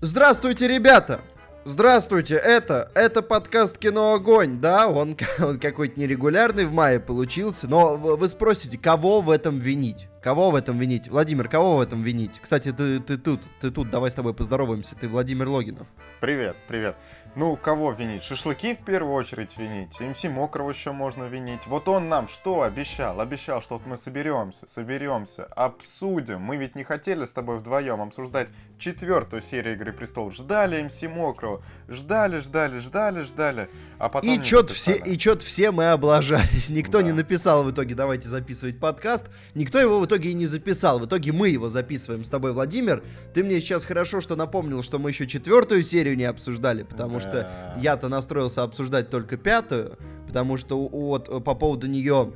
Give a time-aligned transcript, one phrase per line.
[0.00, 1.20] Здравствуйте, ребята!
[1.64, 7.96] Здравствуйте, это, это подкаст «Кино Огонь», да, он, он какой-то нерегулярный в мае получился, но
[7.96, 10.06] вы спросите, кого в этом винить?
[10.22, 11.08] Кого в этом винить?
[11.08, 12.38] Владимир, кого в этом винить?
[12.40, 15.88] Кстати, ты, ты тут, ты тут, давай с тобой поздороваемся, ты Владимир Логинов.
[16.20, 16.94] Привет, привет.
[17.34, 18.24] Ну, кого винить?
[18.24, 20.00] Шашлыки в первую очередь винить.
[20.00, 21.66] МС Мокрого еще можно винить.
[21.66, 23.20] Вот он нам что обещал?
[23.20, 26.40] Обещал, что вот мы соберемся, соберемся, обсудим.
[26.40, 30.34] Мы ведь не хотели с тобой вдвоем обсуждать четвертую серию Игры Престолов.
[30.34, 31.62] Ждали МС Мокрого.
[31.88, 33.70] Ждали, ждали, ждали, ждали.
[33.98, 36.68] А потом и чё-то все, и чё все мы облажались.
[36.68, 37.04] Никто да.
[37.04, 39.26] не написал в итоге, давайте записывать подкаст.
[39.54, 40.98] Никто его в итоге и не записал.
[40.98, 43.02] В итоге мы его записываем с тобой, Владимир.
[43.32, 47.20] Ты мне сейчас хорошо, что напомнил, что мы еще четвертую серию не обсуждали, потому да.
[47.20, 52.34] что я-то настроился обсуждать только пятую, потому что вот по поводу нее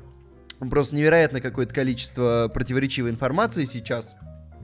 [0.70, 4.16] просто невероятно какое-то количество противоречивой информации сейчас.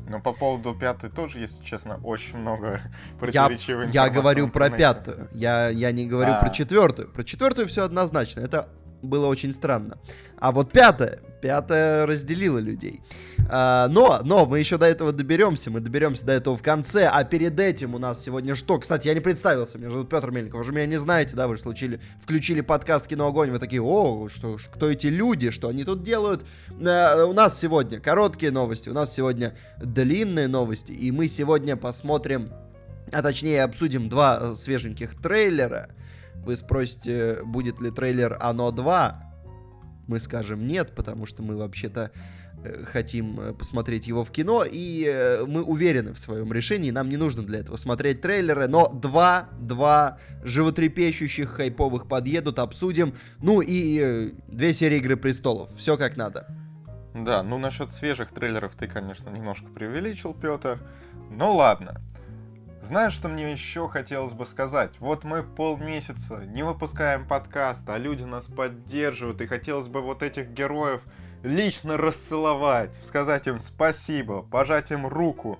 [0.08, 2.80] Но по поводу пятой тоже, если честно, очень много
[3.20, 5.28] противоречивой я, Я говорю про пятую.
[5.32, 6.40] Я, я не говорю а.
[6.40, 7.08] про четвертую.
[7.08, 8.40] Про четвертую все однозначно.
[8.40, 8.68] Это
[9.02, 9.98] было очень странно.
[10.36, 13.00] А вот пятое, пятое разделило людей.
[13.50, 17.24] А, но, но мы еще до этого доберемся, мы доберемся до этого в конце, а
[17.24, 18.78] перед этим у нас сегодня что?
[18.78, 21.56] Кстати, я не представился, меня зовут Петр Мельников, вы же меня не знаете, да, вы
[21.56, 25.84] же случили, включили подкаст «Кино Огонь», вы такие, о, что, кто эти люди, что они
[25.84, 26.44] тут делают?
[26.86, 32.50] А, у нас сегодня короткие новости, у нас сегодня длинные новости, и мы сегодня посмотрим,
[33.12, 35.88] а точнее обсудим два свеженьких трейлера,
[36.44, 39.28] вы спросите, будет ли трейлер «Оно 2»,
[40.08, 42.10] мы скажем нет, потому что мы вообще-то
[42.64, 47.08] э, хотим э, посмотреть его в кино, и э, мы уверены в своем решении, нам
[47.10, 54.34] не нужно для этого смотреть трейлеры, но два, два животрепещущих хайповых подъедут, обсудим, ну и
[54.48, 56.48] две серии «Игры престолов», все как надо.
[57.14, 60.78] Да, ну насчет свежих трейлеров ты, конечно, немножко преувеличил, Петр,
[61.30, 62.00] но ладно.
[62.82, 64.98] Знаешь, что мне еще хотелось бы сказать?
[65.00, 70.50] Вот мы полмесяца не выпускаем подкаст, а люди нас поддерживают, и хотелось бы вот этих
[70.50, 71.02] героев
[71.42, 75.58] лично расцеловать, сказать им спасибо, пожать им руку.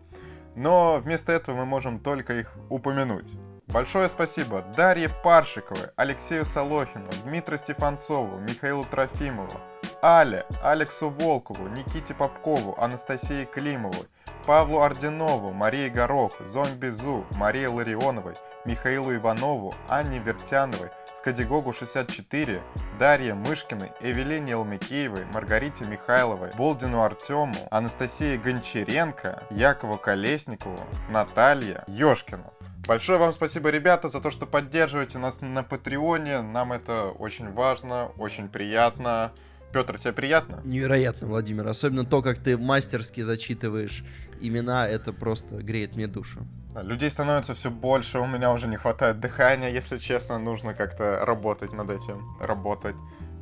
[0.55, 3.31] Но вместо этого мы можем только их упомянуть.
[3.67, 9.61] Большое спасибо Дарье Паршиковой, Алексею Солохину, Дмитрию Стефанцову, Михаилу Трофимову,
[10.01, 14.07] Але, Алексу Волкову, Никите Попкову, Анастасии Климовой,
[14.47, 18.35] Павлу Орденову, Марии Горох, Зомби Зу, Марии Ларионовой,
[18.65, 22.63] Михаилу Иванову, Анне Вертяновой, Скадигогу 64,
[22.99, 30.79] Дарье Мышкиной, Эвелине Елмикеевой, Маргарите Михайловой, Болдину Артему, Анастасии Гончаренко, Якову Колесникову,
[31.11, 32.53] Наталье Ёшкину.
[32.87, 36.41] Большое вам спасибо, ребята, за то, что поддерживаете нас на Патреоне.
[36.41, 39.33] Нам это очень важно, очень приятно.
[39.73, 40.63] Петр, тебе приятно?
[40.65, 41.69] Невероятно, Владимир.
[41.69, 44.03] Особенно то, как ты мастерски зачитываешь
[44.41, 46.47] имена, это просто греет мне душу.
[46.83, 51.73] Людей становится все больше, у меня уже не хватает дыхания, если честно, нужно как-то работать
[51.73, 52.95] над этим, работать.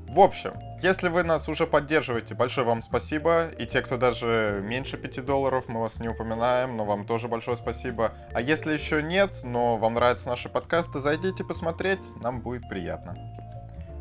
[0.08, 3.48] В общем, если вы нас уже поддерживаете, большое вам спасибо.
[3.58, 7.56] И те, кто даже меньше 5 долларов, мы вас не упоминаем, но вам тоже большое
[7.56, 8.12] спасибо.
[8.32, 13.16] А если еще нет, но вам нравятся наши подкасты, зайдите посмотреть, нам будет приятно.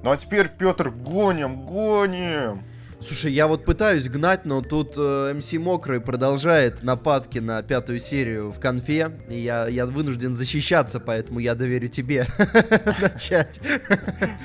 [0.03, 2.63] Ну а теперь, Петр, гоним, гоним!
[3.05, 8.51] Слушай, я вот пытаюсь гнать, но тут э, МС Мокрый продолжает нападки на пятую серию
[8.51, 9.11] в конфе.
[9.29, 12.25] И я, я вынужден защищаться, поэтому я доверю тебе
[13.01, 13.59] начать.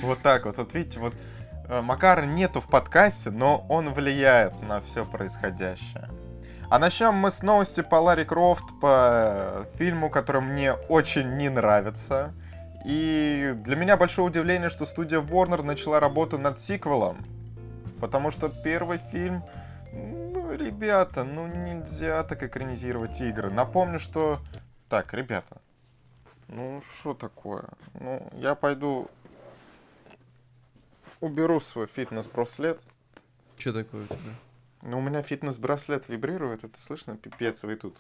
[0.02, 0.58] Вот так вот.
[0.58, 1.14] Вот видите, вот
[1.70, 6.10] э, Макара нету в подкасте, но он влияет на все происходящее.
[6.68, 12.34] А начнем мы с новости по Ларри Крофт, по фильму, который мне очень не нравится.
[12.84, 17.39] И для меня большое удивление, что студия Warner начала работу над сиквелом.
[18.00, 19.42] Потому что первый фильм...
[19.92, 23.50] Ну, ребята, ну нельзя так экранизировать игры.
[23.50, 24.40] Напомню, что...
[24.88, 25.60] Так, ребята.
[26.48, 27.68] Ну, что такое?
[27.94, 29.10] Ну, я пойду...
[31.20, 32.80] Уберу свой фитнес-браслет.
[33.58, 34.34] Что такое у тебя?
[34.82, 37.16] Ну, у меня фитнес-браслет вибрирует, это слышно?
[37.16, 37.98] Пипец, вы тут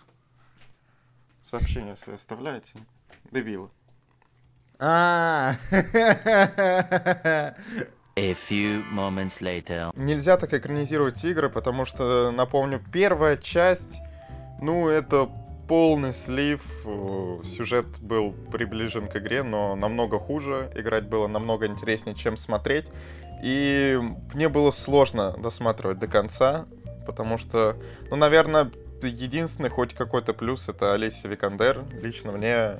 [1.42, 2.78] сообщения свои оставляете.
[3.30, 3.68] Дебилы.
[4.78, 5.56] А.
[8.16, 9.92] A few moments later.
[9.96, 14.00] Нельзя так экранизировать игры, потому что, напомню, первая часть,
[14.60, 15.28] ну, это
[15.68, 16.62] полный слив.
[17.44, 20.70] Сюжет был приближен к игре, но намного хуже.
[20.74, 22.86] Играть было намного интереснее, чем смотреть.
[23.42, 23.98] И
[24.34, 26.66] мне было сложно досматривать до конца,
[27.06, 27.76] потому что,
[28.10, 28.70] ну, наверное,
[29.00, 31.84] единственный хоть какой-то плюс это Олеся Викандер.
[32.02, 32.76] Лично мне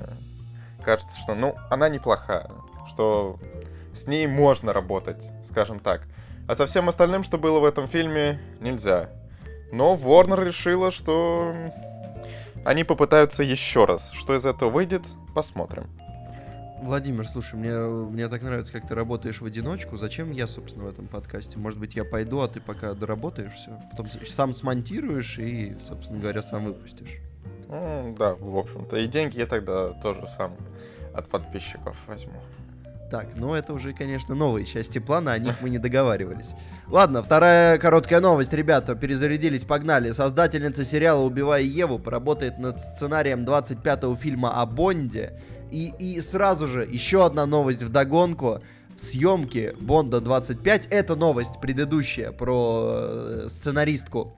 [0.83, 2.51] кажется, что, ну, она неплохая,
[2.89, 3.39] что
[3.93, 6.07] с ней можно работать, скажем так.
[6.47, 9.09] А со всем остальным, что было в этом фильме, нельзя.
[9.71, 11.53] Но Warner решила, что
[12.65, 14.11] они попытаются еще раз.
[14.11, 15.03] Что из этого выйдет,
[15.33, 15.89] посмотрим.
[16.81, 19.97] Владимир, слушай, мне, мне так нравится, как ты работаешь в одиночку.
[19.97, 21.59] Зачем я, собственно, в этом подкасте?
[21.59, 23.79] Может быть, я пойду, а ты пока доработаешь все.
[23.91, 27.19] Потом сам смонтируешь и, собственно говоря, сам выпустишь.
[27.67, 28.97] Ну, да, в общем-то.
[28.97, 30.55] И деньги я тогда тоже сам
[31.13, 32.41] от подписчиков возьму.
[33.11, 36.51] Так, ну это уже, конечно, новые части плана, о них мы не договаривались.
[36.87, 40.11] Ладно, вторая короткая новость, ребята, перезарядились, погнали.
[40.11, 45.33] Создательница сериала «Убивая Еву» поработает над сценарием 25-го фильма о Бонде.
[45.71, 48.61] И, и сразу же еще одна новость в догонку.
[48.95, 50.87] Съемки Бонда 25.
[50.89, 54.37] Это новость предыдущая про э, сценаристку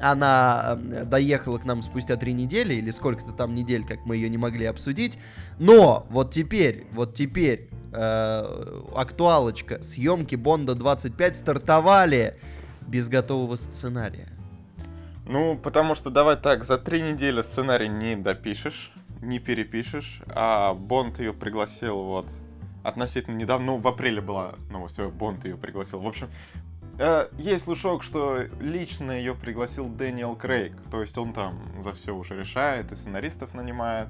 [0.00, 4.38] она доехала к нам спустя три недели, или сколько-то там недель, как мы ее не
[4.38, 5.18] могли обсудить.
[5.58, 9.82] Но вот теперь, вот теперь э, актуалочка.
[9.82, 12.38] Съемки Бонда 25 стартовали
[12.86, 14.28] без готового сценария.
[15.26, 21.18] Ну, потому что давай так, за три недели сценарий не допишешь, не перепишешь, а Бонд
[21.18, 22.30] ее пригласил вот
[22.82, 26.00] относительно недавно, ну, в апреле была новость, Бонд ее пригласил.
[26.00, 26.28] В общем,
[27.38, 32.36] есть слушок, что лично ее пригласил Дэниел Крейг, то есть он там за все уже
[32.36, 34.08] решает и сценаристов нанимает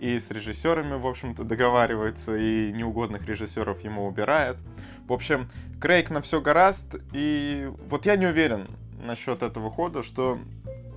[0.00, 4.58] и с режиссерами, в общем-то, договаривается, и неугодных режиссеров ему убирает.
[5.06, 5.48] В общем,
[5.80, 8.66] Крейг на все гораст, и вот я не уверен
[9.02, 10.38] насчет этого хода, что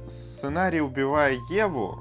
[0.08, 2.00] сценарий «Убивая Еву»,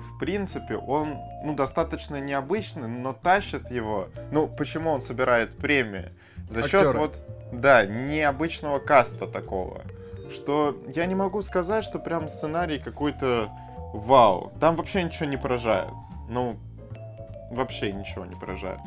[0.00, 4.08] в принципе, он, ну, достаточно необычный, но тащит его.
[4.30, 6.10] Ну, почему он собирает премии?
[6.48, 6.98] За счет Актеры.
[6.98, 7.20] вот,
[7.52, 9.82] да, необычного каста такого.
[10.30, 13.50] Что я не могу сказать, что прям сценарий какой-то
[13.92, 14.52] вау.
[14.60, 15.92] Там вообще ничего не поражает.
[16.28, 16.56] Ну,
[17.50, 18.78] вообще ничего не поражает.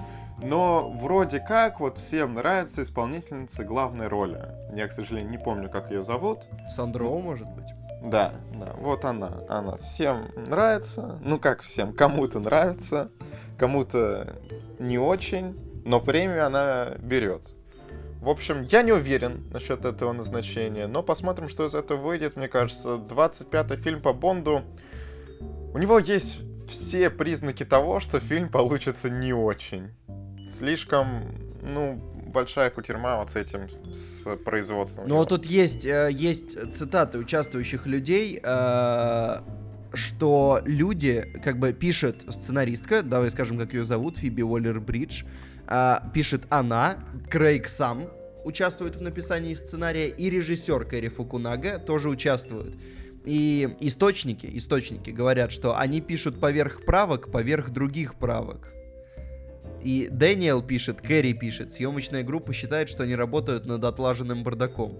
[0.41, 4.41] Но вроде как вот всем нравится исполнительница главной роли.
[4.73, 6.39] Я, к сожалению, не помню, как ее зовут.
[6.75, 7.67] Сандро, может быть?
[8.03, 9.31] Да, да, вот она.
[9.47, 11.19] Она всем нравится.
[11.21, 13.09] Ну как всем, кому-то нравится,
[13.57, 14.35] кому-то
[14.79, 17.52] не очень, но премию она берет.
[18.23, 22.37] В общем, я не уверен насчет этого назначения, но посмотрим, что из этого выйдет.
[22.37, 24.61] Мне кажется, 25-й фильм по Бонду
[25.73, 29.89] у него есть все признаки того, что фильм получится не очень.
[30.49, 31.07] Слишком,
[31.61, 32.01] ну,
[32.33, 35.05] большая кутерьма вот с этим, с производством.
[35.05, 39.41] Ну, тут есть, э, есть цитаты участвующих людей, э,
[39.93, 45.25] что люди, как бы пишет сценаристка, давай скажем, как ее зовут, Фиби Уоллер-Бридж,
[45.67, 46.97] э, пишет она,
[47.29, 48.09] Крейг сам
[48.43, 52.75] участвует в написании сценария, и режиссер Кэрри Фукунага тоже участвует.
[53.25, 58.73] И источники, источники говорят, что они пишут поверх правок, поверх других правок.
[59.81, 64.97] И Дэниел пишет, Кэрри пишет, съемочная группа считает, что они работают над отлаженным бардаком.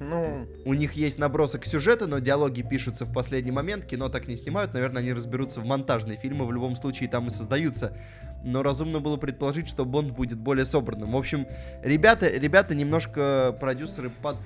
[0.00, 0.46] Ну...
[0.64, 4.72] У них есть набросок сюжета, но диалоги пишутся в последний момент, кино так не снимают,
[4.72, 7.96] наверное, они разберутся в монтажные фильмы, в любом случае там и создаются.
[8.44, 11.12] Но разумно было предположить, что Бонд будет более собранным.
[11.12, 11.46] В общем,
[11.82, 14.36] ребята, ребята немножко продюсеры под,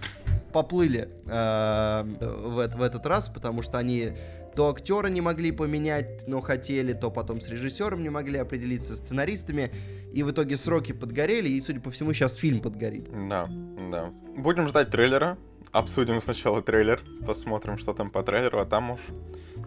[0.52, 4.12] поплыли э, в, в этот раз, потому что они
[4.54, 9.70] то актера не могли поменять, но хотели, то потом с режиссером не могли определиться, сценаристами,
[10.12, 13.08] и в итоге сроки подгорели, и, судя по всему, сейчас фильм подгорит.
[13.28, 13.48] Да,
[13.90, 14.12] да.
[14.36, 15.36] Будем ждать трейлера,
[15.72, 19.00] обсудим сначала трейлер, посмотрим, что там по трейлеру, а там уж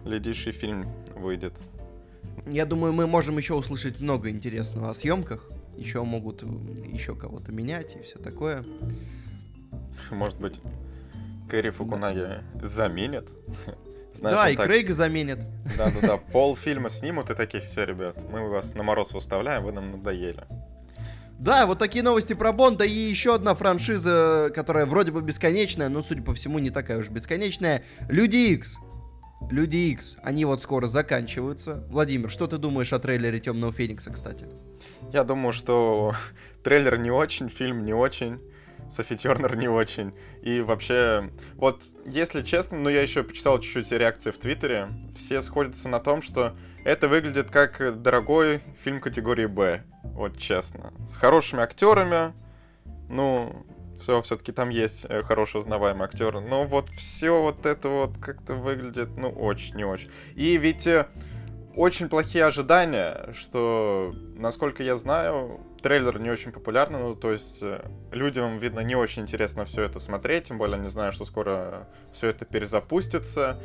[0.04, 1.52] глядишь фильм выйдет.
[2.46, 7.96] Я думаю, мы можем еще услышать много интересного о съемках, еще могут еще кого-то менять
[7.96, 8.64] и все такое.
[10.10, 10.60] Может быть,
[11.48, 13.28] Кэрри Фукунаги заменят?
[14.14, 14.66] Знаешь, да, и так...
[14.66, 15.40] Крейга заменят.
[15.76, 19.92] Да-да-да, пол фильма снимут и такие все, ребят, мы вас на мороз выставляем, вы нам
[19.92, 20.44] надоели.
[21.38, 26.02] Да, вот такие новости про Бонда и еще одна франшиза, которая вроде бы бесконечная, но,
[26.02, 27.84] судя по всему, не такая уж бесконечная.
[28.08, 28.76] Люди Икс.
[29.50, 31.84] Люди Икс, они вот скоро заканчиваются.
[31.88, 34.46] Владимир, что ты думаешь о трейлере Темного Феникса, кстати?
[35.12, 36.14] Я думаю, что
[36.64, 38.40] трейлер не очень, фильм не очень.
[38.90, 40.14] Софи Тернер не очень.
[40.42, 45.88] И вообще, вот, если честно, ну я еще почитал чуть-чуть реакции в Твиттере, все сходятся
[45.88, 49.82] на том, что это выглядит как дорогой фильм категории Б.
[50.02, 50.92] Вот честно.
[51.06, 52.32] С хорошими актерами,
[53.08, 53.66] ну,
[53.98, 56.40] все, все-таки там есть э, хорошие узнаваемые актеры.
[56.40, 60.10] Но вот все вот это вот как-то выглядит, ну, очень не очень.
[60.34, 61.06] И ведь э,
[61.74, 67.88] очень плохие ожидания, что, насколько я знаю, трейлер не очень популярный, ну, то есть э,
[68.10, 72.28] людям, видно, не очень интересно все это смотреть, тем более они знают, что скоро все
[72.28, 73.60] это перезапустится.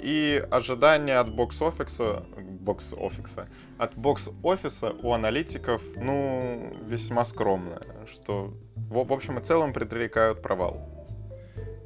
[0.00, 9.12] И ожидания от бокс-офиса, бокс-офиса, от бокс-офиса у аналитиков, ну, весьма скромные, что в, в
[9.12, 10.98] общем и целом предрекают провал.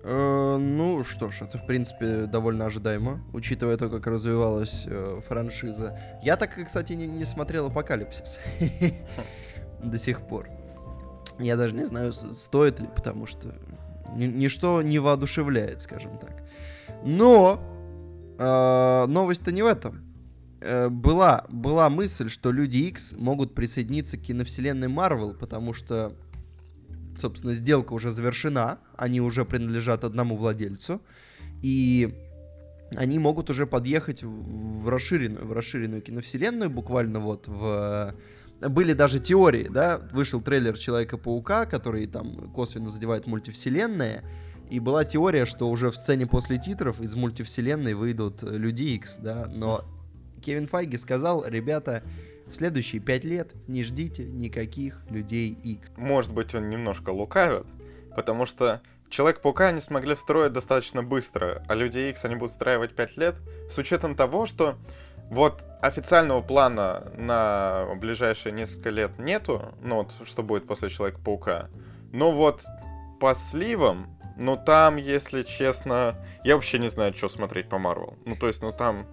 [0.05, 5.99] Э, ну что ж, это в принципе довольно ожидаемо, учитывая то, как развивалась э, франшиза.
[6.23, 8.39] Я так, кстати, не, не смотрел Апокалипсис
[9.83, 10.49] до сих пор.
[11.39, 13.55] Я даже не знаю, стоит ли, потому что
[14.15, 16.43] ни, ничто не воодушевляет, скажем так.
[17.05, 17.61] Но
[18.39, 20.03] э, новость-то не в этом.
[20.61, 26.17] Э, была, была мысль, что Люди X могут присоединиться к киновселенной Марвел, потому что
[27.19, 31.01] собственно, сделка уже завершена, они уже принадлежат одному владельцу,
[31.61, 32.15] и
[32.97, 38.15] они могут уже подъехать в расширенную, в расширенную киновселенную, буквально вот в...
[38.61, 44.23] Были даже теории, да, вышел трейлер Человека-паука, который там косвенно задевает мультивселенные,
[44.73, 49.45] и была теория, что уже в сцене после титров из мультивселенной выйдут Люди Икс, да,
[49.53, 49.85] но
[50.41, 52.03] Кевин Файги сказал, ребята,
[52.51, 55.91] в следующие пять лет не ждите никаких людей X.
[55.99, 57.67] Может быть, он немножко лукавит,
[58.17, 63.17] потому что Человек-паука они смогли встроить достаточно быстро, а Люди X они будут встраивать 5
[63.19, 63.37] лет,
[63.69, 64.79] с учетом того, что
[65.29, 71.69] вот официального плана на ближайшие несколько лет нету, ну вот что будет после Человека-паука.
[72.11, 72.65] Но вот
[73.21, 78.17] по сливам, ну там, если честно, я вообще не знаю, что смотреть по Марвел.
[78.25, 79.07] Ну то есть, ну там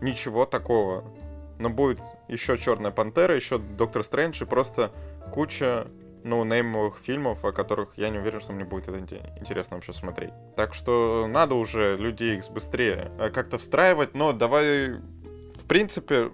[0.00, 1.04] ничего такого
[1.62, 4.90] но будет еще Черная Пантера, еще Доктор Стрэндж и просто
[5.32, 5.86] куча
[6.24, 8.98] ну, неймовых фильмов, о которых я не уверен, что мне будет это
[9.40, 10.32] интересно вообще смотреть.
[10.56, 16.30] Так что надо уже людей X быстрее э, как-то встраивать, но давай, в принципе,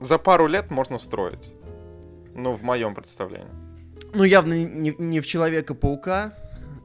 [0.00, 1.54] за пару лет можно встроить.
[2.34, 3.48] Ну, в моем представлении.
[4.12, 6.34] Ну, явно не, не в Человека-паука,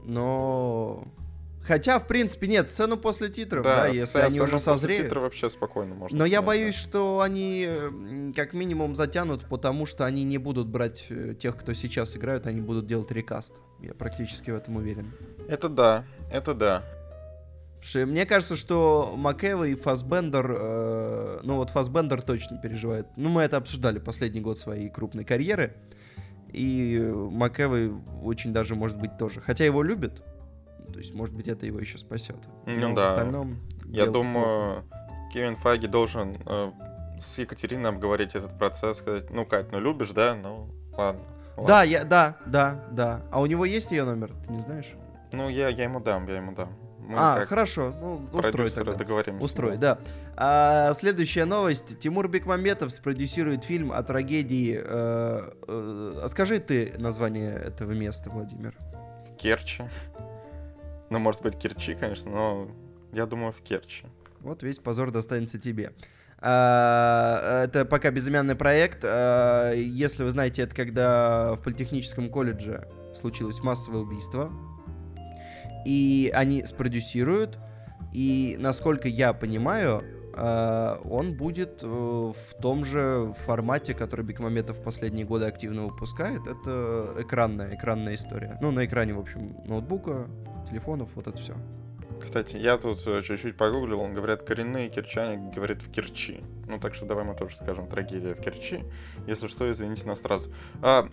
[0.04, 1.06] но
[1.64, 5.04] Хотя, в принципе, нет, сцену после титров, да, да если они уже созреют.
[5.04, 6.18] Титры вообще спокойно можно.
[6.18, 6.80] Но снять, я боюсь, да.
[6.80, 7.68] что они
[8.34, 12.60] как минимум затянут, потому что они не будут брать э, тех, кто сейчас играют, они
[12.60, 13.54] будут делать рекаст.
[13.80, 15.12] Я практически в этом уверен.
[15.48, 16.82] Это да, это да.
[17.94, 23.06] Мне кажется, что Макэва и Фасбендер, э, ну вот Фасбендер точно переживает.
[23.16, 25.74] Ну, мы это обсуждали последний год своей крупной карьеры.
[26.52, 27.92] И Макэвой
[28.22, 29.40] очень даже, может быть, тоже.
[29.40, 30.22] Хотя его любят,
[30.92, 32.36] то есть, может быть, это его еще спасет.
[32.66, 33.06] Ну Но да.
[33.06, 33.56] В остальном
[33.86, 35.28] Я думаю, плохо.
[35.32, 36.72] Кевин Файги должен э,
[37.18, 40.34] с Екатериной обговорить этот процесс, сказать, ну, Кать, ну любишь, да?
[40.34, 41.22] Ну, ладно.
[41.56, 41.66] ладно.
[41.66, 43.22] Да, я, да, да, да.
[43.30, 44.92] А у него есть ее номер, ты не знаешь?
[45.32, 46.76] Ну, я, я ему дам, я ему дам.
[47.08, 48.94] Мы а, хорошо, ну, устрой тогда.
[48.94, 49.44] договоримся.
[49.44, 49.96] Устрой, да.
[49.96, 50.00] да.
[50.36, 51.98] А, следующая новость.
[51.98, 54.80] Тимур Бекмамбетов спродюсирует фильм о трагедии...
[54.82, 58.74] Э, э, скажи ты название этого места, Владимир.
[59.28, 59.82] В Керчи.
[61.10, 62.68] Ну, может быть, Керчи, конечно, но
[63.12, 64.06] я думаю, в Керчи.
[64.40, 65.92] Вот весь позор достанется тебе.
[66.38, 69.00] А, это пока безымянный проект.
[69.04, 74.50] А, если вы знаете, это когда в политехническом колледже случилось массовое убийство.
[75.84, 77.58] И они спродюсируют.
[78.12, 80.02] И, насколько я понимаю,
[80.34, 86.46] а, он будет э, в том же формате, который Бекмаметов в последние годы активно выпускает.
[86.46, 88.58] Это экранная, экранная история.
[88.60, 90.28] Ну, на экране, в общем, ноутбука,
[90.68, 91.54] телефонов, вот это все.
[92.20, 96.40] Кстати, я тут э, чуть-чуть погуглил, он говорят, коренные керчане говорят в Керчи.
[96.66, 98.84] Ну, так что давай мы тоже скажем трагедия в Керчи.
[99.26, 100.52] Если что, извините нас сразу.
[100.82, 101.08] А,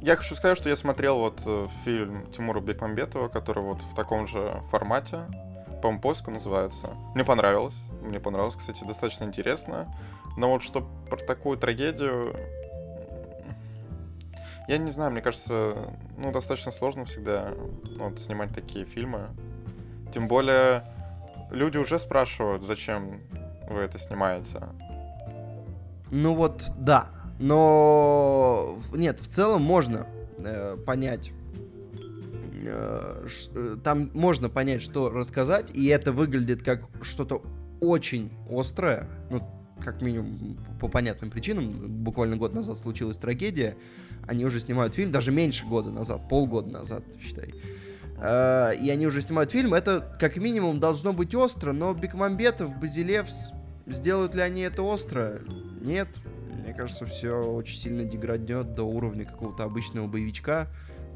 [0.00, 4.26] я хочу сказать, что я смотрел вот э, фильм Тимура Бекмамбетова, который вот в таком
[4.26, 5.20] же формате,
[5.82, 6.90] по-моему, поиску называется.
[7.14, 7.76] Мне понравилось.
[8.02, 9.94] Мне понравилось, кстати, достаточно интересно.
[10.36, 12.34] Но вот что про такую трагедию...
[14.68, 15.76] Я не знаю, мне кажется,
[16.18, 17.54] ну, достаточно сложно всегда
[17.96, 19.30] вот, снимать такие фильмы.
[20.12, 20.84] Тем более,
[21.50, 23.22] люди уже спрашивают, зачем
[23.68, 24.60] вы это снимаете.
[26.10, 27.08] Ну вот, да.
[27.38, 30.06] Но нет, в целом можно
[30.38, 31.30] э, понять.
[32.64, 37.42] Э, э, там можно понять, что рассказать, и это выглядит как что-то
[37.80, 39.08] очень острое.
[39.30, 39.42] Ну,
[39.84, 42.02] как минимум, по понятным причинам.
[42.02, 43.76] Буквально год назад случилась трагедия
[44.28, 47.54] они уже снимают фильм, даже меньше года назад, полгода назад, считай.
[48.18, 49.72] Uh, и они уже снимают фильм.
[49.72, 53.52] Это, как минимум, должно быть остро, но Бекмамбетов, Базилевс,
[53.86, 55.40] сделают ли они это остро?
[55.80, 56.08] Нет.
[56.48, 60.68] Мне кажется, все очень сильно деграднет до уровня какого-то обычного боевичка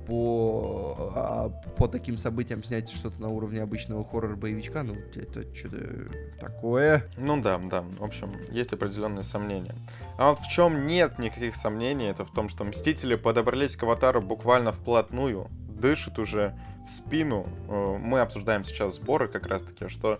[0.07, 6.11] по, а, по таким событиям снять что-то на уровне обычного хоррор-боевичка, ну, это что-то
[6.41, 7.05] такое.
[7.17, 9.75] Ну да, да, в общем, есть определенные сомнения.
[10.19, 14.21] А вот в чем нет никаких сомнений, это в том, что Мстители подобрались к Аватару
[14.21, 17.47] буквально вплотную, дышат уже в спину.
[17.69, 20.19] Э, мы обсуждаем сейчас сборы как раз-таки, что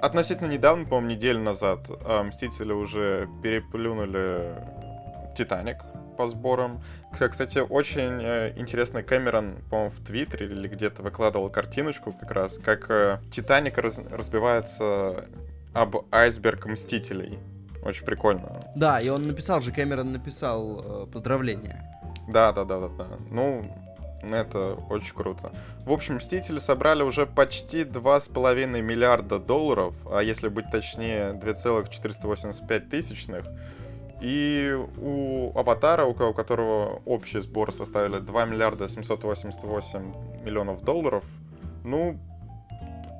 [0.00, 4.54] относительно недавно, по-моему, неделю назад, э, Мстители уже переплюнули
[5.34, 5.78] Титаник,
[6.20, 6.82] по сборам.
[7.12, 12.90] Кстати, очень э, интересный Кэмерон, по-моему, в Твиттере или где-то выкладывал картиночку как раз, как
[12.90, 15.24] э, Титаник раз, разбивается
[15.72, 17.38] об айсберг Мстителей.
[17.82, 18.60] Очень прикольно.
[18.76, 21.82] Да, и он написал же, Кэмерон написал э, поздравления.
[22.28, 23.06] Да, да, да, да, да.
[23.30, 23.74] Ну,
[24.22, 25.52] это очень круто.
[25.84, 33.46] В общем, Мстители собрали уже почти 2,5 миллиарда долларов, а если быть точнее, 2,485 тысячных.
[34.20, 41.24] И у Аватара, у которого общий сбор составили 2 миллиарда 788 миллионов долларов,
[41.84, 42.18] ну,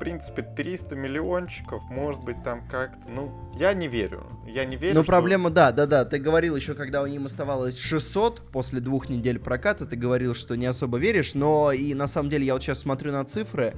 [0.00, 4.26] принципе, 300 миллиончиков, может быть, там как-то, ну, я не верю.
[4.46, 5.12] Я не верю, Но что...
[5.12, 9.38] проблема, да, да, да, ты говорил еще, когда у них оставалось 600 после двух недель
[9.38, 12.80] проката, ты говорил, что не особо веришь, но и на самом деле я вот сейчас
[12.80, 13.76] смотрю на цифры,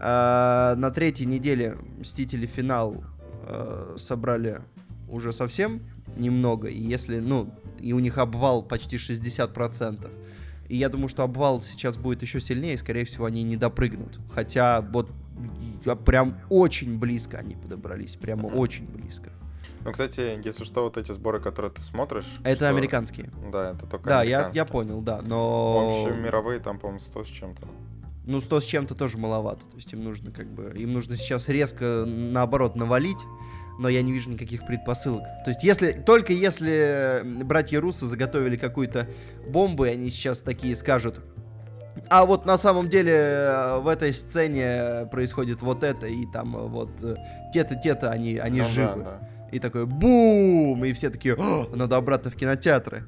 [0.00, 3.04] э, на третьей неделе Мстители финал
[3.46, 4.62] э, собрали
[5.08, 5.82] уже совсем
[6.16, 10.10] немного, и если, ну, и у них обвал почти 60%.
[10.68, 14.20] И я думаю, что обвал сейчас будет еще сильнее, и, скорее всего, они не допрыгнут.
[14.34, 15.10] Хотя вот
[16.04, 19.30] прям очень близко они подобрались, прямо очень близко.
[19.84, 22.26] Ну, кстати, если что, вот эти сборы, которые ты смотришь...
[22.42, 22.68] Это что...
[22.68, 23.30] американские.
[23.50, 26.04] Да, это только Да, я, я понял, да, но...
[26.04, 27.68] В общем, мировые там, по-моему, 100 с чем-то.
[28.26, 29.64] Ну, 100 с чем-то тоже маловато.
[29.64, 30.74] То есть им нужно как бы...
[30.76, 33.20] Им нужно сейчас резко, наоборот, навалить,
[33.78, 35.22] но я не вижу никаких предпосылок.
[35.44, 35.92] То есть если...
[35.92, 39.08] Только если братья Руссо заготовили какую-то
[39.46, 41.20] бомбу, и они сейчас такие скажут,
[42.10, 46.66] а вот на самом деле э, в этой сцене происходит вот это, и там э,
[46.66, 47.16] вот э,
[47.52, 49.04] те-то, те-то, они, они ну, живы.
[49.04, 49.28] Да, да.
[49.50, 50.84] И такой бум!
[50.84, 51.36] И все такие,
[51.74, 53.04] надо обратно в кинотеатры.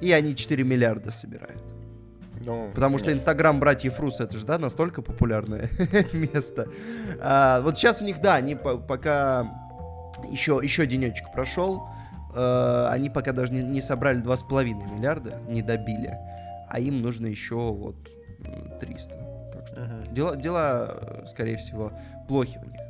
[0.00, 1.62] И они 4 миллиарда собирают.
[2.44, 5.70] Ну, Потому что Инстаграм братьев Рус это же, да, настолько популярное
[6.12, 6.68] место.
[7.20, 9.50] А, вот сейчас у них, да, они по пока
[10.30, 11.88] еще, еще денечек прошел,
[12.34, 14.64] э, они пока даже не, не собрали 2,5
[14.96, 16.18] миллиарда, не добили.
[16.68, 17.96] А им нужно еще вот
[18.80, 19.14] 300.
[19.52, 20.12] Так что uh-huh.
[20.12, 21.92] дела, дела, скорее всего,
[22.28, 22.80] плохи у них.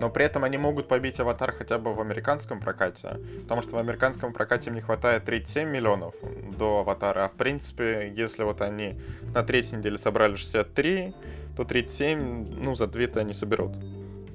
[0.00, 3.18] Но при этом они могут побить аватар хотя бы в американском прокате.
[3.42, 6.14] Потому что в американском прокате им не хватает 37 миллионов
[6.56, 7.26] до аватара.
[7.26, 8.98] А в принципе, если вот они
[9.34, 11.14] на третьей неделе собрали 63,
[11.54, 13.72] то 37, ну, за 2 они соберут.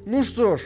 [0.05, 0.61] Ну что ж,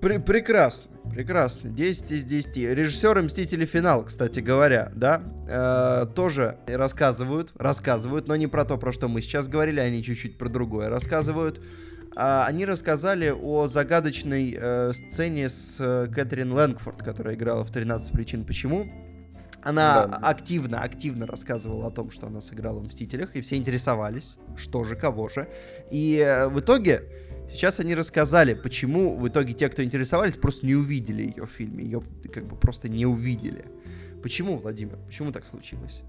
[0.00, 1.70] Пр прекрасно, прекрасно.
[1.70, 2.56] 10 из 10.
[2.56, 8.92] Режиссеры Мстители Финал, кстати говоря, да, э, тоже рассказывают, рассказывают, но не про то, про
[8.92, 11.60] что мы сейчас говорили, они чуть-чуть про другое рассказывают.
[12.20, 18.12] А, они рассказали о загадочной э, сцене с э, Кэтрин Лэнгфорд, которая играла в «13
[18.12, 18.90] причин почему».
[19.62, 20.16] Она да.
[20.16, 24.96] активно, активно рассказывала о том, что она сыграла в «Мстителях», и все интересовались, что же,
[24.96, 25.48] кого же.
[25.90, 27.02] И э, в итоге
[27.50, 31.84] Сейчас они рассказали, почему в итоге те, кто интересовались, просто не увидели ее в фильме.
[31.84, 33.64] Ее как бы просто не увидели.
[34.22, 34.98] Почему, Владимир?
[35.06, 36.02] Почему так случилось?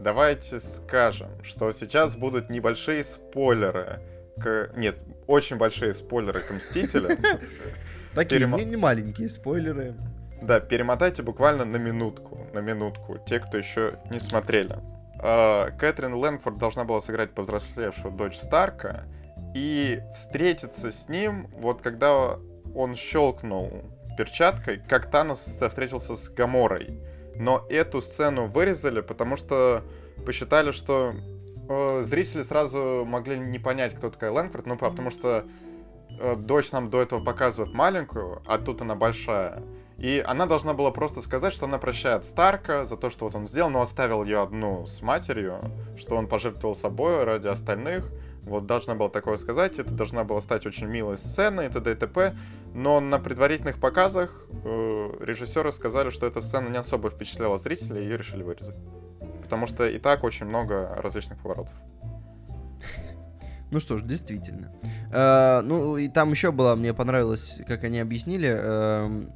[0.00, 4.00] Давайте скажем, что сейчас будут небольшие спойлеры
[4.38, 4.70] к...
[4.76, 7.18] Нет, очень большие спойлеры к Мстителям.
[8.14, 9.94] Такие не маленькие спойлеры.
[10.42, 14.78] Да, перемотайте буквально на минутку, на минутку, те, кто еще не смотрели.
[15.18, 19.04] А, Кэтрин Лэнгфорд должна была сыграть повзрослевшую дочь Старка,
[19.56, 22.38] и встретиться с ним, вот когда
[22.74, 23.84] он щелкнул
[24.18, 27.00] перчаткой, как Танос встретился с Гаморой.
[27.36, 29.82] Но эту сцену вырезали, потому что
[30.26, 31.14] посчитали, что
[31.68, 35.46] э, зрители сразу могли не понять, кто такая Лэнгфорд, ну, потому что
[36.20, 39.62] э, дочь нам до этого показывает маленькую, а тут она большая.
[39.96, 43.46] И она должна была просто сказать, что она прощает Старка за то, что вот он
[43.46, 48.10] сделал, но оставил ее одну с матерью, что он пожертвовал собой ради остальных.
[48.46, 52.32] Вот должна была такое сказать, это должна была стать очень милой сценой, это ДТП,
[52.74, 58.04] но на предварительных показах э, режиссеры сказали, что эта сцена не особо впечатляла зрителей, и
[58.04, 58.76] ее решили вырезать.
[59.42, 61.74] Потому что и так очень много различных поворотов.
[63.72, 64.72] Ну что ж, действительно.
[65.12, 69.26] Э, ну и там еще было, мне понравилось, как они объяснили, э,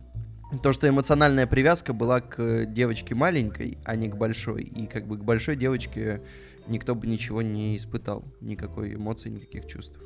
[0.63, 4.63] то, что эмоциональная привязка была к девочке маленькой, а не к большой.
[4.63, 6.23] И как бы к большой девочке
[6.71, 9.99] никто бы ничего не испытал, никакой эмоции, никаких чувств.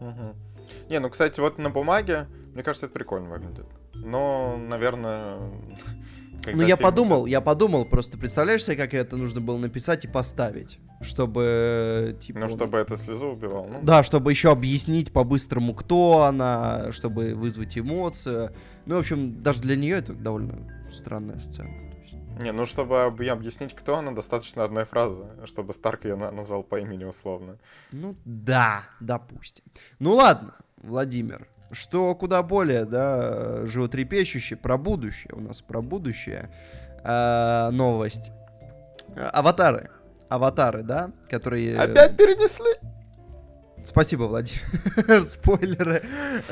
[0.00, 0.36] Угу.
[0.88, 3.66] Не, ну, кстати, вот на бумаге, мне кажется, это прикольно выглядит.
[3.94, 5.38] Но, наверное...
[6.46, 10.78] Ну, я подумал, я подумал, просто представляешь себе, как это нужно было написать и поставить,
[11.02, 12.38] чтобы, типа...
[12.38, 13.80] Ну, чтобы это слезу убивал, ну?
[13.82, 18.54] Да, чтобы еще объяснить по-быстрому, кто она, чтобы вызвать эмоцию.
[18.86, 21.87] Ну, в общем, даже для нее это довольно странная сцена.
[22.38, 27.04] Не, ну чтобы объяснить, кто она, достаточно одной фразы, чтобы Старк ее назвал по имени
[27.04, 27.58] условно.
[27.90, 29.64] Ну да, допустим.
[29.98, 36.50] Ну ладно, Владимир, что куда более, да, животрепещущее, про будущее, у нас про будущее
[37.02, 38.30] э, новость.
[39.16, 39.90] Аватары.
[40.28, 41.10] Аватары, да?
[41.28, 41.78] Которые...
[41.78, 42.78] Опять перенесли?
[43.88, 45.22] Спасибо, Владимир.
[45.22, 46.02] Спойлеры.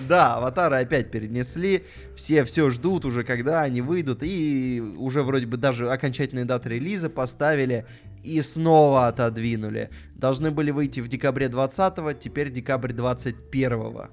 [0.09, 1.85] Да, аватары опять перенесли.
[2.16, 4.22] Все все ждут уже, когда они выйдут.
[4.22, 7.85] И уже вроде бы даже окончательные даты релиза поставили.
[8.22, 9.90] И снова отодвинули.
[10.14, 14.09] Должны были выйти в декабре 20-го, теперь декабрь 21-го.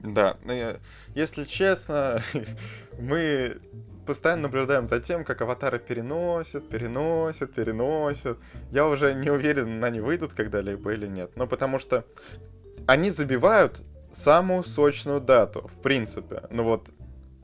[0.00, 0.36] Да,
[1.14, 2.20] если честно,
[2.98, 3.60] мы
[4.06, 8.38] постоянно наблюдаем за тем, как аватары переносят, переносят, переносят.
[8.70, 11.32] Я уже не уверен, они выйдут когда-либо или нет.
[11.36, 12.04] Но потому что
[12.86, 16.42] они забивают самую сочную дату, в принципе.
[16.50, 16.88] Ну вот,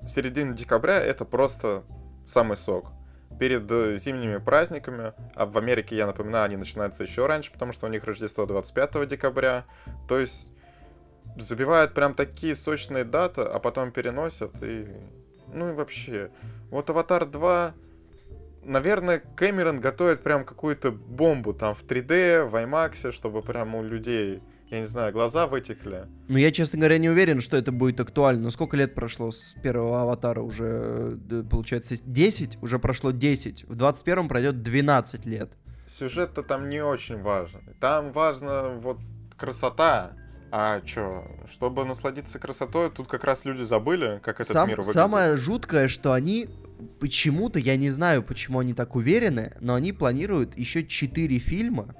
[0.07, 1.85] середина декабря это просто
[2.27, 2.93] самый сок.
[3.39, 7.87] Перед э, зимними праздниками, а в Америке, я напоминаю, они начинаются еще раньше, потому что
[7.87, 9.65] у них Рождество 25 декабря.
[10.09, 10.53] То есть
[11.37, 14.89] забивают прям такие сочные даты, а потом переносят и
[15.53, 16.31] ну и вообще.
[16.71, 17.75] Вот Аватар 2,
[18.65, 24.43] наверное, Кэмерон готовит прям какую-то бомбу там в 3D, в IMAX, чтобы прям у людей,
[24.71, 26.07] я не знаю, глаза вытекли.
[26.29, 28.51] Ну, я, честно говоря, не уверен, что это будет актуально.
[28.51, 30.43] Сколько лет прошло с первого аватара?
[30.43, 31.19] Уже,
[31.51, 32.59] получается, 10?
[32.63, 33.65] Уже прошло 10.
[33.65, 35.53] В 21-м пройдет 12 лет.
[35.87, 37.63] Сюжет-то там не очень важен.
[37.81, 38.99] Там важна вот
[39.39, 40.13] красота,
[40.51, 44.95] а чё, чтобы насладиться красотой, тут как раз люди забыли, как этот Сам, мир выглядит.
[44.95, 46.49] Самое жуткое, что они
[47.01, 51.95] почему-то, я не знаю, почему они так уверены, но они планируют еще 4 фильма.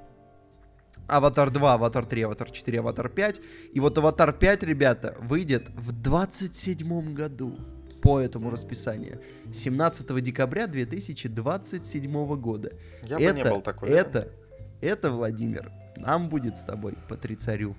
[1.07, 3.41] Аватар 2, Аватар 3, Аватар 4, Аватар 5.
[3.73, 7.57] И вот Аватар 5, ребята, выйдет в 27 году
[8.01, 9.21] по этому расписанию.
[9.51, 12.73] 17 декабря 2027 года.
[13.03, 13.89] Я это, бы не был такой.
[13.89, 14.29] Это,
[14.81, 17.75] это, Владимир, нам будет с тобой по тридцать.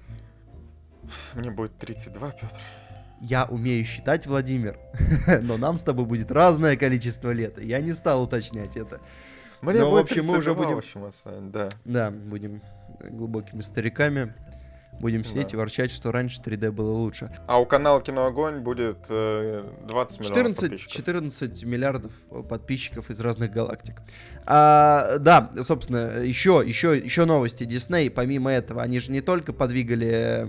[1.34, 2.56] Мне будет 32, Петр.
[3.20, 4.78] Я умею считать, Владимир,
[5.42, 7.58] но нам с тобой будет разное количество лет.
[7.58, 9.00] Я не стал уточнять это.
[9.60, 10.78] Мне но, в общем, мы уже будем...
[10.78, 11.12] Общем,
[11.50, 11.68] да.
[11.84, 12.62] да, будем
[13.10, 14.34] глубокими стариками.
[15.00, 15.54] Будем сидеть да.
[15.54, 17.30] и ворчать, что раньше 3D было лучше.
[17.46, 20.92] А у канала Киноогонь будет э, 20 миллионов 14, подписчиков.
[20.92, 22.12] 14 миллиардов
[22.48, 23.96] подписчиков из разных галактик.
[24.44, 27.64] А, да, собственно, еще, еще, еще новости.
[27.64, 30.48] Дисней, помимо этого, они же не только подвигали э,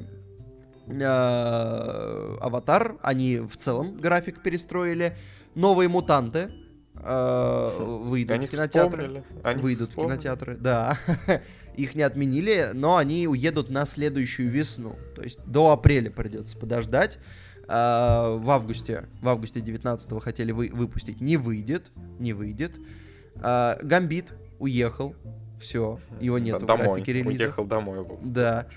[0.88, 5.16] Аватар, они в целом график перестроили.
[5.56, 6.52] Новые мутанты
[6.96, 9.24] э, выйдут они в кинотеатры.
[9.44, 10.16] Они выйдут вспомнили.
[10.16, 10.98] в кинотеатры, да.
[11.76, 14.96] Их не отменили, но они уедут на следующую весну.
[15.16, 17.18] То есть до апреля придется подождать.
[17.68, 21.22] Э, в августе, в августе 19-го хотели вы, выпустить.
[21.22, 22.80] Не выйдет, не выйдет.
[23.36, 25.16] Э, Гамбит уехал
[25.62, 26.88] все, его нет в домой.
[26.88, 27.44] графике релиза.
[27.46, 28.06] Уехал домой.
[28.22, 28.68] Да.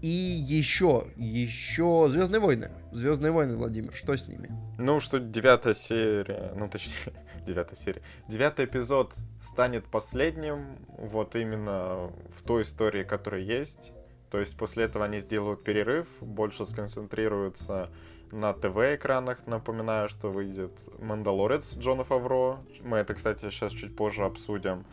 [0.00, 2.70] И еще, еще Звездные войны.
[2.92, 4.50] Звездные войны, Владимир, что с ними?
[4.78, 6.94] Ну, что девятая серия, ну точнее,
[7.46, 8.02] девятая серия.
[8.28, 13.92] Девятый эпизод станет последним, вот именно в той истории, которая есть.
[14.30, 17.90] То есть после этого они сделают перерыв, больше сконцентрируются
[18.32, 19.46] на ТВ-экранах.
[19.46, 22.58] Напоминаю, что выйдет «Мандалорец» Джона Фавро.
[22.82, 24.84] Мы это, кстати, сейчас чуть позже обсудим.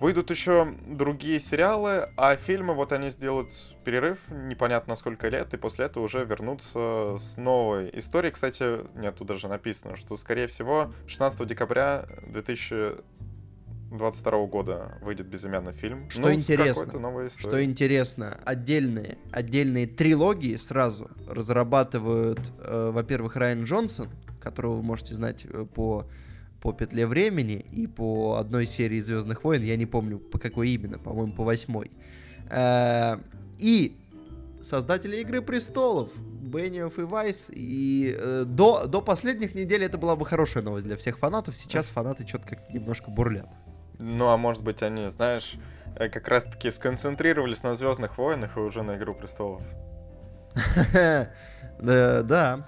[0.00, 3.50] Выйдут еще другие сериалы, а фильмы вот они сделают
[3.84, 8.32] перерыв, непонятно сколько лет, и после этого уже вернутся с новой историей.
[8.32, 16.08] Кстати, нет, тут даже написано, что, скорее всего, 16 декабря 2022 года выйдет безымянный фильм.
[16.08, 24.08] Что ну, интересно, что интересно, отдельные, отдельные трилогии сразу разрабатывают, э, во-первых, Райан Джонсон,
[24.40, 26.06] которого вы можете знать э, по
[26.60, 30.98] по петле времени и по одной серии Звездных войн, я не помню по какой именно,
[30.98, 31.90] по-моему, по восьмой.
[32.50, 33.16] Э,
[33.58, 33.96] и
[34.62, 37.50] создатели Игры престолов, Бенниоф и Вайс.
[37.50, 41.56] И э, до, до последних недель это была бы хорошая новость для всех фанатов.
[41.56, 43.48] Сейчас фанаты что-то как немножко бурлят.
[43.98, 45.54] Ну, а может быть, они, знаешь,
[45.96, 49.62] э, как раз-таки сконцентрировались на Звездных войнах и уже на Игру престолов.
[51.82, 52.66] Да.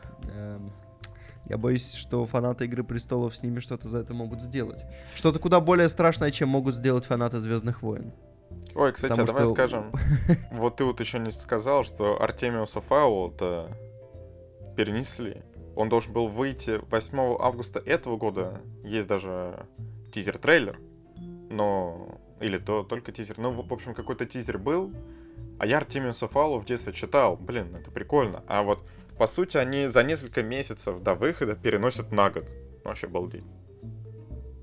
[1.49, 4.85] Я боюсь, что фанаты Игры Престолов с ними что-то за это могут сделать.
[5.15, 8.13] Что-то куда более страшное, чем могут сделать фанаты Звездных войн.
[8.75, 9.55] Ой, кстати, Потому а давай что...
[9.55, 9.93] скажем,
[10.53, 13.77] вот ты вот еще не сказал, что Артемиуса Фаула-то
[14.77, 15.43] перенесли.
[15.75, 18.61] Он должен был выйти 8 августа этого года.
[18.85, 19.67] Есть даже
[20.13, 20.79] тизер-трейлер.
[21.51, 22.19] Но...
[22.41, 23.39] Или то только тизер.
[23.39, 24.93] Ну, в общем, какой-то тизер был.
[25.59, 27.37] А я Артемиуса Фаула в детстве читал.
[27.37, 28.43] Блин, это прикольно.
[28.49, 28.83] А вот
[29.23, 32.53] по сути, они за несколько месяцев до выхода переносят на год.
[32.85, 33.45] Вообще балдеть.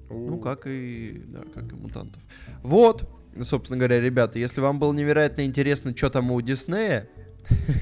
[0.09, 2.21] Ну, как и, да, как и мутантов.
[2.61, 3.09] Вот,
[3.41, 7.07] собственно говоря, ребята, если вам было невероятно интересно, что там у Диснея,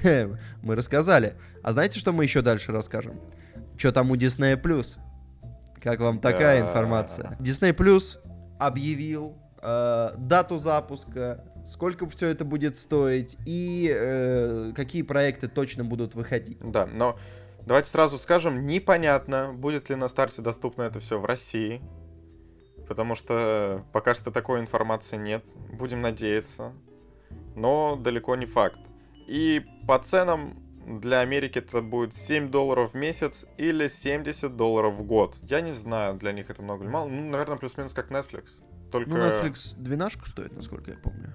[0.62, 1.34] мы рассказали.
[1.64, 3.20] А знаете, что мы еще дальше расскажем?
[3.76, 5.00] Что там у Диснея Плюс?
[5.82, 7.38] Как вам такая информация?
[7.40, 8.20] Дисней Плюс
[8.60, 16.16] объявил э, дату запуска, сколько все это будет стоить и э, какие проекты точно будут
[16.16, 16.58] выходить.
[16.62, 17.20] Да, но
[17.66, 21.82] давайте сразу скажем, непонятно, будет ли на старте доступно это все в России,
[22.88, 25.46] потому что пока что такой информации нет.
[25.74, 26.74] Будем надеяться,
[27.56, 28.80] но далеко не факт.
[29.28, 35.04] И по ценам для Америки это будет 7 долларов в месяц или 70 долларов в
[35.04, 35.38] год.
[35.42, 37.10] Я не знаю, для них это много или мало.
[37.10, 38.62] Ну, наверное, плюс-минус как Netflix.
[38.90, 39.10] Только...
[39.10, 41.34] Ну, Netflix двенашку стоит, насколько я помню.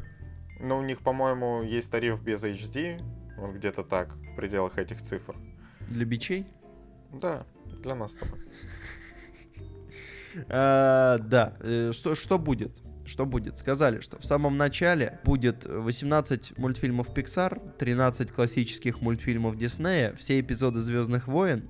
[0.63, 3.03] Ну, у них, по-моему, есть тариф без HD,
[3.37, 5.35] вот где-то так, в пределах этих цифр.
[5.89, 6.47] Для бичей?
[7.13, 7.45] Да,
[7.83, 8.39] для нас с тобой.
[10.49, 12.81] А, да, э, что, что будет?
[13.05, 13.59] Что будет?
[13.59, 20.81] Сказали, что в самом начале будет 18 мультфильмов Pixar, 13 классических мультфильмов Диснея, все эпизоды
[20.81, 21.69] Звездных войн,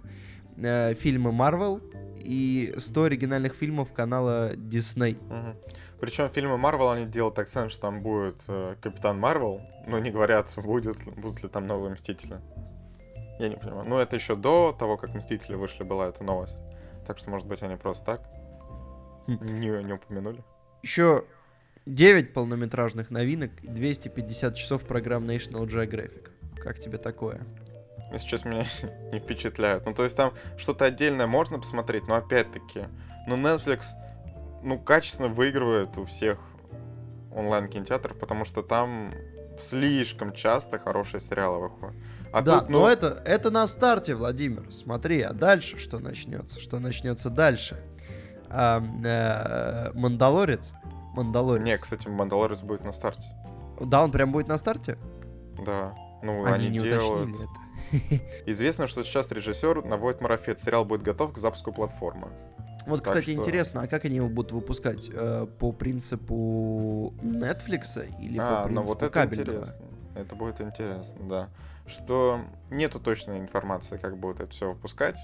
[0.59, 1.83] э, фильмы Marvel
[2.23, 5.17] и 100 оригинальных фильмов канала Disney.
[5.27, 5.57] Угу.
[6.03, 10.53] Причем фильмы Марвел они делают акцент, что там будет э, Капитан Марвел, но не говорят,
[10.57, 12.41] будет, будут ли там новые Мстители.
[13.39, 13.89] Я не понимаю.
[13.89, 16.59] Ну, это еще до того, как Мстители вышли, была эта новость.
[17.07, 18.23] Так что, может быть, они просто так
[19.29, 19.39] Хм.
[19.61, 20.43] не, не упомянули.
[20.83, 21.25] Еще
[21.87, 26.31] 9 полнометражных новинок и 250 часов программ National Geographic.
[26.57, 27.47] Как тебе такое?
[28.27, 28.67] Честно, меня
[29.13, 29.87] не впечатляют.
[29.87, 32.87] Ну, то есть там что-то отдельное можно посмотреть, но опять-таки,
[33.29, 33.83] ну, Netflix,
[34.63, 36.39] ну, качественно выигрывает у всех
[37.35, 39.13] онлайн-кинотеатров, потому что там
[39.59, 41.97] слишком часто хорошие сериалы выходят.
[42.33, 44.73] А да, тут, ну, но это, это на старте, Владимир.
[44.73, 46.61] Смотри, а дальше что начнется?
[46.61, 47.83] Что начнется дальше?
[48.49, 50.73] А, э, Мандалорец?
[51.15, 51.65] Мандалорец.
[51.65, 53.27] Не, кстати, Мандалорец будет на старте.
[53.81, 54.97] Да, он прям будет на старте?
[55.65, 55.95] Да.
[56.23, 57.31] Ну, Они, они, не делают...
[57.35, 57.63] это.
[58.47, 60.59] Известно, что сейчас режиссер наводит марафет.
[60.59, 62.29] Сериал будет готов к запуску платформы.
[62.87, 65.09] Вот, Так кстати, что- интересно, а как они его будут выпускать?
[65.13, 69.59] Э, По принципу Netflix или а, по ну принципу вот это кабельного?
[69.59, 69.87] интересно.
[70.15, 71.49] Это будет интересно, да.
[71.87, 72.41] Что
[72.71, 75.19] нету точной информации, как будут это все выпускать.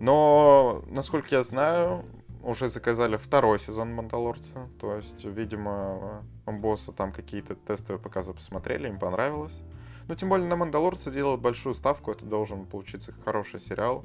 [0.00, 2.04] Но, насколько я знаю,
[2.42, 4.68] уже заказали второй сезон Мандалорца.
[4.80, 9.62] То есть, видимо, босса там какие-то тестовые показы посмотрели, им понравилось.
[10.08, 14.04] Ну, тем более на Мандалорца делают большую ставку, это должен получиться хороший сериал.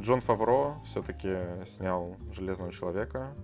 [0.00, 3.34] Джон Фавро все-таки снял Железного Человека.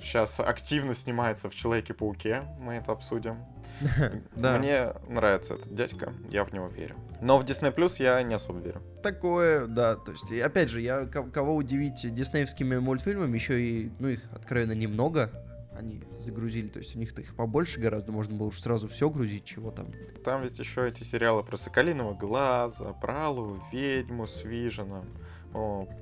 [0.00, 3.36] Сейчас активно снимается в Человеке-пауке, мы это обсудим.
[4.36, 4.58] Да.
[4.58, 6.96] Мне нравится этот дядька, я в него верю.
[7.20, 8.82] Но в Disney Plus я не особо верю.
[9.02, 14.08] Такое, да, то есть, опять же, я ко- кого удивить диснеевскими мультфильмами, еще и, ну,
[14.08, 15.30] их откровенно немного,
[15.76, 19.44] они загрузили, то есть у них-то их побольше гораздо, можно было уж сразу все грузить,
[19.44, 19.88] чего там.
[20.24, 25.06] Там ведь еще эти сериалы про Соколиного Глаза, про Алую Ведьму с Виженом,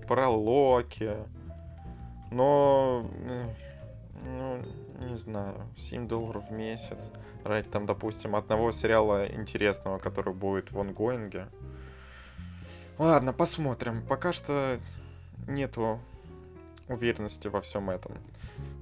[0.08, 1.12] про Локи.
[2.30, 3.54] Но, э,
[4.24, 4.62] ну,
[5.06, 7.10] не знаю, 7 долларов в месяц.
[7.44, 11.46] Ради там, допустим, одного сериала интересного, который будет в онгоинге.
[12.98, 14.02] Ладно, посмотрим.
[14.06, 14.78] Пока что
[15.48, 16.00] нету
[16.88, 18.18] уверенности во всем этом.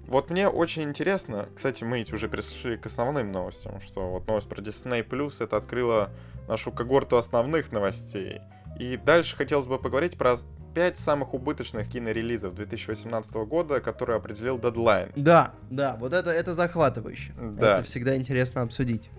[0.06, 4.48] Вот мне очень интересно, кстати, мы ведь уже перешли к основным новостям, что вот новость
[4.48, 6.10] про Disney Plus это открыла
[6.48, 8.40] нашу когорту основных новостей.
[8.78, 10.36] И дальше хотелось бы поговорить про
[10.74, 15.12] пять самых убыточных кинорелизов 2018 года, которые определил Deadline.
[15.16, 17.32] Да, да, вот это, это захватывающе.
[17.38, 17.78] Да.
[17.78, 19.10] Это всегда интересно обсудить.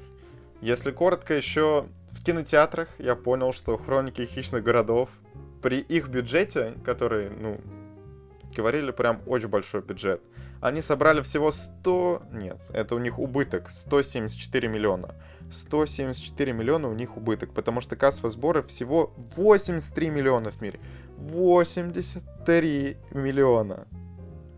[0.61, 5.09] Если коротко, еще в кинотеатрах я понял, что Хроники хищных городов
[5.61, 7.59] при их бюджете, который, ну,
[8.55, 10.21] говорили прям очень большой бюджет,
[10.59, 12.23] они собрали всего 100...
[12.31, 15.15] Нет, это у них убыток 174 миллиона.
[15.51, 20.79] 174 миллиона у них убыток, потому что кассовые сборы всего 83 миллиона в мире.
[21.17, 23.87] 83 миллиона.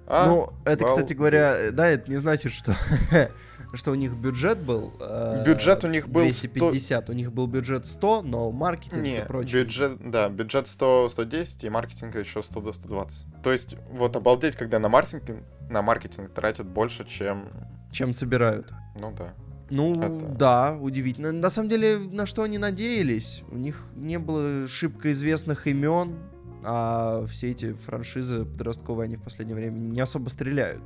[0.06, 0.28] А?
[0.28, 2.76] ну, это, кстати говоря, да, это не значит, что,
[3.74, 4.94] что у них бюджет был...
[5.00, 9.22] э, Бюджет у них был 250, у них был бюджет 100, но маркетинг и Не,
[9.26, 9.64] прочее.
[9.64, 13.28] бюджет, да, бюджет 100, 110 и маркетинг еще 100 до 120.
[13.44, 17.50] То есть, вот обалдеть, когда на маркетинг, на маркетинг тратят больше, чем...
[17.94, 18.74] Чем собирают.
[19.00, 19.34] Ну да.
[19.76, 21.32] Ну, Это- да, удивительно.
[21.32, 23.44] На самом деле, на что они надеялись?
[23.50, 26.20] У них не было шибко известных имен,
[26.64, 30.84] а все эти франшизы подростковые, они в последнее время не особо стреляют.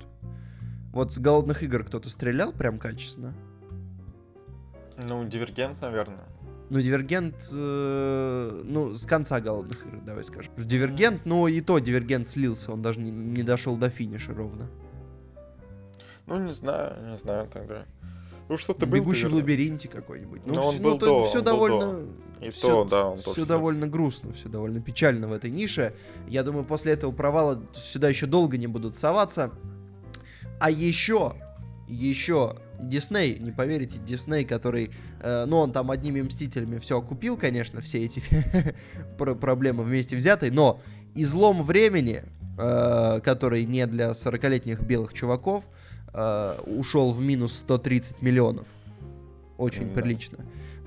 [0.93, 3.34] Вот с голодных игр кто-то стрелял прям качественно.
[4.97, 6.23] Ну, Дивергент, наверное.
[6.69, 10.54] Ну, Дивергент, э, ну, с конца голодных игр, давай скажем.
[10.56, 14.69] Дивергент, но и то Дивергент слился, он даже не, не дошел до финиша ровно.
[16.26, 17.84] Ну, не знаю, не знаю тогда.
[18.49, 20.45] Ну, что-то был Бегущий в лабиринте какой-нибудь.
[20.45, 22.05] Но он был то до, все он был довольно...
[22.39, 25.93] И всё- то, да, он Все довольно грустно, все довольно печально в этой нише.
[26.27, 29.51] Я думаю, после этого провала сюда еще долго не будут соваться.
[30.60, 31.33] А еще
[31.88, 37.81] еще Дисней, не поверите, Дисней, который, э, ну, он там одними Мстителями все окупил, конечно,
[37.81, 38.21] все эти
[39.17, 40.81] проблемы вместе взятые, но
[41.15, 42.23] излом времени,
[42.57, 45.63] э, который не для 40-летних белых чуваков,
[46.17, 48.67] э, ушел в минус 130 миллионов.
[49.58, 50.01] Очень да.
[50.01, 50.39] прилично.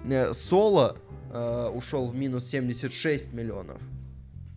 [0.04, 0.96] Э, Соло
[1.32, 3.80] э, ушел в минус 76 миллионов.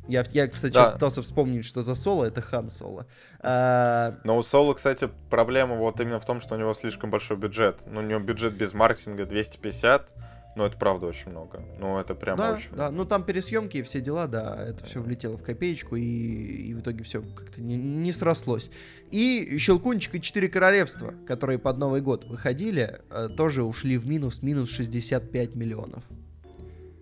[0.07, 0.91] Я, я кстати, да.
[0.91, 3.05] пытался вспомнить, что за Соло это Хан Соло.
[3.39, 4.17] А...
[4.25, 7.83] Но у Соло, кстати, проблема вот именно в том, что у него слишком большой бюджет.
[7.85, 10.11] Ну, у него бюджет без маркетинга 250,
[10.55, 11.63] ну, это правда очень много.
[11.79, 15.01] Ну, это прям да, очень Да, ну там пересъемки и все дела, да, это все
[15.01, 18.69] влетело в копеечку, и, и в итоге все как-то не, не срослось.
[19.09, 24.43] И Щелкунчик и Четыре Королевства, которые под Новый год выходили, э, тоже ушли в минус,
[24.43, 26.03] минус 65 миллионов.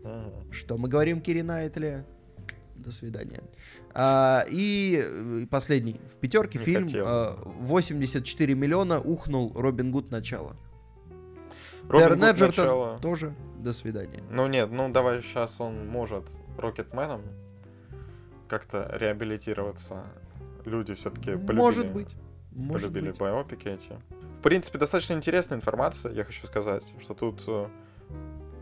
[0.03, 0.51] Mm.
[0.51, 2.05] Что мы говорим, Кири Найтли?
[2.75, 3.43] До свидания.
[3.93, 5.99] А, и э, последний.
[6.13, 10.55] В пятерке Не фильм а, 84 миллиона ухнул Робин Гуд начало.
[11.91, 12.99] Робин Эджертон начало...
[12.99, 14.23] тоже до свидания.
[14.29, 16.25] Ну нет, ну давай сейчас он может
[16.57, 17.21] Рокетменом
[18.47, 20.05] как-то реабилитироваться.
[20.65, 21.57] Люди все-таки полюбили...
[21.57, 22.15] Может быть.
[22.51, 23.19] Может полюбили быть.
[23.19, 23.91] байопики эти.
[24.39, 27.67] В принципе, достаточно интересная информация, я хочу сказать, что тут э,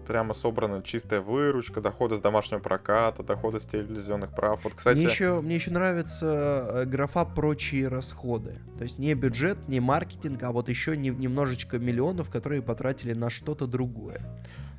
[0.10, 4.64] прямо собрана чистая выручка, доходы с домашнего проката, доходы с телевизионных прав.
[4.64, 4.98] Вот, кстати...
[4.98, 8.56] Мне еще, мне еще нравится э, графа «Прочие расходы».
[8.80, 13.30] То есть не бюджет, не маркетинг, а вот еще не, немножечко миллионов, которые потратили на
[13.30, 14.20] что-то другое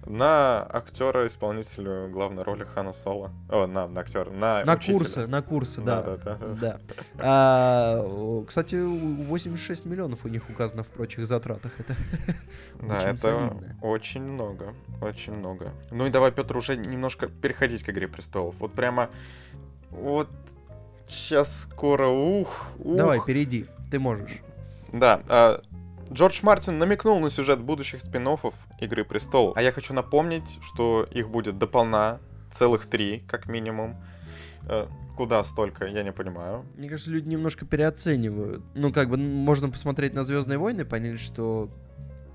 [0.07, 3.31] на актера исполнителя главной роли Хана Соло.
[3.49, 4.99] О, на, на актера, на На учителя.
[4.99, 6.03] курсы, на курсы, да.
[6.03, 6.55] Да, да, да.
[6.61, 6.81] да.
[7.19, 11.73] А, кстати, 86 миллионов у них указано в прочих затратах.
[11.79, 11.95] Это
[12.81, 13.77] да, очень это солидно.
[13.83, 15.73] очень много, очень много.
[15.91, 18.55] Ну и давай, Петр, уже немножко переходить к «Игре престолов».
[18.59, 19.11] Вот прямо,
[19.91, 20.29] вот
[21.07, 22.97] сейчас скоро, ух, ух.
[22.97, 24.41] Давай, перейди, ты можешь.
[24.93, 25.63] Да, а,
[26.13, 28.27] Джордж Мартин намекнул на сюжет будущих спин
[28.81, 29.57] Игры Престолов.
[29.57, 33.97] А я хочу напомнить, что их будет дополна, целых три, как минимум.
[34.69, 36.65] Э, куда столько, я не понимаю.
[36.77, 38.63] Мне кажется, люди немножко переоценивают.
[38.75, 41.71] Ну, как бы, можно посмотреть на Звездные войны, понять, что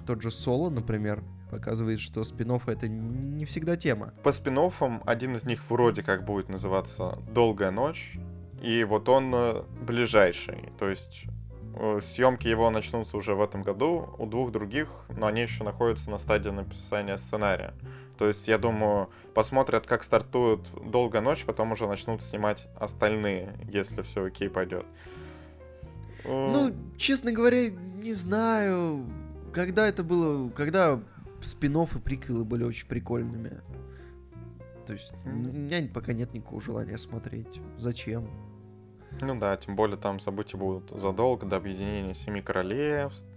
[0.05, 4.13] тот же Соло, например, показывает, что спин это не всегда тема.
[4.23, 4.59] По спин
[5.05, 8.17] один из них вроде как будет называться «Долгая ночь»,
[8.61, 10.69] и вот он э, ближайший.
[10.79, 11.25] То есть
[12.01, 16.17] съемки его начнутся уже в этом году, у двух других, но они еще находятся на
[16.17, 17.73] стадии написания сценария.
[18.17, 24.03] То есть, я думаю, посмотрят, как стартует «Долгая ночь», потом уже начнут снимать остальные, если
[24.03, 24.85] все окей пойдет.
[26.23, 29.05] Э, ну, честно говоря, не знаю,
[29.53, 31.01] когда это было, когда
[31.41, 33.61] спин и приквелы были очень прикольными.
[34.87, 37.59] То есть, у меня пока нет никакого желания смотреть.
[37.77, 38.29] Зачем?
[39.21, 43.27] Ну да, тем более там события будут задолго до объединения Семи Королевств.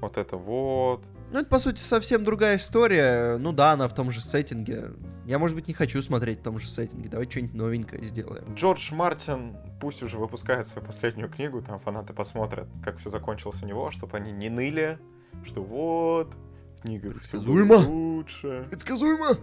[0.00, 1.02] Вот это вот.
[1.30, 3.36] Ну, это, по сути, совсем другая история.
[3.36, 4.92] Ну да, она в том же сеттинге.
[5.26, 7.08] Я, может быть, не хочу смотреть в том же сеттинге.
[7.08, 8.54] Давай что-нибудь новенькое сделаем.
[8.54, 13.66] Джордж Мартин пусть уже выпускает свою последнюю книгу, там фанаты посмотрят, как все закончилось у
[13.66, 14.98] него, чтобы они не ныли,
[15.44, 16.34] что вот,
[16.82, 17.76] книга Предсказуемо.
[17.76, 18.66] лучше.
[18.70, 19.38] Предсказуемо.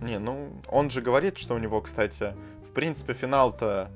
[0.00, 2.34] Не, ну, он же говорит, что у него, кстати,
[2.68, 3.90] в принципе, финал-то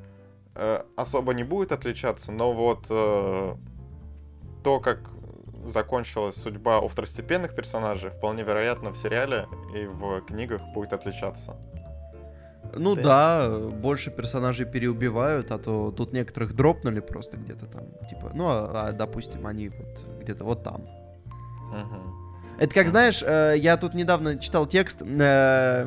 [0.55, 3.55] Э, особо не будет отличаться, но вот э,
[4.65, 5.11] то, как
[5.65, 11.57] закончилась судьба у второстепенных персонажей, вполне вероятно в сериале и в книгах будет отличаться.
[12.75, 13.03] Ну да.
[13.03, 18.89] да, больше персонажей переубивают, а то тут некоторых дропнули просто где-то там, типа, ну, а,
[18.89, 20.83] а допустим, они вот где-то вот там.
[20.83, 22.21] Угу.
[22.59, 25.87] Это как, знаешь, э, я тут недавно читал текст, Э,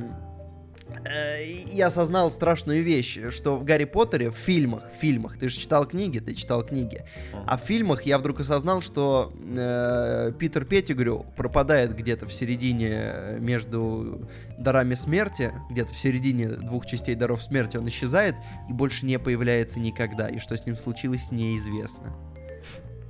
[1.72, 5.86] я осознал страшную вещь, что в Гарри Поттере, в фильмах, в фильмах, ты же читал
[5.86, 7.04] книги, ты читал книги,
[7.46, 13.38] а в фильмах я вдруг осознал, что э, Питер Петтигрю пропадает где-то в середине э,
[13.40, 18.36] между дарами смерти, где-то в середине двух частей даров смерти он исчезает
[18.70, 22.16] и больше не появляется никогда, и что с ним случилось, неизвестно.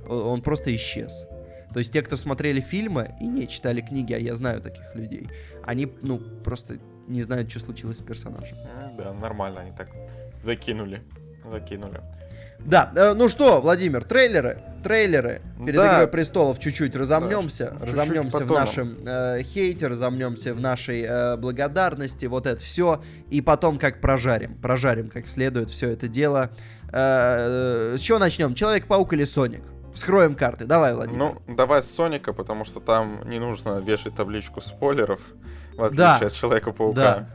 [0.08, 1.26] Он просто исчез.
[1.72, 5.28] То есть те, кто смотрели фильмы и не читали книги, а я знаю таких людей,
[5.64, 8.58] они, ну, просто не знают, что случилось с персонажем.
[8.96, 9.88] Да, нормально, они так
[10.42, 11.02] закинули.
[11.50, 12.00] Закинули.
[12.60, 15.96] Да, э, ну что, Владимир, трейлеры, трейлеры перед да.
[15.96, 21.36] Игрой Престолов чуть-чуть разомнемся, да, разомнемся чуть-чуть в нашем э, хейте, разомнемся в нашей э,
[21.36, 26.50] благодарности, вот это все, и потом как прожарим, прожарим как следует все это дело.
[26.90, 28.54] Э, э, с чего начнем?
[28.54, 29.62] Человек-паук или Соник?
[29.94, 30.64] Вскроем карты.
[30.64, 31.18] Давай, Владимир.
[31.18, 35.20] Ну, давай с Соника, потому что там не нужно вешать табличку спойлеров
[35.76, 36.26] в отличие да.
[36.26, 37.00] от Человека-паука.
[37.00, 37.28] Да.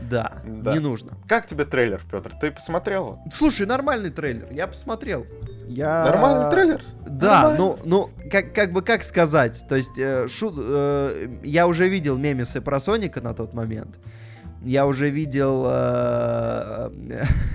[0.00, 0.72] Да, Да.
[0.74, 1.18] не нужно.
[1.26, 2.32] Как тебе трейлер, Петр?
[2.40, 3.18] Ты посмотрел?
[3.32, 5.26] Слушай, нормальный трейлер, я посмотрел.
[5.66, 6.04] Я...
[6.04, 6.82] Нормальный трейлер?
[7.06, 7.58] Да, Нормально.
[7.58, 12.16] ну, ну, как, как бы, как сказать, то есть, э, шу- э, я уже видел
[12.16, 13.98] мемесы про Соника на тот момент,
[14.62, 16.90] я уже видел, э,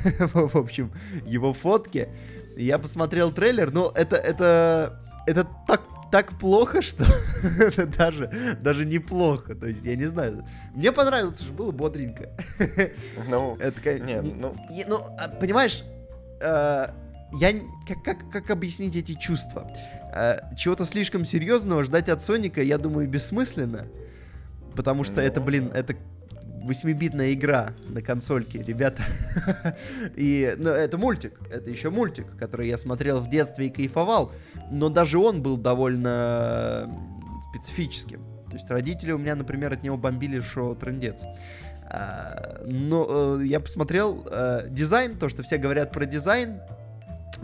[0.34, 0.92] в общем,
[1.26, 2.10] его фотки,
[2.58, 5.82] я посмотрел трейлер, но это, это, это так,
[6.14, 7.06] так плохо, что
[7.60, 10.46] это даже, даже неплохо, то есть, я не знаю,
[10.76, 12.30] мне понравилось, что было бодренько.
[13.28, 15.84] Ну, Это, ка- не, не- ну, и, ну, а, понимаешь,
[16.40, 16.88] э,
[17.40, 17.52] я
[17.88, 19.68] как, как, как объяснить эти чувства?
[20.14, 23.88] Э, чего-то слишком серьезного ждать от Соника, я думаю, бессмысленно.
[24.76, 25.96] Потому что Ну, это, блин, это
[26.64, 29.04] 8-битная игра на консольке, ребята.
[30.16, 34.32] И, ну, это мультик, это еще мультик, который я смотрел в детстве и кайфовал.
[34.72, 36.90] Но даже он был довольно
[37.50, 38.24] специфическим.
[38.48, 41.22] То есть родители у меня, например, от него бомбили, что трендец.
[41.90, 46.62] А, Но э, я посмотрел э, дизайн, то, что все говорят про дизайн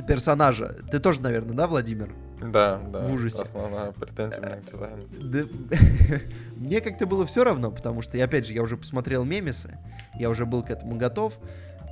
[0.07, 0.76] персонажа.
[0.91, 2.13] Ты тоже, наверное, да, Владимир?
[2.41, 3.01] Да, да.
[3.01, 3.41] В ужасе.
[3.41, 5.01] Основная претензия меня к дизайну.
[5.19, 5.77] Да,
[6.55, 9.77] Мне как-то было все равно, потому что, опять же, я уже посмотрел мемесы,
[10.17, 11.37] я уже был к этому готов.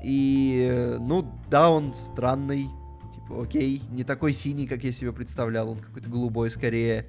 [0.03, 2.69] И, э, ну, да, он странный,
[3.13, 7.07] типа, окей, не такой синий, как я себе представлял, он какой-то голубой скорее.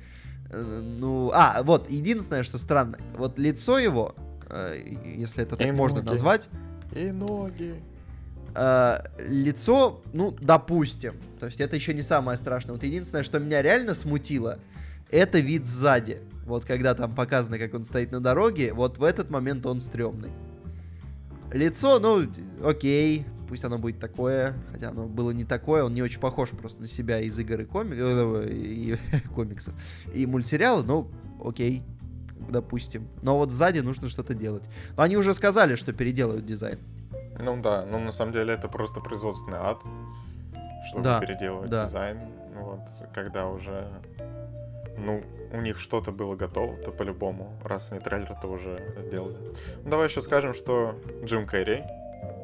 [0.51, 4.14] Э, Ну, а, вот, единственное, что странно, вот лицо его,
[4.49, 6.09] э, если это так И можно ноги.
[6.09, 6.49] назвать,
[6.97, 7.74] И ноги.
[8.59, 8.99] Э,
[9.29, 11.15] лицо, ну, допустим.
[11.39, 12.73] То есть это еще не самое страшное.
[12.75, 14.59] Вот единственное, что меня реально смутило,
[15.11, 16.21] это вид сзади.
[16.45, 20.31] Вот когда там показано, как он стоит на дороге, вот в этот момент он стрёмный.
[21.53, 22.27] Лицо, ну,
[22.63, 26.83] окей, пусть оно будет такое, хотя оно было не такое, он не очень похож просто
[26.83, 28.97] на себя из игр и, коми- э, и
[29.35, 29.75] комиксов,
[30.13, 31.11] и мультсериала, ну,
[31.43, 31.83] окей,
[32.51, 33.09] допустим.
[33.23, 34.65] Но вот сзади нужно что-то делать.
[34.97, 36.79] Но они уже сказали, что переделают дизайн.
[37.39, 39.78] Ну да, ну на самом деле это просто производственный ад,
[40.89, 41.84] чтобы Да, переделывать да.
[41.84, 42.18] дизайн.
[42.55, 42.80] Вот,
[43.14, 43.86] когда уже,
[44.97, 45.22] ну,
[45.53, 49.36] у них что-то было готово, то по-любому, раз они трейлер-то уже сделали.
[49.84, 51.84] Ну, давай еще скажем, что Джим Керри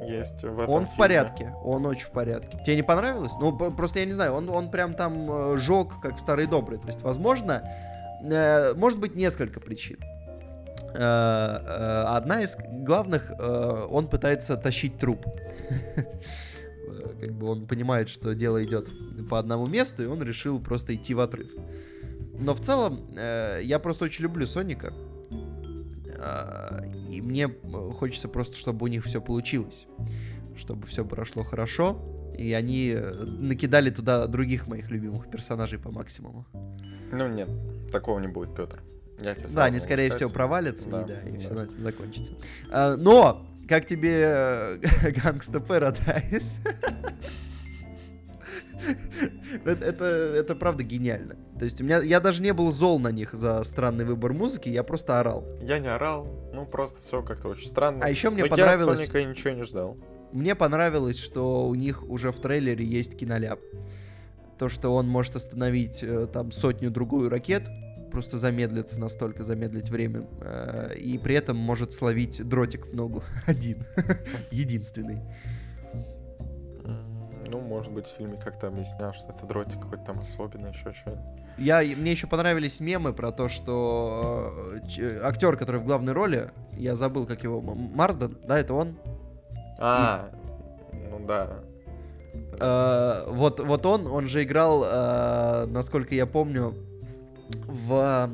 [0.07, 0.99] есть в этом Он в фильме.
[0.99, 2.59] порядке, он очень в порядке.
[2.65, 3.33] Тебе не понравилось?
[3.41, 6.79] Ну, просто я не знаю, он, он прям там э, жег, как старый добрый.
[6.79, 7.69] То есть, возможно,
[8.23, 9.99] э, может быть несколько причин.
[10.95, 15.27] Э, э, одна из главных, э, он пытается тащить труп.
[17.21, 18.91] Как бы он понимает, что дело идет
[19.29, 21.49] по одному месту, и он решил просто идти в отрыв.
[22.39, 24.93] Но в целом, я просто очень люблю Соника.
[27.11, 27.49] И мне
[27.99, 29.87] хочется просто, чтобы у них все получилось.
[30.57, 31.97] Чтобы все прошло хорошо.
[32.37, 36.45] И они накидали туда других моих любимых персонажей по максимуму.
[37.13, 37.49] Ну нет,
[37.93, 38.83] такого не будет, Петр.
[39.23, 41.39] Я тебе Да, они, скорее всего, провалятся, Да, и, да, и да.
[41.39, 42.33] все на этом закончится.
[42.71, 44.79] А, Но, как тебе э,
[45.13, 46.45] Gangsta Paradise?
[49.65, 51.37] это, это, это правда гениально.
[51.59, 54.69] То есть у меня я даже не был зол на них за странный выбор музыки,
[54.69, 55.47] я просто орал.
[55.63, 58.01] Я не орал, ну просто все как-то очень странно.
[58.05, 59.97] А еще мне Но понравилось- Я от Соника ничего не ждал.
[60.33, 63.61] Мне понравилось, что у них уже в трейлере есть киноляп.
[64.59, 67.69] То, что он может остановить э, там сотню-другую ракет,
[68.15, 73.85] просто замедлиться настолько, замедлить время, э, и при этом может словить дротик в ногу один,
[74.53, 75.21] единственный.
[77.49, 81.21] Ну, может быть, в фильме как-то объяснял, что это дротик какой-то там особенный, еще что-то.
[81.59, 86.53] Я, и мне еще понравились мемы про то, что э, актер, который в главной роли,
[86.73, 88.97] я забыл, как его, Марсден, да, это он?
[89.81, 90.31] А,
[91.11, 91.65] ну да.
[92.61, 96.75] Э, вот, вот он, он же играл, э, насколько я помню,
[97.49, 98.31] в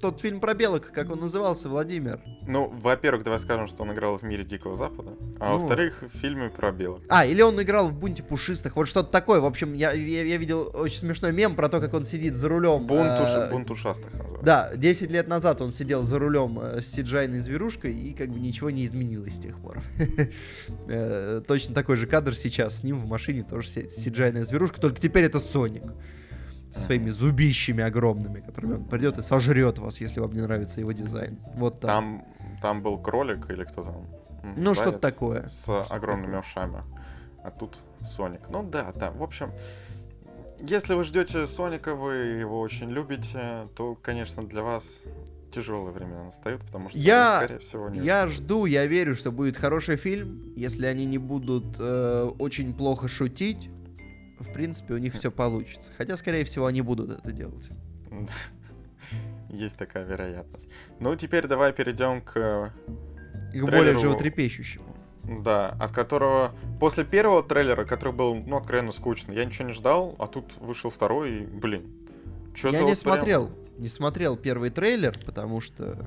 [0.00, 2.20] тот фильм про белок, как он назывался, Владимир.
[2.46, 5.58] Ну, во-первых, давай скажем, что он играл в мире Дикого Запада, а Ну.
[5.58, 7.00] во-вторых, в фильме про белок.
[7.08, 9.40] А, или он играл в бунте пушистых, вот что-то такое.
[9.40, 12.48] В общем, я, я, я видел очень смешной мем про то, как он сидит за
[12.48, 12.86] рулем.
[12.86, 14.44] Бунт, э, бунт ушастых называется.
[14.44, 18.38] Да, 10 лет назад он сидел за рулем э, с сиджайной зверушкой, и как бы
[18.38, 19.82] ничего не изменилось с тех пор.
[20.88, 25.00] Э, Точно такой же кадр сейчас с ним в машине, тоже си- сиджайная зверушка, только
[25.00, 25.82] теперь это Соник.
[26.74, 30.92] Со своими зубищами огромными, которыми он придет и сожрет вас, если вам не нравится его
[30.92, 31.38] дизайн.
[31.54, 31.88] Вот так.
[31.88, 32.24] Там,
[32.60, 34.06] там был кролик или кто там?
[34.56, 35.46] Ну, что-то такое.
[35.46, 36.82] С огромными ушами.
[37.44, 38.48] А тут Соник.
[38.48, 39.10] Ну да, да.
[39.10, 39.52] В общем,
[40.60, 45.02] если вы ждете Соника, вы его очень любите, то, конечно, для вас
[45.52, 49.56] тяжелые времена настают, потому что, Я- скорее всего, не Я жду, я верю, что будет
[49.56, 50.52] хороший фильм.
[50.56, 53.70] Если они не будут э, очень плохо шутить,
[54.44, 55.90] в принципе, у них все получится.
[55.96, 57.70] Хотя, скорее всего, они будут это делать.
[59.50, 60.68] Есть такая вероятность.
[61.00, 62.72] Ну, теперь давай перейдем к
[63.60, 64.96] к более животрепещущему.
[65.42, 70.14] Да, от которого после первого трейлера, который был, ну, откровенно скучный, я ничего не ждал,
[70.18, 71.90] а тут вышел второй, и, блин,
[72.54, 73.82] что Я не вот смотрел, прям...
[73.82, 76.04] не смотрел первый трейлер, потому что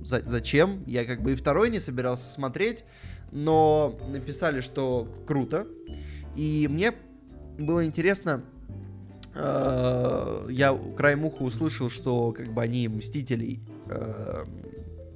[0.00, 0.82] за зачем?
[0.86, 2.84] Я как бы и второй не собирался смотреть,
[3.30, 5.66] но написали, что круто,
[6.34, 6.94] и мне
[7.58, 8.42] было интересно,
[9.34, 14.44] э, я краем уха услышал, что как бы они Мстителей э,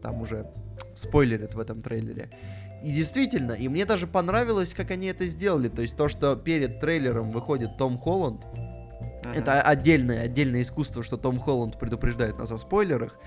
[0.03, 0.47] там уже
[0.95, 2.31] спойлерят в этом трейлере.
[2.83, 5.69] И действительно, и мне даже понравилось, как они это сделали.
[5.69, 9.35] То есть то, что перед трейлером выходит Том Холланд, uh-huh.
[9.35, 13.19] это отдельное, отдельное искусство, что Том Холланд предупреждает нас о спойлерах.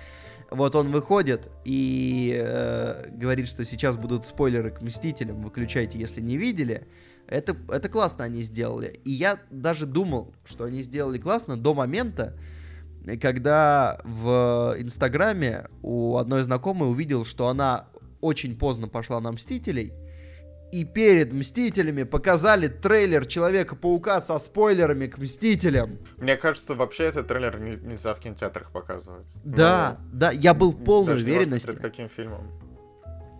[0.50, 6.36] Вот он выходит и э, говорит, что сейчас будут спойлеры к Мстителям, выключайте, если не
[6.36, 6.86] видели.
[7.26, 9.00] Это, это классно они сделали.
[9.04, 12.36] И я даже думал, что они сделали классно до момента,
[13.20, 17.88] когда в Инстаграме у одной знакомой увидел, что она
[18.20, 19.92] очень поздно пошла на Мстителей,
[20.72, 25.98] и перед Мстителями показали трейлер Человека-паука со спойлерами к Мстителям.
[26.18, 29.26] Мне кажется, вообще этот трейлер нельзя в кинотеатрах показывать.
[29.44, 30.18] Да, Но...
[30.18, 31.68] да, я был в полной уверенности.
[31.68, 32.50] перед каким фильмом?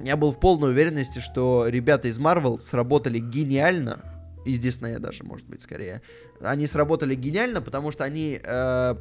[0.00, 4.00] Я был в полной уверенности, что ребята из Marvel сработали гениально,
[4.44, 6.02] из Диснея даже, может быть, скорее.
[6.40, 8.94] Они сработали гениально, потому что они э,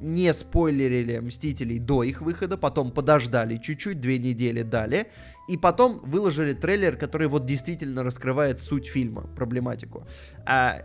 [0.00, 5.08] не спойлерили Мстителей до их выхода, потом подождали чуть-чуть, две недели дали,
[5.48, 10.06] и потом выложили трейлер, который вот действительно раскрывает суть фильма, проблематику.
[10.46, 10.82] А,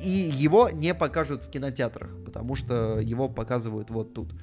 [0.00, 4.34] и его не покажут в кинотеатрах, потому что его показывают вот тут.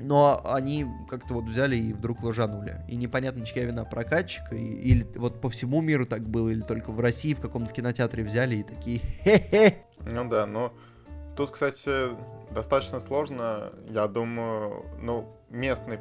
[0.00, 2.80] Но они как-то вот взяли и вдруг ложанули.
[2.88, 4.54] И непонятно, чья вина прокатчика.
[4.54, 8.24] И, или вот по всему миру так было, или только в России в каком-то кинотеатре
[8.24, 9.84] взяли и такие хе-хе.
[10.10, 10.72] Ну да, но
[11.36, 12.08] тут, кстати,
[12.52, 15.98] достаточно сложно, я думаю, ну, местный,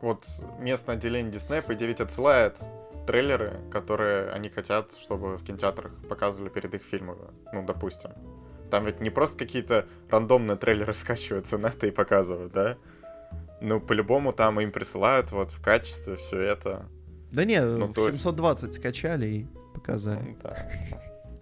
[0.00, 0.26] вот
[0.58, 2.58] местное отделение Disney, по идее, ведь отсылает
[3.06, 8.10] трейлеры, которые они хотят, чтобы в кинотеатрах показывали перед их фильмами, ну, допустим.
[8.70, 12.76] Там ведь не просто какие-то рандомные трейлеры скачиваются на это и показывают, да?
[13.60, 16.86] Ну, по-любому там им присылают вот в качестве все это.
[17.30, 18.72] Да не, ну, 720 то...
[18.72, 20.20] скачали и показали.
[20.20, 20.70] Ну, да.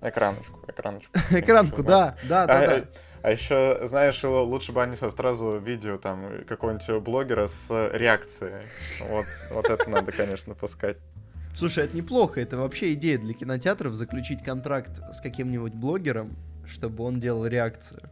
[0.01, 1.12] Экраночку, экраночку.
[1.31, 2.85] Экранку, да, да, да, да.
[3.22, 8.68] А еще, знаешь, лучше бы они сразу видео там какого-нибудь блогера с реакцией.
[9.09, 10.99] Вот, вот это надо, конечно, пускать.
[11.55, 12.41] Слушай, это неплохо.
[12.41, 16.37] Это вообще идея для кинотеатров заключить контракт с каким-нибудь блогером,
[16.69, 18.03] чтобы он делал реакцию.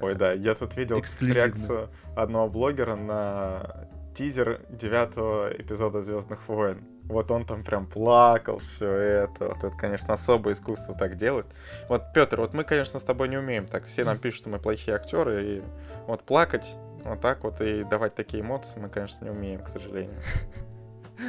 [0.00, 6.84] Ой, да, я тут видел реакцию одного блогера на тизер девятого эпизода Звездных войн.
[7.04, 9.48] Вот он там прям плакал, все это.
[9.48, 11.46] Вот это, конечно, особое искусство так делать.
[11.88, 13.86] Вот, Петр, вот мы, конечно, с тобой не умеем так.
[13.86, 15.62] Все нам пишут, что мы плохие актеры, и
[16.06, 20.20] вот плакать вот так вот и давать такие эмоции мы, конечно, не умеем, к сожалению.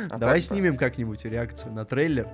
[0.09, 0.79] А Давай так, снимем да.
[0.79, 2.27] как-нибудь реакцию на трейлер.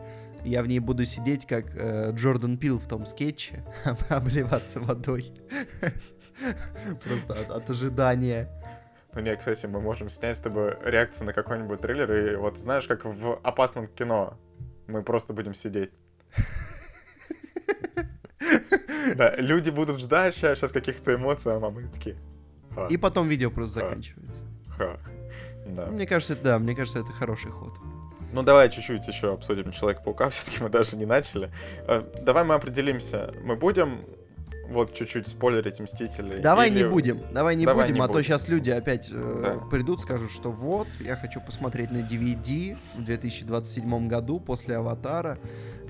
[0.43, 3.63] Я в ней буду сидеть, как э, Джордан Пил в том скетче,
[4.09, 5.31] обливаться водой.
[7.03, 8.49] Просто от, от ожидания.
[9.13, 12.87] Ну не, кстати, мы можем снять с тобой реакцию на какой-нибудь трейлер, и вот знаешь,
[12.87, 14.37] как в опасном кино,
[14.87, 15.91] мы просто будем сидеть.
[19.15, 22.15] Да, люди будут ждать сейчас, каких-то эмоций, а мамы такие.
[22.89, 24.43] И потом видео просто заканчивается.
[25.65, 27.77] Мне кажется, да, мне кажется, это хороший ход.
[28.31, 31.51] Ну, давай чуть-чуть еще обсудим Человека-паука, все-таки мы даже не начали.
[31.87, 33.99] Э, давай мы определимся, мы будем
[34.69, 36.39] вот чуть-чуть спойлерить Мстителей.
[36.39, 36.83] Давай или...
[36.83, 38.19] не будем, давай не давай будем, не а будем.
[38.19, 39.67] то сейчас люди опять э, да.
[39.69, 45.37] придут, скажут, что вот, я хочу посмотреть на DVD в 2027 году после Аватара.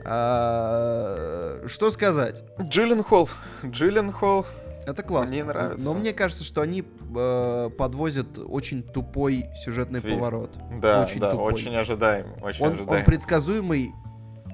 [0.04, 2.44] А, что сказать?
[2.60, 3.30] Джиллен Холл.
[3.64, 4.48] Джиллен Холл.
[4.86, 5.36] Это классно.
[5.36, 5.84] Мне нравится.
[5.84, 6.84] Но мне кажется, что они
[7.16, 10.18] э, подвозят очень тупой сюжетный Твист.
[10.18, 10.58] поворот.
[10.82, 11.54] Да, очень да, тупой.
[11.54, 12.28] очень ожидаем.
[12.42, 13.00] Очень он, ожидаем.
[13.00, 13.92] он предсказуемый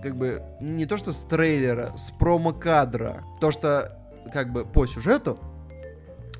[0.01, 3.23] как бы не то что с трейлера, с промо-кадра.
[3.41, 3.97] То, что
[4.31, 5.39] как бы по сюжету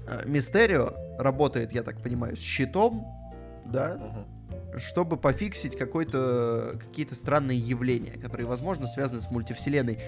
[0.07, 3.05] э, Мистерио работает, я так понимаю, с щитом,
[3.65, 4.79] да, угу.
[4.79, 9.99] чтобы пофиксить какой-то какие-то странные явления, которые, возможно, связаны с мультивселенной.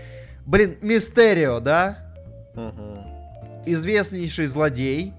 [0.46, 2.14] Блин, Мистерио, да?
[2.56, 3.64] Угу.
[3.66, 5.14] Известнейший злодей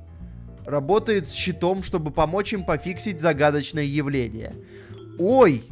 [0.71, 4.55] работает с щитом, чтобы помочь им пофиксить загадочное явление.
[5.19, 5.65] Ой,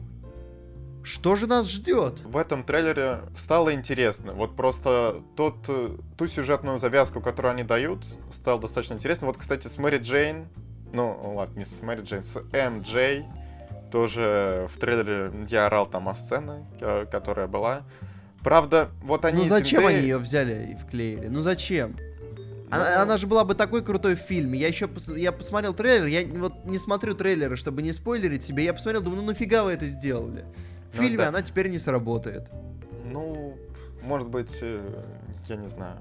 [1.02, 2.20] что же нас ждет?
[2.20, 4.34] В этом трейлере стало интересно.
[4.34, 9.26] Вот просто тот, э, ту сюжетную завязку, которую они дают, стало достаточно интересно.
[9.26, 10.48] Вот, кстати, с Мэри Джейн,
[10.92, 12.82] ну, ладно, не с Мэри Джейн, с М.
[12.82, 13.24] Джей,
[13.90, 17.84] тоже в трейлере я орал там о сцене, э, которая была.
[18.42, 19.44] Правда, вот они...
[19.44, 19.98] Ну зачем Зендея...
[19.98, 21.28] они ее взяли и вклеили?
[21.28, 21.96] Ну зачем?
[22.70, 23.02] Она, Ну.
[23.02, 24.58] она же была бы такой крутой в фильме.
[24.58, 28.64] Я еще пос- я посмотрел трейлер, я вот не смотрю трейлеры, чтобы не спойлерить себе.
[28.64, 30.44] Я посмотрел, думаю, ну нафига вы это сделали?
[30.92, 31.28] В Ну фильме да.
[31.28, 32.48] она теперь не сработает.
[33.10, 33.56] Ну,
[34.02, 35.02] может быть, э,
[35.48, 35.96] я не знаю.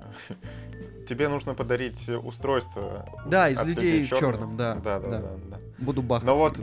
[1.07, 3.05] Тебе нужно подарить устройство.
[3.25, 4.75] Да, из от людей в черном, да.
[4.75, 5.19] Да, да, да.
[5.19, 5.57] да, да.
[5.79, 6.25] Буду бахать.
[6.25, 6.59] Но вот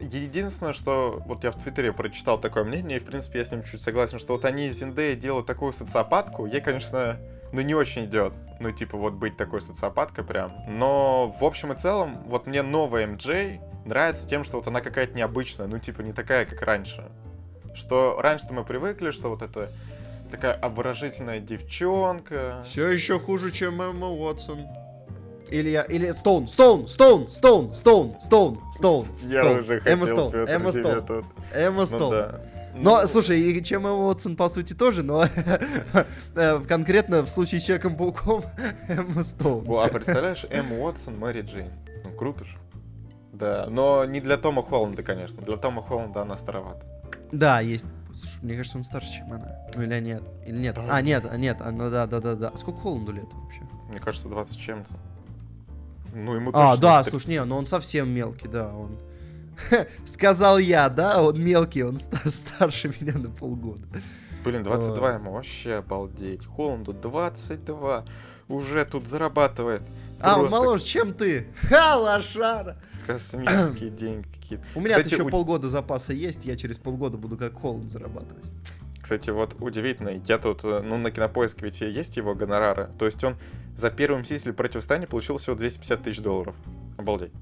[0.00, 3.62] единственное, что вот я в Твиттере прочитал такое мнение, и в принципе я с ним
[3.64, 7.16] чуть согласен, что вот они Зиндея делают такую социопатку, ей, конечно,
[7.52, 8.32] ну не очень идет.
[8.58, 10.52] Ну, типа, вот быть такой социопаткой прям.
[10.66, 15.14] Но в общем и целом, вот мне новая МД нравится тем, что вот она какая-то
[15.14, 17.04] необычная, ну, типа, не такая, как раньше.
[17.74, 19.70] Что раньше-то мы привыкли, что вот это
[20.30, 22.64] такая обворожительная девчонка.
[22.64, 24.66] Все еще хуже, чем Эмма Уотсон.
[25.48, 29.06] Или я, или Стоун, Стоун, Стоун, Стоун, Стоун, Стоун, Стоун.
[29.22, 31.24] Я уже хотел, Эмма Стоун, Эмма тебе Стоун.
[31.54, 32.24] Эмма Ну Стоун.
[32.78, 35.26] Но, Ну, слушай, и чем Эмма Уотсон, по сути, тоже, но
[36.34, 38.44] э, конкретно в случае с Человеком-пауком
[38.88, 39.66] Эмма Стоун.
[39.78, 41.70] А представляешь, Эмма Уотсон, Мэри Джейн.
[42.04, 42.56] Ну, круто же.
[43.32, 45.42] Да, но не для Тома Холланда, конечно.
[45.42, 46.86] Для Тома Холланда она старовата.
[47.32, 47.84] Да, есть.
[48.14, 49.56] Слушай, мне кажется, он старше, чем она.
[49.74, 50.22] Ну или нет?
[50.46, 50.74] Или нет?
[50.76, 50.86] Да.
[50.88, 52.48] А, нет, а, нет, она, да, да, да, да.
[52.54, 53.60] А Сколько Холланду лет вообще?
[53.90, 54.94] Мне кажется, 20 с чем-то.
[56.14, 57.10] Ну, ему А, да, 30.
[57.10, 58.96] слушай, не, но он совсем мелкий, да, он...
[60.06, 63.82] Сказал я, да, он мелкий, он ста- старше меня на полгода.
[64.44, 66.46] Блин, 22 ему вообще обалдеть.
[66.46, 68.04] Холланду 22.
[68.48, 69.82] Уже тут зарабатывает.
[70.20, 71.48] А, он моложе, чем ты?
[71.62, 72.76] Ха, лошара!
[73.06, 74.64] Космические деньги какие-то.
[74.74, 78.44] У меня Кстати, еще у- полгода запаса есть, я через полгода буду как Холланд зарабатывать.
[79.02, 82.88] Кстати, вот удивительно, я тут, э, ну, на кинопоиске ведь есть его гонорары.
[82.98, 83.36] То есть он
[83.76, 86.56] за первый Мститель противостояние получил всего 250 тысяч долларов.
[86.96, 87.32] Обалдеть.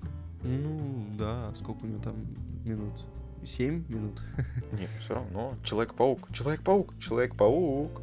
[0.42, 2.14] Ну, да, сколько у него там
[2.64, 2.92] минут?
[3.46, 4.20] Семь минут?
[4.72, 5.54] Не, все равно.
[5.64, 6.28] Человек-паук.
[6.32, 6.98] Человек-паук.
[6.98, 8.00] Человек-паук.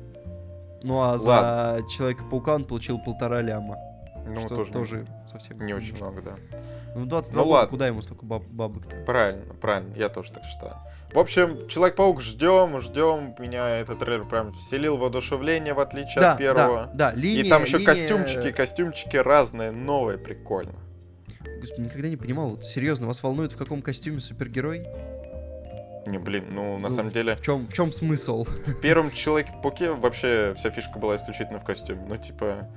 [0.83, 3.77] Ну, а за Человека-паука он получил полтора ляма.
[4.25, 6.05] Ну, что тоже, тоже, совсем не очень немножко.
[6.21, 6.57] много, да.
[6.95, 7.69] Ну, в 22 Ну, года ладно.
[7.69, 8.95] куда ему столько баб- бабок-то?
[9.05, 10.75] Правильно, правильно, я тоже так считаю.
[11.13, 13.35] В общем, Человек-паук ждем, ждем.
[13.39, 16.85] Меня этот трейлер прям вселил воодушевление, в отличие Да, от первого.
[16.93, 20.73] да, да, линия, И там еще линия- костюмчики, костюмчики разные, новые, прикольно.
[21.59, 24.87] Господи, никогда не понимал, вот серьезно, вас волнует, в каком костюме супергерой?
[26.07, 28.45] Не, блин, ну на Ну, самом деле, В чем, в чем смысл?
[28.45, 32.01] в первом Человеке-пауке вообще вся фишка была исключительно в костюме.
[32.07, 32.67] Ну, типа,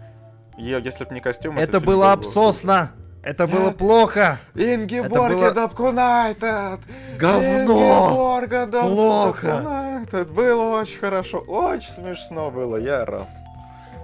[0.58, 1.58] если бы не костюм...
[1.58, 2.92] Это фильм было был бы абсосно!
[3.22, 3.78] Это было Нет.
[3.78, 4.38] плохо!
[4.54, 6.80] Ингеборге было- Дапкунайтед!
[7.18, 7.62] Говно!
[7.62, 9.46] Ингеборга Плохо!
[9.46, 10.30] Дапкунайтед!
[10.30, 13.26] Было очень хорошо, очень смешно было, я рад.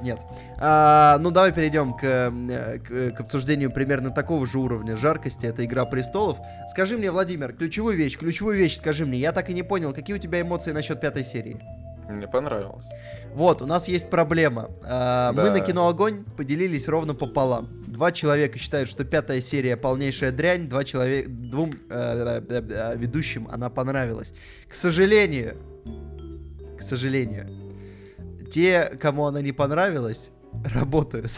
[0.02, 0.18] Нет.
[0.58, 5.46] А, ну, давай перейдем к, э, к, к обсуждению примерно такого же уровня жаркости.
[5.46, 6.38] Это «Игра престолов».
[6.70, 9.18] Скажи мне, Владимир, ключевую вещь, ключевую вещь скажи мне.
[9.18, 11.60] Я так и не понял, какие у тебя эмоции насчет пятой серии?
[12.08, 12.86] Мне понравилось.
[13.34, 14.70] Вот, у нас есть проблема.
[14.82, 15.52] А, Мы Да.
[15.52, 17.68] на кино Огонь поделились ровно пополам.
[17.86, 23.48] Два человека считают, что пятая серия полнейшая дрянь, два человека, двум э, э, э, ведущим
[23.52, 24.32] она понравилась.
[24.68, 25.56] К сожалению,
[26.78, 27.46] к сожалению,
[28.50, 30.30] те, кому она не понравилась,
[30.74, 31.32] работают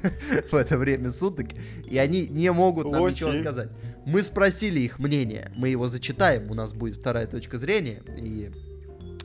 [0.50, 1.46] в это время суток,
[1.88, 3.68] и они не могут нам ничего сказать.
[4.04, 8.50] Мы спросили их мнение, мы его зачитаем, у нас будет вторая точка зрения, и,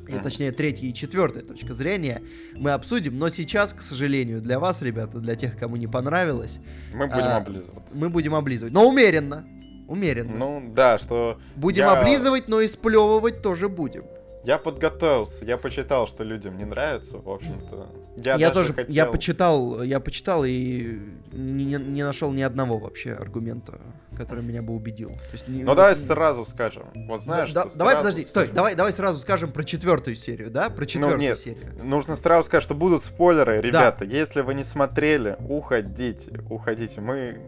[0.07, 2.21] и, точнее третья и четвертая точка зрения
[2.55, 6.59] мы обсудим, но сейчас, к сожалению, для вас, ребята, для тех, кому не понравилось,
[6.93, 7.97] Мы будем А, облизываться.
[7.97, 9.45] мы будем облизывать, но умеренно,
[9.87, 10.35] умеренно.
[10.35, 14.03] Ну, да, что будем я- облизывать, но и сплевывать тоже будем.
[14.43, 17.89] Я подготовился, я почитал, что людям не нравится, в общем-то.
[18.17, 18.93] Я, Я, тоже, хотел...
[18.93, 20.99] я почитал, я почитал и
[21.31, 23.79] не, не нашел ни одного вообще аргумента,
[24.17, 25.09] который меня бы убедил.
[25.09, 26.87] То есть, не- Ну, давай сразу скажем.
[27.07, 28.55] Вот знаешь, Да- что давай, подожди, стой, скажем.
[28.55, 30.69] давай, давай сразу скажем про четвертую серию, да?
[30.69, 31.39] Про четвертую Ну, нет.
[31.39, 31.73] серию.
[31.83, 34.03] Нужно сразу сказать, что будут спойлеры, ребята.
[34.05, 36.99] Если вы не смотрели, уходите, уходите.
[36.99, 37.39] Мы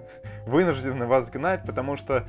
[0.47, 2.27] вынуждены вас гнать, потому что,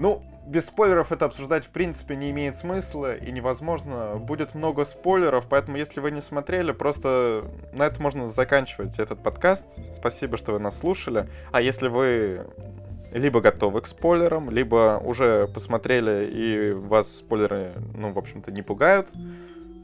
[0.00, 4.16] ну, без спойлеров это обсуждать в принципе не имеет смысла и невозможно.
[4.16, 9.66] Будет много спойлеров, поэтому если вы не смотрели, просто на это можно заканчивать этот подкаст.
[9.92, 11.28] Спасибо, что вы нас слушали.
[11.52, 12.46] А если вы
[13.12, 19.08] либо готовы к спойлерам, либо уже посмотрели и вас спойлеры, ну, в общем-то, не пугают,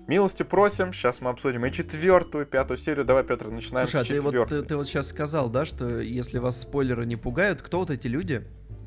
[0.07, 3.05] Милости просим, сейчас мы обсудим и четвертую, пятую серию.
[3.05, 4.63] Давай, Петр, начинаем Слушай, а с ты вот, четвертой.
[4.63, 8.07] ты, ты вот сейчас сказал, да, что если вас спойлеры не пугают, кто вот эти
[8.07, 8.47] люди?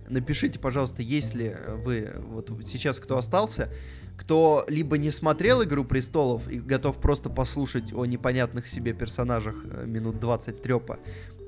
[0.10, 1.56] Напишите, пожалуйста, если
[1.86, 3.72] вы, вот сейчас кто остался,
[4.20, 9.86] кто либо не смотрел «Игру престолов» и готов просто послушать о непонятных себе персонажах э,
[9.86, 11.00] минут 20 трепа,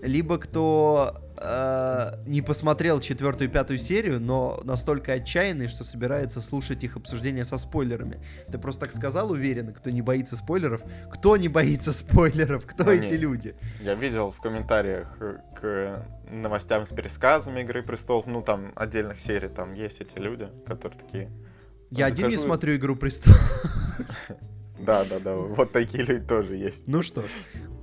[0.02, 6.86] либо кто э, не посмотрел четвертую и пятую серию, но настолько отчаянный, что собирается слушать
[6.86, 8.22] их обсуждение со спойлерами.
[8.50, 10.82] Ты просто так сказал уверенно, кто не боится спойлеров.
[11.12, 12.66] Кто не боится спойлеров?
[12.66, 13.18] Кто Ну, эти не.
[13.18, 13.54] люди?
[13.82, 19.50] Я видел в комментариях э, к новостям с пересказами Игры Престолов, ну там отдельных серий,
[19.50, 21.30] там есть эти люди, которые такие.
[21.92, 23.40] Я один не смотрю Игру престолов.
[24.80, 26.88] Да, да, да, вот такие люди тоже есть.
[26.88, 27.26] Ну что ж.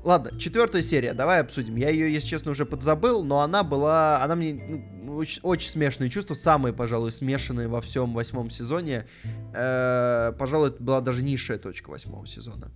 [0.03, 1.77] Ладно, четвертая серия, давай обсудим.
[1.77, 4.23] Я ее, если честно, уже подзабыл, но она была...
[4.23, 9.07] Она мне ну, очень, очень смешные чувства, самые, пожалуй, смешанные во всем восьмом сезоне.
[9.55, 12.73] Э, пожалуй, это была даже низшая точка восьмого сезона.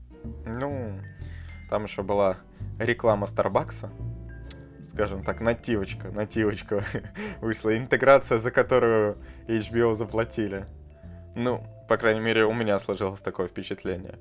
[0.46, 1.00] Ну,
[1.68, 2.36] там еще была
[2.78, 3.90] реклама Старбакса.
[4.82, 6.84] Скажем так, нативочка, нативочка
[7.40, 7.76] вышла.
[7.76, 9.16] Интеграция, за которую
[9.48, 10.66] HBO заплатили.
[11.34, 14.18] Ну, по крайней мере, у меня сложилось такое впечатление.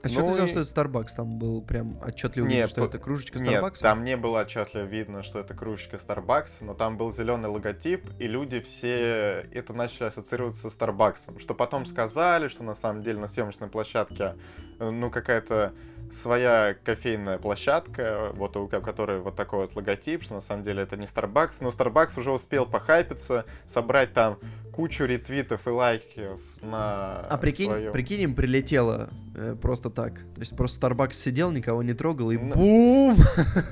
[0.00, 1.08] А что Ну ты взял, и- что это Starbucks?
[1.16, 3.78] Там был прям отчетливо видно, что по- это кружечка Нет, Starbucks?
[3.80, 8.28] там не было отчетливо видно, что это кружечка Starbucks, но там был зеленый логотип, и
[8.28, 11.40] люди все это начали ассоциировать со Starbucks.
[11.40, 14.36] Что потом сказали, что на самом деле на съемочной площадке,
[14.78, 15.72] э, ну, какая-то
[16.12, 20.84] своя кофейная площадка, вот у ко- которой вот такой вот логотип, что на самом деле
[20.84, 24.38] это не Starbucks, но Starbucks уже успел похайпиться, собрать там
[24.78, 30.14] кучу ретвитов и лайков на А прикинь, своем- прикинь, им прилетело э, просто так.
[30.36, 33.16] То есть просто Starbucks сидел, никого не трогал, и Ну, бум!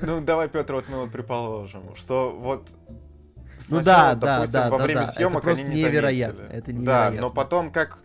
[0.01, 2.97] Ну, давай, Петр, вот мы вот предположим, что вот Ну
[3.79, 5.03] сначала, да, да, допустим, да, во да, время да.
[5.05, 6.59] Это съемок просто они не невероятно, заметили.
[6.59, 7.21] это Да, невероятно.
[7.21, 7.99] но потом как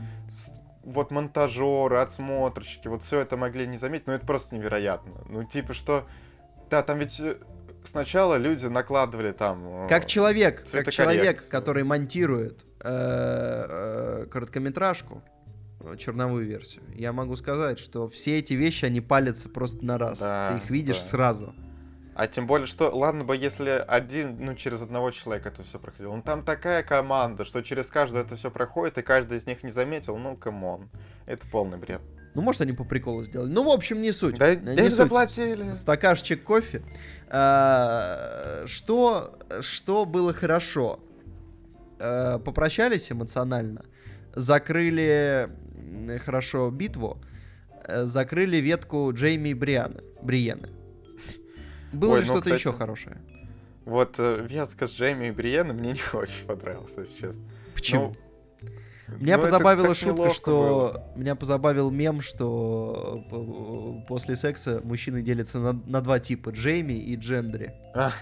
[0.84, 5.24] вот монтажеры, отсмотрщики, вот все это могли не заметить, ну это просто невероятно.
[5.28, 6.06] Ну типа что,
[6.70, 7.34] да, там ведь э,
[7.84, 9.86] сначала люди накладывали там...
[9.86, 12.64] э, Как человек, как человек, который монтирует
[14.30, 15.22] короткометражку,
[15.80, 20.18] э, черновую версию, я могу сказать, что все эти вещи, они палятся просто на раз.
[20.18, 21.02] Да, Ты их видишь да.
[21.08, 21.54] сразу.
[22.14, 26.14] А тем более, что, ладно бы, если один, ну, через одного человека это все проходило.
[26.14, 29.70] Ну, там такая команда, что через каждого это все проходит, и каждый из них не
[29.70, 30.90] заметил, ну, come on.
[31.24, 32.02] Это полный бред.
[32.34, 33.50] Ну, может, они по приколу сделали.
[33.50, 34.36] Ну, в общем, не суть.
[34.38, 34.92] Да- Э, не суть.
[34.92, 35.72] заплатили.
[35.72, 36.82] Стакашечек кофе.
[37.28, 41.00] А, Что, что было хорошо?
[42.02, 43.84] Э, Попрощались эмоционально,
[44.34, 45.48] закрыли
[46.24, 47.22] хорошо битву,
[47.84, 50.70] э, закрыли ветку Джейми и Брианы, Бриены.
[51.92, 53.18] Было Ой, ли ну, что-то кстати, еще хорошее?
[53.84, 57.42] Вот э, ветка с Джейми и Бриеном мне не очень понравилась, если честно.
[57.72, 58.16] Почему?
[59.06, 60.50] Ну, Меня ну, позабавила шутка, что...
[60.50, 61.12] было.
[61.14, 66.50] Меня позабавил мем, что п- после секса мужчины делятся на, на два типа.
[66.50, 67.74] Джейми и Джендри.
[67.94, 68.12] А,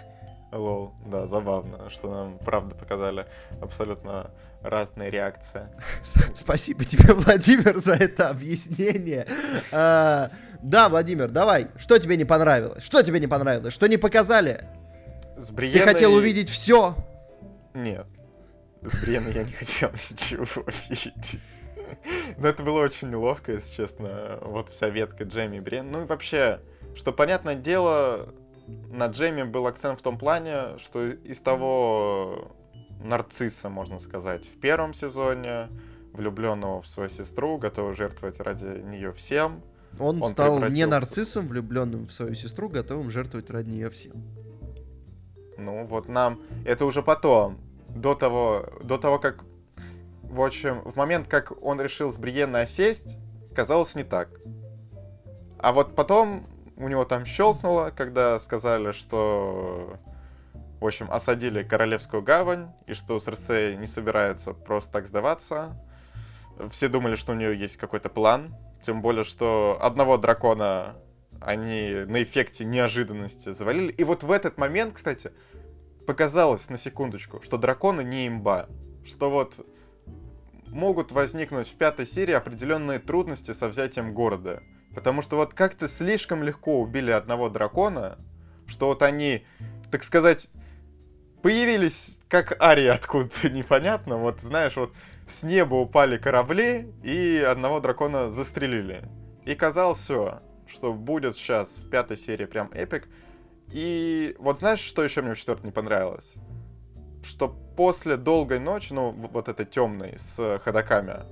[0.53, 3.27] лол, да, забавно, что нам правда показали
[3.61, 4.31] абсолютно
[4.63, 5.69] разные реакции.
[6.05, 9.27] Сп- Спасибо тебе, Владимир, за это объяснение.
[9.73, 10.31] А,
[10.63, 11.69] Да, Владимир, давай.
[11.77, 12.83] Что тебе не понравилось?
[12.83, 13.73] Что тебе не понравилось?
[13.73, 14.67] Что не показали?
[15.37, 15.81] С Ты Бриеной...
[15.87, 16.95] хотел увидеть все.
[17.73, 18.07] Нет.
[18.83, 20.45] С Бриеной я не хотел ничего
[20.89, 21.41] видеть.
[22.37, 24.39] Но это было очень неловко, если честно.
[24.43, 25.91] Вот вся ветка Джейми и Бриен.
[25.91, 26.61] Ну и вообще,
[26.95, 28.29] что понятное дело,
[28.91, 32.53] на Джейми был акцент в том плане, что из того
[33.03, 35.69] нарцисса, можно сказать, в первом сезоне,
[36.13, 39.63] влюбленного в свою сестру, готового жертвовать ради нее всем.
[39.99, 40.89] Он, Он стал не превратился.
[40.89, 44.13] нарциссом, влюбленным в свою сестру, готовым жертвовать ради нее всем.
[45.57, 46.41] Ну, вот нам...
[46.65, 47.59] Это уже потом.
[47.89, 49.45] До того, до того как...
[50.23, 53.17] В общем, в момент, как он решил с Бриенной осесть,
[53.55, 54.29] казалось не так.
[55.59, 56.47] А вот потом
[56.81, 59.99] у него там щелкнуло, когда сказали, что...
[60.81, 65.77] В общем, осадили Королевскую гавань, и что Серсей не собирается просто так сдаваться.
[66.71, 68.57] Все думали, что у нее есть какой-то план.
[68.83, 70.97] Тем более, что одного дракона
[71.39, 73.93] они на эффекте неожиданности завалили.
[73.93, 75.33] И вот в этот момент, кстати,
[76.07, 78.69] показалось на секундочку, что драконы не имба.
[79.05, 79.67] Что вот
[80.69, 84.63] могут возникнуть в пятой серии определенные трудности со взятием города.
[84.95, 88.19] Потому что вот как-то слишком легко убили одного дракона,
[88.67, 89.47] что вот они,
[89.91, 90.49] так сказать,
[91.43, 94.17] появились как Ари откуда-то непонятно.
[94.17, 94.93] Вот знаешь, вот
[95.27, 99.09] с неба упали корабли и одного дракона застрелили.
[99.45, 103.09] И казалось все, что будет сейчас в пятой серии прям эпик.
[103.73, 106.35] И вот знаешь, что еще мне в четвертой не понравилось?
[107.23, 111.25] Что после долгой ночи, ну, вот этой темной, с ходаками,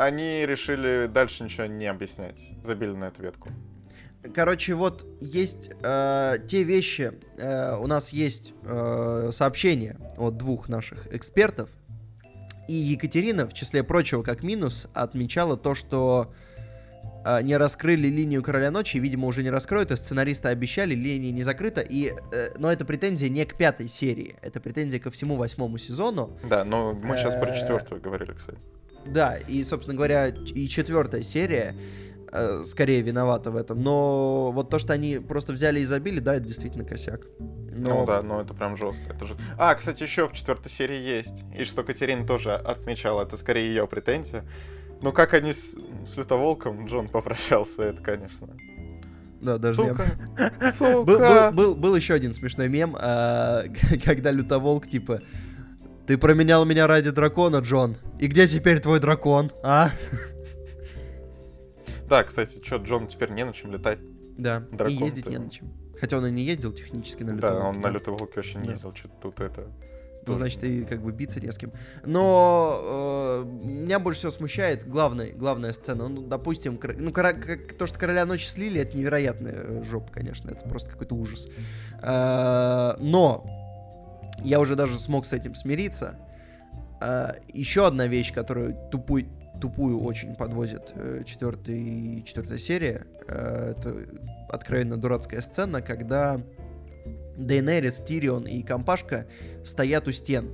[0.00, 2.52] они решили дальше ничего не объяснять.
[2.62, 3.50] Забили на эту ветку.
[4.34, 11.12] Короче, вот есть э, те вещи, э, у нас есть э, сообщения от двух наших
[11.12, 11.70] экспертов,
[12.68, 16.32] и Екатерина, в числе прочего, как минус, отмечала то, что
[17.24, 21.32] э, не раскрыли линию Короля Ночи, и, видимо, уже не раскроют, и сценаристы обещали, линия
[21.32, 25.36] не закрыта, и, э, но это претензия не к пятой серии, это претензия ко всему
[25.36, 26.38] восьмому сезону.
[26.44, 28.58] Да, но мы сейчас про Э, четвертую говорили, кстати.
[29.06, 31.76] Да, и, собственно говоря, и четвертая серия
[32.32, 36.34] э, скорее виновата в этом, но вот то, что они просто взяли и забили, да,
[36.34, 37.22] это действительно косяк.
[37.38, 38.00] Но...
[38.00, 39.12] Ну да, ну это прям жестко.
[39.12, 39.36] Это же...
[39.56, 41.44] А, кстати, еще в четвертой серии есть.
[41.56, 44.44] И что Катерина тоже отмечала, это скорее ее претензия.
[45.02, 45.76] Ну как они с,
[46.06, 48.48] с Лютоволком, Джон попрощался, это, конечно.
[49.40, 50.04] Да, даже я- Сука!
[50.80, 51.52] Был, был, Сука!
[51.54, 53.64] был, был еще один смешной мем, а,
[54.04, 55.22] когда Лютоволк, типа,
[56.10, 57.96] ты променял меня ради дракона, Джон.
[58.18, 59.92] И где теперь твой дракон, а?
[62.08, 64.00] Да, кстати, что, Джон теперь не на чем летать.
[64.36, 65.30] Да, и Дракон ездить ты.
[65.30, 65.72] не на чем.
[66.00, 67.68] Хотя он и не ездил технически на Да, Лютоволке.
[67.68, 68.72] он на Лютоволке вообще не Да.
[68.72, 69.68] ездил, что-то тут это...
[70.26, 71.72] Ну, значит, и как бы биться не с кем.
[72.04, 76.08] Но э, меня больше всего смущает главный, главная сцена.
[76.08, 80.10] Ну, допустим, кор- ну, кора- как- то, что короля ночи слили, это невероятная э, жопа,
[80.12, 80.50] конечно.
[80.50, 81.48] Это просто какой-то ужас.
[82.02, 83.46] Э, но
[84.42, 86.16] я уже даже смог с этим смириться.
[87.00, 89.26] Э, еще одна вещь, которую тупую,
[89.60, 93.96] тупую очень подвозит э, четвертый, четвертая серия, э, это
[94.48, 96.40] откровенно дурацкая сцена, когда
[97.36, 99.26] Дейнерис, Тирион и компашка
[99.64, 100.50] стоят у стен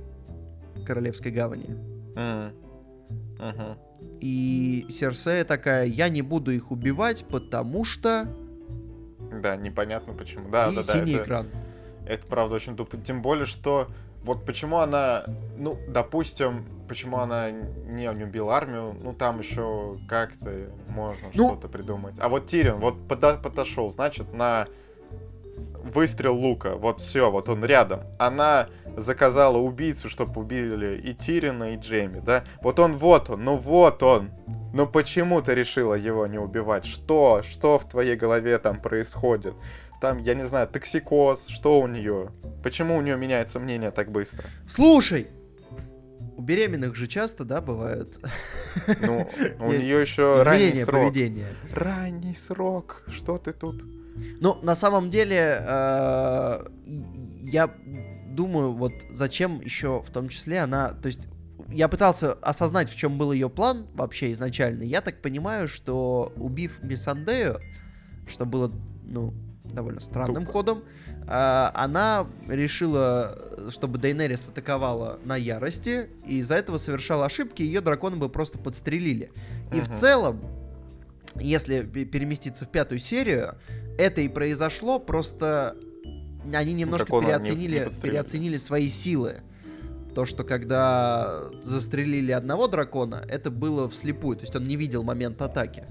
[0.85, 1.75] Королевской гавани.
[3.39, 3.77] Мгм.
[4.19, 8.27] И Серсея такая, я не буду их убивать, потому что...
[9.41, 10.49] Да, непонятно почему.
[10.49, 10.93] Да, и да, да.
[10.93, 11.47] синий это- экран.
[12.07, 12.97] Это правда очень тупо.
[12.97, 13.87] Тем более, что
[14.23, 15.25] вот почему она,
[15.57, 21.67] ну, допустим, почему она не, не убила армию, ну, там еще как-то можно Ну- что-то
[21.67, 22.15] придумать.
[22.19, 24.67] А вот Тирион, вот пода- подошел, значит, на
[25.83, 28.01] выстрел лука, вот все, вот он рядом.
[28.19, 32.43] Она заказала убийцу, чтобы убили и Тирина, и Джейми, да?
[32.61, 34.31] Вот он, вот он, ну вот он.
[34.73, 36.85] Ну почему ты решила его не убивать?
[36.85, 37.41] Что?
[37.43, 39.53] Что в твоей голове там происходит?
[39.99, 42.31] Там, я не знаю, токсикоз, что у нее?
[42.63, 44.45] Почему у нее меняется мнение так быстро?
[44.67, 45.27] Слушай!
[46.35, 48.19] У беременных же часто, да, бывают
[49.01, 49.27] Ну,
[49.59, 51.01] у нее еще ранний срок.
[51.01, 51.47] поведения.
[51.71, 53.03] Ранний срок.
[53.07, 53.83] Что ты тут?
[54.39, 57.73] Ну, на самом деле, э, я
[58.29, 61.27] думаю, вот зачем еще в том числе она, то есть
[61.69, 64.83] я пытался осознать, в чем был ее план вообще изначально.
[64.83, 67.59] Я так понимаю, что убив Миссандею,
[68.27, 68.71] что было,
[69.03, 69.33] ну,
[69.73, 70.51] довольно странным Тупо.
[70.51, 70.83] ходом,
[71.27, 78.17] э, она решила, чтобы Дейнерис атаковала на ярости, и из-за этого совершала ошибки, ее драконы
[78.17, 79.31] бы просто подстрелили.
[79.73, 79.95] И в Мгм.
[79.97, 80.41] целом,
[81.39, 83.55] если пе- переместиться в пятую серию,
[83.97, 85.75] это и произошло, просто
[86.53, 88.11] они немножко Дракона не- не переоценили, подстрелили.
[88.11, 89.41] переоценили свои силы.
[90.15, 95.41] То, что когда застрелили одного дракона, это было вслепую, то есть он не видел момент
[95.41, 95.83] атаки.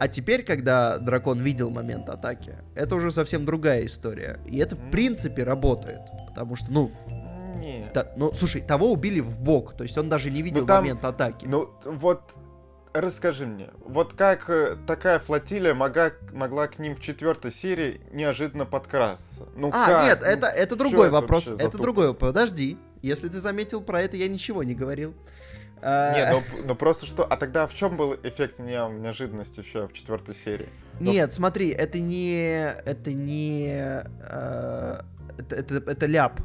[0.00, 4.38] А теперь, когда дракон видел момент атаки, это уже совсем другая история.
[4.46, 6.00] И это, в принципе, работает.
[6.28, 6.92] Потому что, ну,
[7.56, 7.92] Нет.
[7.92, 11.04] та- ну, слушай, того убили в бок, то есть он даже не видел там- момент
[11.04, 11.46] атаки.
[11.48, 12.32] Ну, вот
[12.94, 18.66] расскажи мне, вот как э, такая флотилия могла, могла к ним в четвертой серии неожиданно
[18.66, 19.46] подкрасться?
[19.56, 20.04] Ну А, как?
[20.04, 21.44] нет, Ну, это, это чё другой это вопрос.
[21.46, 22.06] за Это другой.
[22.06, 22.20] тупость?
[22.20, 22.78] Подожди.
[23.02, 25.14] Если ты заметил про это, я ничего не говорил.
[25.82, 29.86] А, Не, ну, ну просто что, а тогда в чем был эффект не- неожиданности еще
[29.86, 30.68] в четвертой серии?
[31.00, 32.72] ну- Нет, смотри, это не...
[32.84, 33.68] Это не...
[33.70, 35.00] э,
[35.38, 36.40] это, это, это ляп.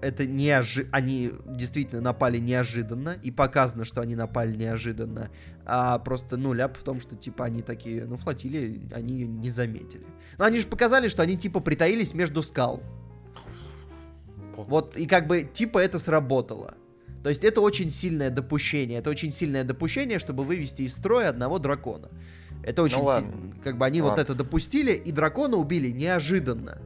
[0.00, 0.88] Это неожи...
[0.90, 5.30] Они действительно напали неожиданно, и показано, что они напали неожиданно.
[5.64, 9.50] А просто, ну, ляп в том, что, типа, они такие, ну, флотилии, они ее не
[9.50, 10.06] заметили.
[10.38, 12.82] Но они же показали, что они, типа, притаились между скал.
[14.56, 16.74] Вот, и как бы, типа, это сработало.
[17.22, 18.98] То есть это очень сильное допущение.
[18.98, 22.08] Это очень сильное допущение, чтобы вывести из строя одного дракона.
[22.64, 23.30] Это очень Ну ладно.
[23.32, 23.54] сильно.
[23.62, 24.22] Как бы они вот Ладно.
[24.22, 26.80] это допустили, и дракона убили неожиданно.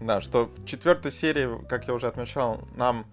[0.00, 3.06] Да, что в четвертой серии, как я уже отмечал, нам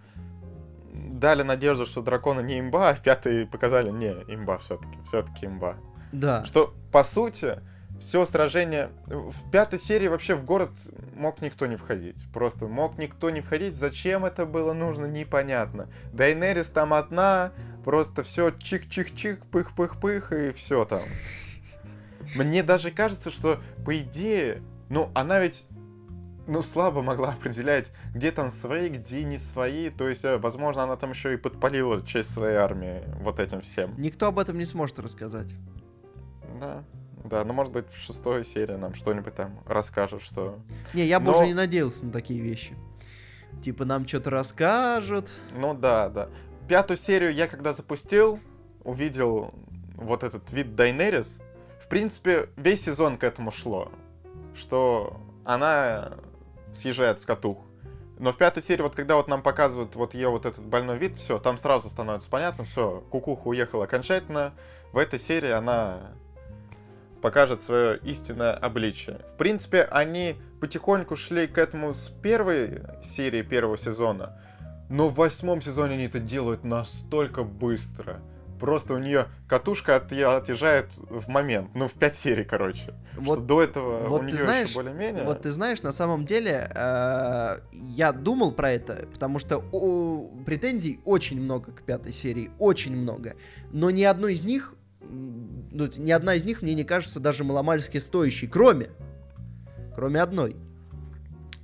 [0.94, 5.78] дали надежду, что драконы не имба, а в пятой показали, не, имба все-таки, все-таки имба.
[6.12, 6.46] Да.
[6.46, 7.60] Что, по сути,
[8.00, 8.90] все сражение...
[9.08, 10.72] В пятой серии вообще в город
[11.16, 12.18] мог никто не входить.
[12.34, 13.76] Просто мог никто не входить.
[13.76, 15.90] Зачем это было нужно, непонятно.
[16.12, 17.52] Дайнерис там одна,
[17.84, 21.04] просто все чих-чих-чих, пых-пых-пых, и все там.
[22.36, 25.68] Мне даже кажется, что, по идее, ну, она ведь
[26.48, 29.90] ну, слабо могла определять, где там свои, где не свои.
[29.90, 33.94] То есть, э, возможно, она там еще и подпалила часть своей армии вот этим всем.
[33.98, 35.54] Никто об этом не сможет рассказать.
[36.60, 36.84] Да,
[37.28, 40.60] да, ну может быть в шестой серии нам что-нибудь там расскажут, что...
[40.94, 42.76] Не, я Но- уже не надеялся на такие вещи.
[43.64, 45.30] Типа нам что-то расскажут.
[45.52, 46.30] Ну да, да.
[46.68, 48.40] Пятую серию я когда запустил,
[48.84, 49.54] увидел
[49.96, 51.42] вот этот вид Дайнерис.
[51.80, 53.92] в принципе, весь сезон к этому шло,
[54.56, 56.14] что она
[56.74, 57.60] съезжает с катух.
[58.18, 61.18] Но в пятой серии, вот когда вот нам показывают вот ее вот этот больной вид,
[61.18, 64.54] все, там сразу становится понятно, все, кукуха уехала окончательно.
[64.94, 66.14] В этой серии она
[67.26, 69.18] покажет свое истинное обличие.
[69.34, 74.40] В принципе, они потихоньку шли к этому с первой серии первого сезона,
[74.92, 78.22] но в восьмом сезоне они это делают настолько быстро.
[78.60, 82.94] Просто у нее катушка от, отъезжает в момент, ну в пять серий, короче.
[83.18, 85.24] Вот, что до этого вот у нее знаешь, еще более-менее.
[85.24, 91.00] Вот ты знаешь, на самом деле э, я думал про это, потому что о, претензий
[91.06, 93.36] очень много к пятой серии, очень много,
[93.72, 94.76] но ни одной из них,
[95.10, 98.90] ну, ни одна из них мне не кажется даже маломальски стоящей, кроме,
[99.94, 100.56] кроме одной,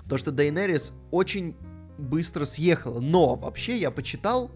[0.10, 1.56] то что Дейнерис очень
[1.98, 4.52] быстро съехала, но вообще я почитал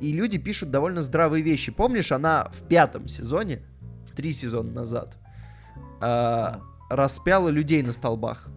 [0.00, 1.72] и люди пишут довольно здравые вещи.
[1.72, 3.62] Помнишь, она в пятом сезоне,
[4.14, 5.16] три сезона назад,
[6.00, 6.52] э,
[6.90, 8.48] распяла людей на столбах.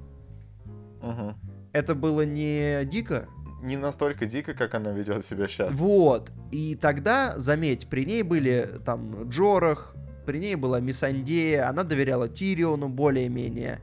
[1.01, 1.35] Угу.
[1.71, 3.27] Это было не дико?
[3.61, 5.75] Не настолько дико, как она ведет себя сейчас.
[5.75, 6.31] Вот.
[6.51, 9.95] И тогда, заметь, при ней были там Джорах,
[10.25, 13.79] при ней была Мисандея, она доверяла Тириону более-менее.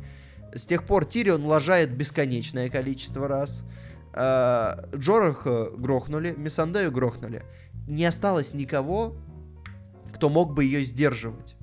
[0.54, 3.64] С тех пор Тирион лажает бесконечное количество раз.
[4.14, 7.42] Э, Джорах грохнули, Мисандею грохнули.
[7.86, 9.14] Не осталось никого,
[10.14, 11.56] кто мог бы ее сдерживать.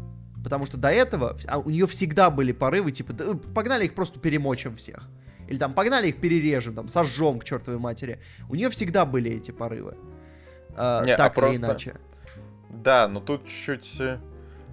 [0.43, 4.19] Потому что до этого а у нее всегда были порывы, типа, да, погнали их просто
[4.19, 5.09] перемочим всех.
[5.53, 8.19] Или там, погнали их перережем, там, сожжем к чертовой матери.
[8.49, 9.95] У нее всегда были эти порывы.
[10.75, 11.65] Э, Не, а так а или просто...
[11.67, 11.95] иначе.
[12.71, 14.01] Да, но тут чуть-чуть...
[14.01, 14.17] Э,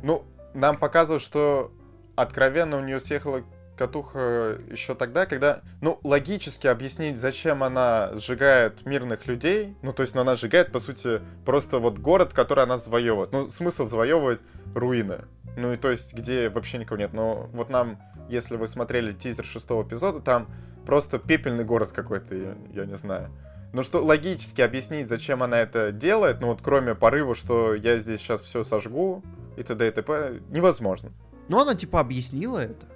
[0.02, 0.24] ну,
[0.54, 1.70] нам показывают, что
[2.16, 3.42] откровенно у нее съехала
[3.76, 10.14] катуха еще тогда, когда, ну, логически объяснить, зачем она сжигает мирных людей, ну, то есть,
[10.14, 13.32] ну, она сжигает, по сути, просто вот город, который она завоевывает.
[13.32, 14.40] Ну, смысл завоевывать
[14.74, 15.26] руины.
[15.58, 17.12] Ну, и то есть, где вообще никого нет.
[17.12, 17.98] Но вот нам,
[18.30, 20.48] если вы смотрели тизер шестого эпизода, там
[20.86, 23.30] просто пепельный город какой-то, я, я не знаю.
[23.72, 28.20] Ну что логически объяснить, зачем она это делает, ну вот кроме порыва, что я здесь
[28.20, 29.22] сейчас все сожгу
[29.56, 29.86] и т.д.
[29.86, 31.10] и т.п., невозможно.
[31.48, 32.86] Ну она типа объяснила это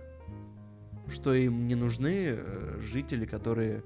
[1.11, 3.83] что им не нужны э, жители, которые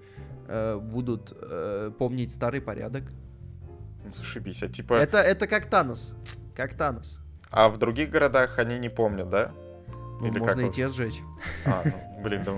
[0.46, 3.04] э, будут э, помнить старый порядок.
[4.04, 4.94] Ну, зашибись, а типа...
[4.94, 6.14] Это, это как Танос,
[6.54, 7.20] как Танос.
[7.50, 9.52] А в других городах они не помнят, да?
[10.20, 11.20] Ну, Или можно как и те сжечь.
[11.64, 12.52] А, ну, блин, да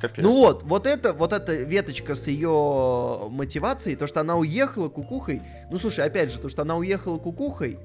[0.00, 0.24] Капец.
[0.24, 5.42] Ну вот, вот это, вот эта веточка с ее мотивацией, то, что она уехала кукухой.
[5.70, 7.78] Ну слушай, опять же, то, что она уехала кукухой.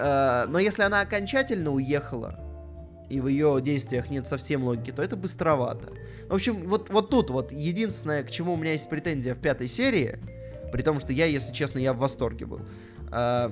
[0.00, 2.38] Э, но если она окончательно уехала,
[3.08, 5.88] и в ее действиях нет совсем логики, то это быстровато.
[6.28, 9.66] В общем, вот, вот тут вот единственное, к чему у меня есть претензия в пятой
[9.66, 10.18] серии,
[10.72, 12.60] при том, что я, если честно, я в восторге был,
[13.10, 13.50] э,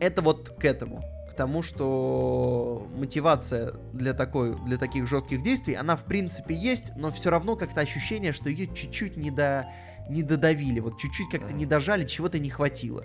[0.00, 1.04] это вот к этому.
[1.34, 7.10] К тому, что мотивация для, такой, для таких жестких действий, она в принципе есть, но
[7.10, 9.66] все равно как-то ощущение, что ее чуть-чуть не, до,
[10.08, 13.02] не додавили, вот чуть-чуть как-то не дожали, чего-то не хватило.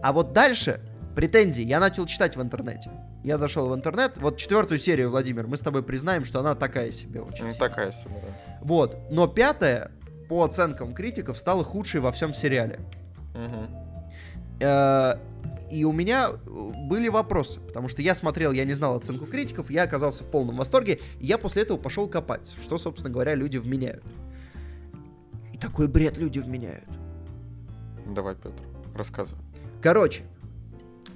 [0.00, 0.80] А вот дальше
[1.16, 2.88] претензии я начал читать в интернете.
[3.24, 4.16] Я зашел в интернет.
[4.18, 7.46] Вот четвертую серию, Владимир, мы с тобой признаем, что она такая себе очень.
[7.46, 8.58] Ну, такая себе, да.
[8.60, 8.96] Вот.
[9.10, 9.90] Но пятая,
[10.28, 12.78] по оценкам критиков, стала худшей во всем сериале.
[13.34, 13.66] Угу.
[15.70, 19.82] И у меня были вопросы, потому что я смотрел, я не знал оценку критиков, я
[19.82, 24.04] оказался в полном восторге, и я после этого пошел копать, что, собственно говоря, люди вменяют.
[25.52, 26.84] И такой бред люди вменяют.
[28.06, 28.62] Давай, Петр,
[28.94, 29.42] рассказывай.
[29.82, 30.22] Короче,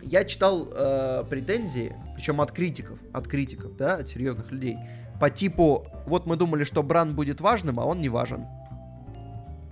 [0.03, 4.79] я читал э, претензии, причем от критиков, от критиков, да, от серьезных людей,
[5.21, 8.47] по типу, вот мы думали, что Бран будет важным, а он не важен.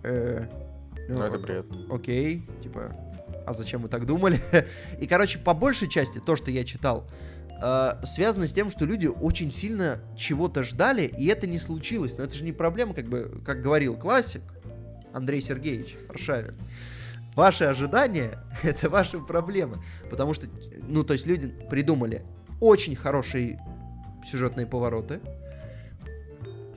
[0.03, 0.47] Э,
[1.09, 1.67] ну, это бред.
[1.91, 2.95] Окей, типа,
[3.49, 4.43] а зачем вы так думали?
[5.01, 7.09] И, короче, по большей части то, что я читал,
[7.63, 12.19] э, связано с тем, что люди очень сильно чего-то ждали, и это не случилось.
[12.19, 14.43] Но это же не проблема, как бы, как говорил классик
[15.13, 16.57] Андрей Сергеевич Аршавин.
[17.35, 19.83] Ваши ожидания— это ваши проблемы.
[20.11, 20.47] Потому что,
[20.87, 22.23] ну, то есть люди придумали
[22.61, 23.61] очень хорошие
[24.29, 25.21] сюжетные повороты.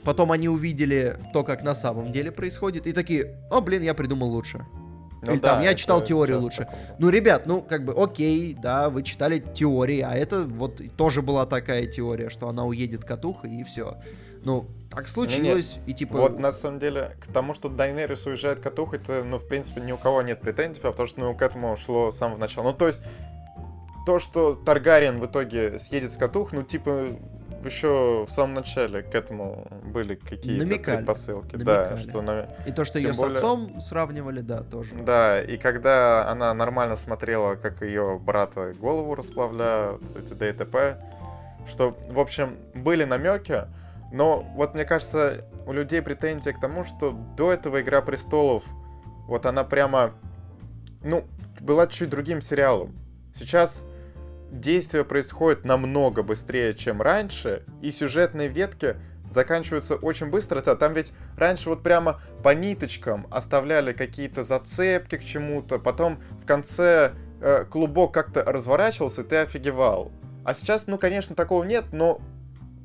[0.04, 4.30] Потом они увидели то, как на самом деле происходит, и такие, о, блин, я придумал
[4.30, 4.66] лучше.
[5.22, 6.66] Ну, Или да, там, я читал теорию лучше.
[6.66, 6.96] Такое.
[6.98, 11.46] Ну, ребят, ну, как бы, окей, да, вы читали теории, а это вот тоже была
[11.46, 13.98] такая теория, что она уедет катуха, и все.
[14.44, 16.18] Ну, так случилось, нет, и типа...
[16.18, 19.92] Вот, на самом деле, к тому, что Дайнерис уезжает катух, это, ну, в принципе, ни
[19.92, 22.72] у кого нет претензий, потому что, ну, к этому шло с самого начала.
[22.72, 23.02] Ну, то есть,
[24.08, 27.10] то, что Таргариен в итоге съедет с катух, ну, типа,
[27.66, 30.98] еще в самом начале к этому были какие-то Намекали.
[30.98, 31.56] предпосылки.
[31.56, 31.66] Намекали.
[31.66, 34.96] Да, что на- И то, что Тем ее более- с отцом сравнивали, да, тоже.
[34.96, 40.98] Да, и когда она нормально смотрела, как ее брата голову расплавляют, эти ДТП,
[41.68, 43.64] что, в общем, были намеки,
[44.12, 48.64] но вот мне кажется, у людей претензия к тому, что до этого Игра престолов,
[49.28, 50.12] вот она прямо,
[51.04, 51.24] ну,
[51.60, 52.94] была чуть другим сериалом.
[53.36, 53.86] Сейчас
[54.52, 58.98] действие происходит намного быстрее, чем раньше, и сюжетные ветки
[59.30, 60.62] заканчиваются очень быстро.
[60.62, 66.46] Та- Там ведь раньше вот прямо по ниточкам оставляли какие-то зацепки к чему-то, потом в
[66.46, 70.12] конце э, клубок как-то разворачивался, и ты офигевал.
[70.44, 72.20] А сейчас, ну, конечно, такого нет, но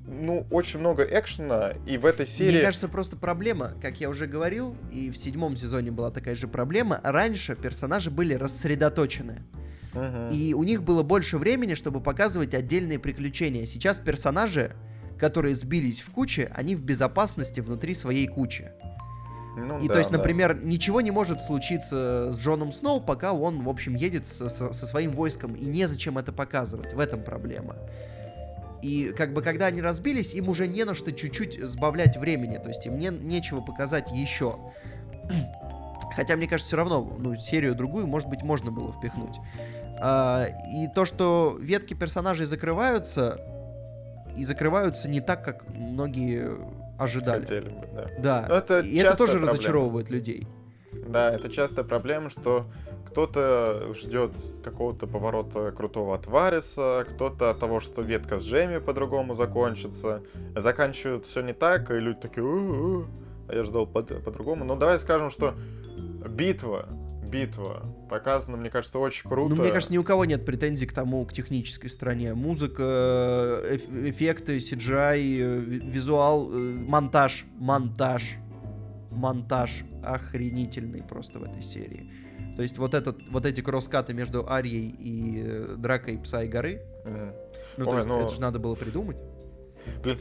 [0.06, 2.52] ну, очень много экшена, и в этой серии...
[2.58, 6.46] Мне кажется, просто проблема, как я уже говорил, и в седьмом сезоне была такая же
[6.46, 9.42] проблема, раньше персонажи были рассредоточены.
[10.30, 13.66] И у них было больше времени, чтобы показывать отдельные приключения.
[13.66, 14.72] Сейчас персонажи,
[15.18, 18.70] которые сбились в куче, они в безопасности внутри своей кучи.
[19.56, 20.18] Ну И да, то есть, да.
[20.18, 24.74] например, ничего не может случиться с Джоном Сноу, пока он, в общем, едет со, со-
[24.74, 26.92] со своим войском, и незачем это показывать.
[26.92, 27.76] В этом проблема.
[28.82, 32.68] И как бы когда они разбились, им уже не на что чуть-чуть сбавлять времени, то
[32.68, 34.58] есть им не, нечего показать еще.
[36.14, 39.36] Хотя, мне кажется, все равно, ну, серию другую, может быть, можно было впихнуть.
[40.00, 43.40] А, и то, что ветки персонажей закрываются,
[44.36, 46.50] и закрываются не так, как многие
[46.98, 47.40] ожидали.
[47.40, 48.06] Хотели бы, да.
[48.18, 49.52] Да, Но это и это тоже проблема.
[49.52, 50.46] разочаровывает людей.
[51.08, 52.66] Да, это частая проблема, что
[53.06, 54.32] кто-то ждет
[54.62, 60.22] какого-то поворота крутого от Вариса, кто-то от того, что ветка с Джейми по-другому закончится.
[60.54, 63.06] Заканчивают все не так, и люди такие, «У-у-у,
[63.48, 64.64] а я ждал по- по-другому.
[64.64, 65.54] Но давай скажем, что
[66.28, 66.86] битва,
[67.30, 69.54] битва показана, мне кажется, очень круто.
[69.54, 72.34] Ну, мне кажется, ни у кого нет претензий к тому, к технической стороне.
[72.34, 78.36] Музыка, э, эф- эффекты, CGI, э, ви- визуал, э, монтаж, монтаж,
[79.10, 82.10] монтаж охренительный просто в этой серии.
[82.56, 87.32] То есть вот, этот, вот эти кросскаты между Арией и Дракой Пса и Горы, Мгм.
[87.76, 89.16] ну, то Ой, есть ну- это же надо было придумать.
[90.02, 90.18] Блин,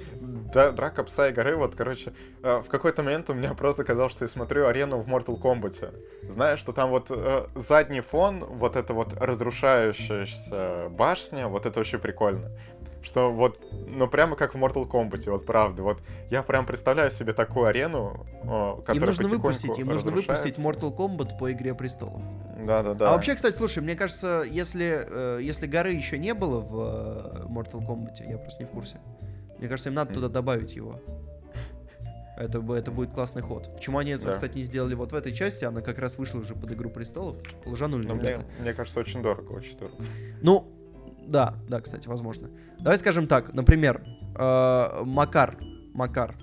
[0.54, 2.14] да, драка пса и горы, вот, короче,
[2.44, 5.94] э, в какой-то момент у меня просто казалось, что я смотрю арену в Mortal Kombat.
[6.30, 11.98] Знаешь, что там вот э, задний фон, вот это вот разрушающаяся башня, вот это вообще
[11.98, 12.52] прикольно.
[13.06, 13.60] Что вот,
[13.92, 15.84] ну прямо как в Mortal Kombat, вот правда.
[15.84, 16.02] Вот
[16.32, 20.58] я прям представляю себе такую арену, э, которая Им нужно выпустить, им нужно выпустить.
[20.58, 22.24] Mortal Kombat по Игре Престолов.
[22.66, 23.10] Да-да-да.
[23.10, 27.46] А вообще, кстати, слушай, мне кажется, если, э, если горы еще не было в э,
[27.48, 28.98] Mortal Kombat, я просто не в курсе.
[29.58, 31.00] Мне кажется, им надо туда добавить его.
[32.38, 33.74] Это, это будет классный ход.
[33.76, 34.34] Почему они это, Да.
[34.34, 35.64] кстати, не сделали вот в этой части?
[35.64, 37.38] Она как раз вышла уже под Игру Престолов.
[37.66, 39.96] Лжанули, Но мне, мне кажется, очень дорого, очень дорого.
[40.42, 40.68] Ну,
[41.26, 42.50] да, да, кстати, возможно.
[42.80, 44.04] Давай скажем так, например,
[44.38, 45.58] э, Макар,
[45.94, 46.36] Макар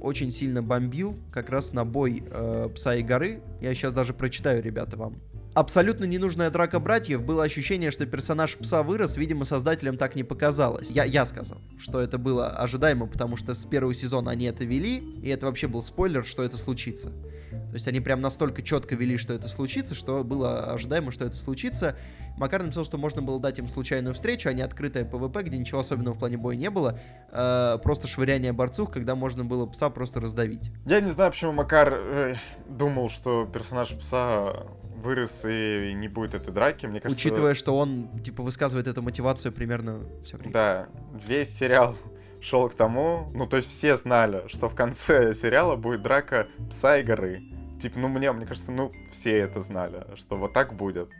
[0.00, 3.42] очень сильно бомбил как раз на бой э, Пса и Горы.
[3.60, 5.20] Я сейчас даже прочитаю, ребята, вам.
[5.54, 7.24] Абсолютно ненужная драка братьев.
[7.24, 9.16] Было ощущение, что персонаж Пса вырос.
[9.16, 10.90] Видимо, создателям так не показалось.
[10.90, 14.98] Я, я сказал, что это было ожидаемо, потому что с первого сезона они это вели,
[14.98, 17.10] и это вообще был спойлер, что это случится.
[17.50, 21.36] То есть они прям настолько четко вели, что это случится, что было ожидаемо, что это
[21.36, 21.96] случится.
[22.36, 25.80] Макар написал, что можно было дать им случайную встречу, а не открытое PvP, где ничего
[25.80, 26.98] особенного в плане боя не было.
[27.32, 30.70] Э, просто швыряние борцов, когда можно было пса просто раздавить.
[30.86, 32.34] Я не знаю, почему Макар э,
[32.68, 34.66] думал, что персонаж пса
[35.00, 36.86] вырос и не будет этой драки.
[36.86, 40.52] Мне кажется, Учитывая, что он, типа, высказывает эту мотивацию примерно все время.
[40.52, 40.88] да,
[41.26, 41.96] весь сериал
[42.40, 46.98] шел к тому, ну то есть все знали, что в конце сериала будет драка пса
[46.98, 47.42] и горы.
[47.80, 51.10] Типа, ну мне, мне кажется, ну все это знали, что вот так будет.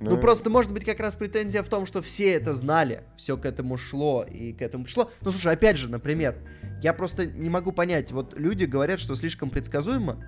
[0.00, 3.46] Ну, просто, может быть, как раз претензия в том, что все это знали, все к
[3.46, 5.10] этому шло и к этому шло.
[5.22, 6.36] Ну, слушай, опять же, например,
[6.82, 10.22] я просто не могу понять, вот люди говорят, что слишком предсказуемо,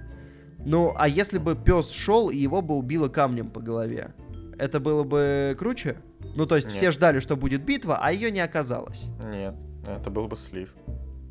[0.67, 4.13] ну, а если бы пес шел и его бы убило камнем по голове,
[4.59, 5.97] это было бы круче?
[6.35, 6.77] Ну, то есть Нет.
[6.77, 9.05] все ждали, что будет битва, а ее не оказалось.
[9.31, 9.55] Нет,
[9.87, 10.75] это был бы слив.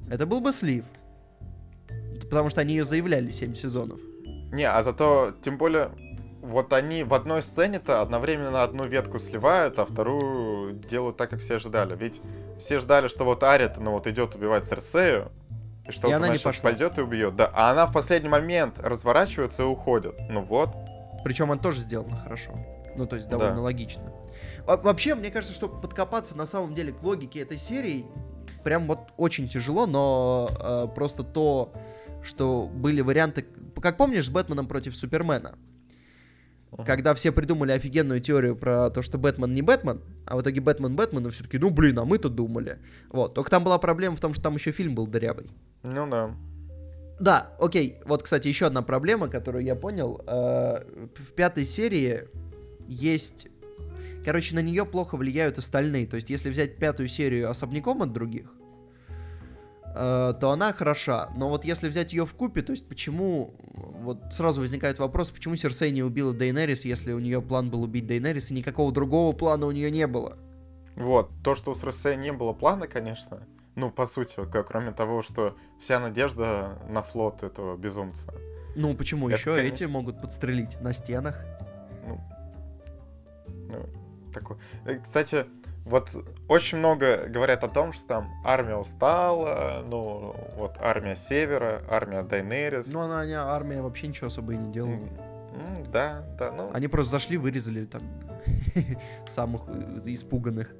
[0.09, 0.85] Это был бы слив.
[2.21, 3.99] Потому что они ее заявляли 7 сезонов.
[4.53, 5.89] Не, а зато, тем более,
[6.41, 11.55] вот они в одной сцене-то одновременно одну ветку сливают, а вторую делают так, как все
[11.55, 11.93] ожидали.
[11.97, 12.21] Ведь
[12.57, 15.29] все ждали, что вот Ария, ну вот идет убивать Серсею,
[15.89, 16.69] что И вот она она, не сейчас пошла.
[16.71, 17.35] пойдет и убьет.
[17.35, 20.15] Да, а она в последний момент разворачивается и уходит.
[20.29, 20.69] Ну вот.
[21.23, 22.53] Причем он тоже сделано хорошо.
[22.95, 23.61] Ну, то есть довольно Да.
[23.61, 24.03] логично.
[24.65, 28.05] Во- Вообще, мне кажется, что подкопаться на самом деле к логике этой серии
[28.63, 31.73] прям вот очень тяжело, но э, просто то,
[32.23, 33.45] что были варианты...
[33.81, 35.57] Как помнишь, с Бэтменом против Супермена?
[36.83, 40.95] Когда все придумали офигенную теорию про то, что Бэтмен не Бэтмен, а в итоге Бэтмен
[40.95, 42.79] Бэтмен, и все таки ну блин, а мы-то думали.
[43.09, 45.47] Вот, только там была проблема в том, что там еще фильм был дырявый.
[45.83, 46.35] Ну да.
[47.19, 47.99] Да, окей.
[48.05, 50.21] Вот, кстати, еще одна проблема, которую я понял.
[50.27, 50.83] Э,
[51.15, 52.27] В пятой серии
[52.87, 53.47] есть...
[54.25, 56.07] Короче, на нее плохо влияют остальные.
[56.07, 58.51] То есть, если взять пятую серию особняком от других,
[59.95, 61.29] то она хороша.
[61.35, 63.55] Но вот если взять ее в купе, то есть почему...
[64.01, 68.05] Вот сразу возникает вопрос, почему Серсей не убила Дейнерис, если у нее план был убить
[68.05, 70.37] Дейнерис, и никакого другого плана у нее не было.
[70.95, 73.45] Вот, то, что у Срсея не было плана, конечно,
[73.75, 74.35] ну, по сути,
[74.67, 78.33] кроме того, что вся надежда на флот этого безумца.
[78.75, 79.73] Ну, почему Это, еще конечно.
[79.75, 81.43] эти могут подстрелить на стенах?
[82.07, 82.21] Ну,
[83.69, 84.57] ну, такой.
[84.85, 85.45] Э, Кстати,
[85.85, 86.09] вот
[86.47, 92.87] очень много говорят о том, что там армия устала, ну, вот армия Севера, армия Дайнерис.
[92.87, 94.91] Ну, она, она- армия вообще ничего особо и не делала.
[94.93, 98.01] М, Да, да, ну, Они просто зашли, вырезали там
[99.27, 100.73] самых э, испуганных.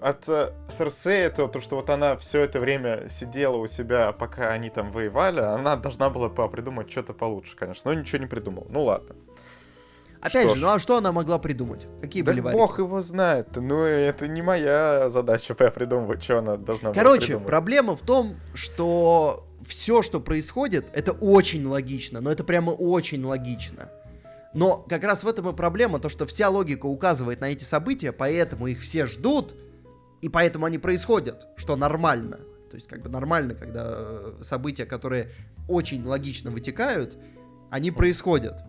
[0.00, 4.50] от э, Серсея то, то, что вот она все это время сидела у себя, пока
[4.50, 8.66] они там воевали, она должна была придумать что-то получше, конечно, но ничего не придумала.
[8.68, 9.14] Ну ладно.
[10.22, 10.62] Опять Что же, ж.
[10.62, 11.86] ну а что она могла придумать?
[12.00, 12.58] Какие Да были варианты?
[12.60, 13.48] бог его знает.
[13.56, 17.46] Ну, это не моя задача придумывать, что она должна Короче, придумать.
[17.48, 23.90] проблема в том, что все, что происходит, это очень логично, но это прямо очень логично.
[24.54, 28.12] Но как раз в этом и проблема, то что вся логика указывает на эти события,
[28.12, 29.54] поэтому их все ждут,
[30.20, 32.36] и поэтому они происходят, что нормально.
[32.70, 35.30] То есть как бы нормально, когда э, события, которые
[35.68, 37.16] очень логично вытекают,
[37.70, 38.62] они происходят.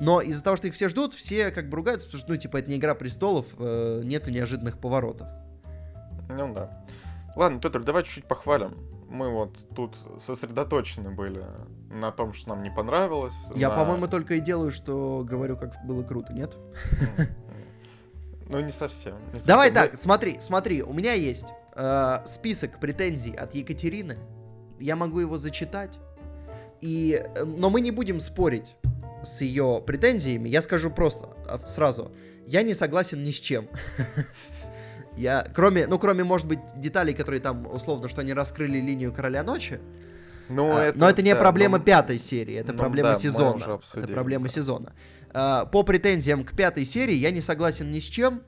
[0.00, 2.58] Но из-за того, что их все ждут, все как бы ругаются, потому что, ну, типа,
[2.58, 5.26] это не Игра Престолов, э, нету неожиданных поворотов.
[6.28, 6.82] Ну да.
[7.34, 8.76] Ладно, Петр, давай чуть-чуть похвалим.
[9.08, 11.44] Мы вот тут сосредоточены были
[11.90, 13.34] на том, что нам не понравилось.
[13.54, 16.56] Я, на- по-моему, только и делаю, что говорю, как было круто, нет?
[18.48, 19.14] Ну, не совсем.
[19.32, 19.90] не Давай совсем.
[19.90, 24.18] так, смотри, смотри, у меня есть э, список претензий от Екатерины.
[24.78, 25.98] Я могу его зачитать.
[26.80, 28.76] И, э, но мы не будем спорить
[29.26, 30.48] с ее претензиями.
[30.48, 32.12] Я скажу просто а, сразу.
[32.46, 33.68] Я не согласен ни с чем.
[35.16, 39.42] Я, кроме, ну, кроме, может быть, деталей, которые там, условно, что они раскрыли линию Короля
[39.42, 39.80] Ночи.
[40.48, 43.54] Ну, А, но это не да, проблема ну, пятой серии, это ну проблема да, сезона.
[43.54, 44.50] уже Это обсудили, проблема да.
[44.50, 44.92] сезона.
[45.30, 48.42] А, По претензиям к пятой серии я не согласен ни с чем,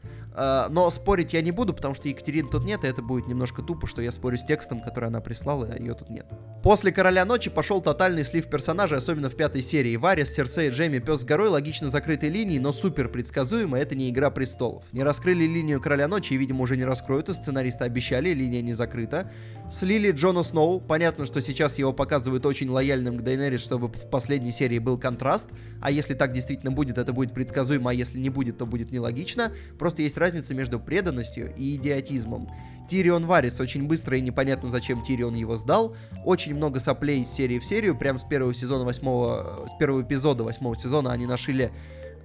[0.70, 3.86] но спорить я не буду, потому что Екатерины тут нет, и это будет немножко тупо,
[3.86, 6.26] что я спорю с текстом, который она прислала, а ее тут нет.
[6.62, 9.96] После Короля Ночи пошел тотальный слив персонажей, особенно в пятой серии.
[9.96, 14.30] Варис, Серсей, Джейми, Пес с горой логично закрытой линии, но супер предсказуемо, это не Игра
[14.30, 14.84] Престолов.
[14.92, 18.74] Не раскрыли линию Короля Ночи, и, видимо, уже не раскроют, и сценаристы обещали, линия не
[18.74, 19.30] закрыта.
[19.70, 20.80] Слили Джона Сноу.
[20.80, 25.50] Понятно, что сейчас его показывают очень лояльным к Дейнерис, чтобы в последней серии был контраст.
[25.80, 29.52] А если так действительно будет, это будет предсказуемо, а если не будет, то будет нелогично.
[29.78, 32.48] Просто есть разница между преданностью и идиотизмом.
[32.88, 35.94] Тирион Варис очень быстро и непонятно, зачем Тирион его сдал.
[36.24, 37.96] Очень много соплей из серии в серию.
[37.96, 39.68] Прям с первого сезона восьмого...
[39.74, 41.70] С первого эпизода восьмого сезона они нашили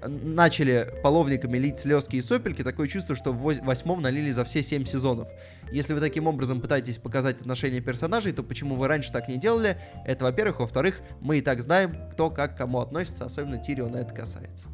[0.05, 4.61] начали половниками лить слезки и сопельки, такое чувство, что в вось- восьмом налили за все
[4.61, 5.29] семь сезонов.
[5.71, 9.77] Если вы таким образом пытаетесь показать отношения персонажей, то почему вы раньше так не делали?
[10.05, 10.59] Это, во-первых.
[10.59, 14.67] Во-вторых, мы и так знаем, кто как к кому относится, особенно Тириона это касается.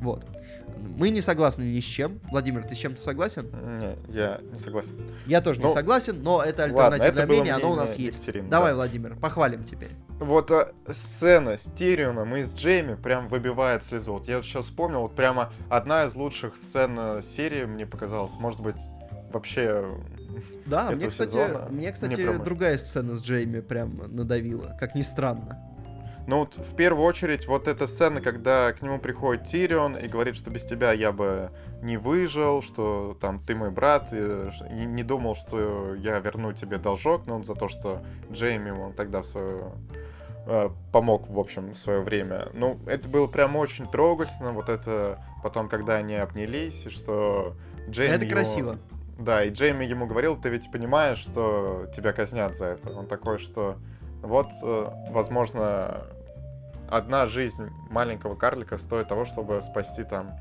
[0.00, 0.26] Вот.
[0.96, 2.20] Мы не согласны ни с чем.
[2.30, 3.46] Владимир, ты с чем-то согласен?
[3.78, 4.92] Не, я не согласен.
[5.26, 7.96] Я тоже не Ну, согласен, но это ладно, альтернативное это было мнение, оно у нас
[7.96, 8.48] есть.
[8.48, 8.76] Давай, да.
[8.76, 9.90] Владимир, похвалим теперь.
[10.18, 14.12] Вот а, сцена с Тирионом и с Джейми прям выбивает слезу.
[14.12, 18.34] Вот я вот сейчас вспомнил, вот прямо одна из лучших сцен э, серии мне показалась.
[18.34, 18.76] Может быть,
[19.32, 19.98] вообще...
[20.66, 24.76] Да, этого мне, кстати, сезона мне, мне кстати, очень- другая сцена с Джейми прям надавила,
[24.78, 25.58] как ни странно.
[26.30, 30.36] Ну вот в первую очередь вот эта сцена, когда к нему приходит Тирион и говорит,
[30.36, 31.50] что без тебя я бы
[31.82, 34.48] не выжил, что там ты мой брат, и,
[34.80, 38.00] и не думал, что я верну тебе должок, но он за то, что
[38.30, 39.72] Джейми ему тогда в свое
[40.46, 42.46] э, помог, в общем, в свое время.
[42.52, 47.56] Ну, это было прям очень трогательно, вот это потом, когда они обнялись, и что
[47.88, 48.14] Джейми...
[48.14, 48.78] это ему- красиво.
[49.18, 52.96] Да, и Джейми ему говорил, ты ведь понимаешь, что тебя казнят за это.
[52.96, 53.78] Он такой, что
[54.22, 56.06] вот, э, возможно,
[56.90, 60.32] одна жизнь маленького карлика стоит того, чтобы спасти там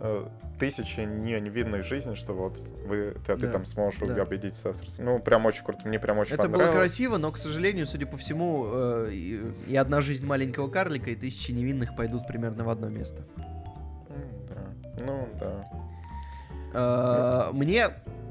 [0.00, 0.26] э,
[0.58, 4.22] тысячи не- невинных жизней, что вот вы, ты, ты Да, там сможешь да.
[4.22, 4.98] убедить Сестерс.
[4.98, 6.76] Ну, прям очень круто, мне прям очень Это было понравилось.
[6.76, 11.14] красиво, но, к сожалению, судя по всему, э, и, и одна жизнь маленького карлика, и
[11.16, 13.22] тысячи невинных пойдут примерно в одно место.
[14.08, 15.04] М, Да.
[15.04, 15.64] Ну, да.
[16.74, 17.88] Э, Мне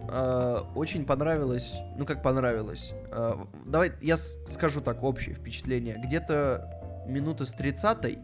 [0.09, 3.33] э, очень понравилось, ну как понравилось, э,
[3.65, 5.95] давай я скажу так, общее впечатление.
[6.03, 6.69] Где-то
[7.07, 8.19] минуты с 30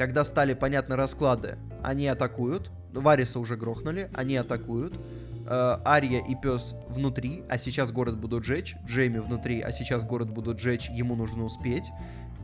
[0.00, 2.70] когда стали понятны расклады, они атакуют.
[2.94, 4.98] Вариса уже грохнули, они атакуют.
[5.46, 8.76] Э, Ария и пес внутри, а сейчас город будут жечь.
[8.86, 11.90] Джейми внутри, а сейчас город будут жечь, ему нужно успеть.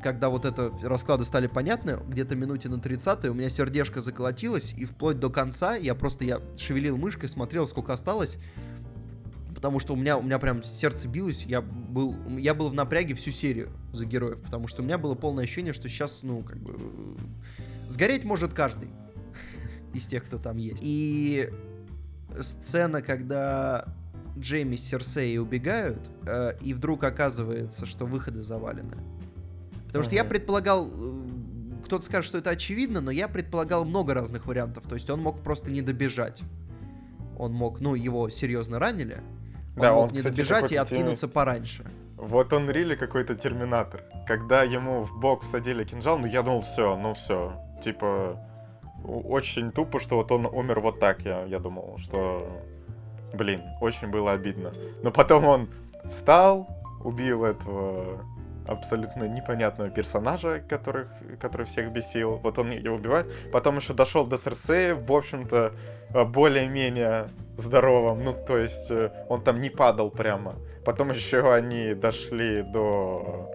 [0.02, 4.84] Когда вот это расклады стали понятны, где-то минуте на 30 у меня сердечко заколотилось, и
[4.84, 8.36] вплоть до конца я просто я шевелил мышкой, смотрел, сколько осталось
[9.66, 13.14] потому что у меня, у меня прям сердце билось, я был, я был в напряге
[13.14, 16.58] всю серию за героев, потому что у меня было полное ощущение, что сейчас, ну, как
[16.58, 16.78] бы,
[17.88, 18.90] сгореть может каждый
[19.92, 20.78] из тех, кто там есть.
[20.82, 21.50] И
[22.38, 23.92] сцена, когда
[24.38, 25.98] Джейми с Серсеей убегают,
[26.28, 28.96] э, и вдруг оказывается, что выходы завалены.
[29.88, 31.22] Потому что я предполагал, э,
[31.86, 34.84] кто-то скажет, что это очевидно, но я предполагал много разных вариантов.
[34.86, 36.42] То есть он мог просто не добежать.
[37.36, 39.24] Он мог, ну, его серьезно ранили,
[39.76, 41.84] он да, он, не кстати, добежать и откинуться пораньше.
[42.16, 44.02] Вот он рили какой-то терминатор.
[44.26, 47.52] Когда ему в бок всадили кинжал, ну я думал, все, ну все.
[47.82, 48.40] Типа,
[49.04, 52.62] очень тупо, что вот он умер вот так, я, я думал, что...
[53.34, 54.72] Блин, очень было обидно.
[55.02, 55.68] Но потом он
[56.08, 56.66] встал,
[57.04, 58.24] убил этого
[58.66, 61.06] абсолютно непонятного персонажа, который,
[61.40, 62.36] который всех бесил.
[62.36, 63.26] Вот он его убивает.
[63.52, 65.72] Потом еще дошел до Серсея, в общем-то,
[66.12, 68.24] более-менее здоровым.
[68.24, 70.56] Ну, то есть э, он там не падал прямо.
[70.84, 73.50] Потом еще они дошли до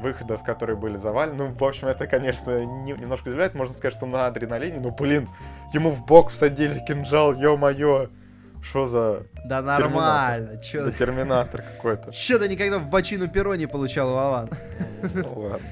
[0.00, 1.44] выходов, которые были завалены.
[1.44, 3.54] Ну, в общем, это, конечно, не, немножко удивляет.
[3.54, 4.78] Можно сказать, что на адреналине.
[4.80, 5.28] Ну, блин,
[5.72, 8.08] ему в бок всадили кинжал, ё-моё.
[8.62, 9.22] Что за...
[9.44, 10.56] Да нормально.
[10.58, 10.84] Чё...
[10.84, 12.12] Да терминатор какой-то.
[12.12, 14.50] Чё ты никогда в бочину перо не получал, Вован?
[15.14, 15.66] Ну ладно.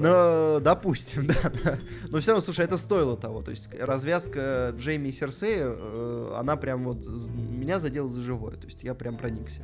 [0.00, 1.26] Ну, допустим,
[1.64, 1.78] да.
[2.08, 3.42] Но все равно, слушай, это стоило того.
[3.42, 8.56] То есть развязка Джейми и Серсея, э, она прям вот меня задела за живое.
[8.56, 9.62] То есть я прям проникся.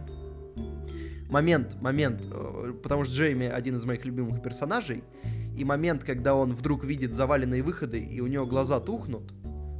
[1.28, 5.05] Момент, момент, э, потому что Джейми один из моих любимых персонажей,
[5.56, 9.32] и момент, когда он вдруг видит заваленные выходы, и у него глаза тухнут,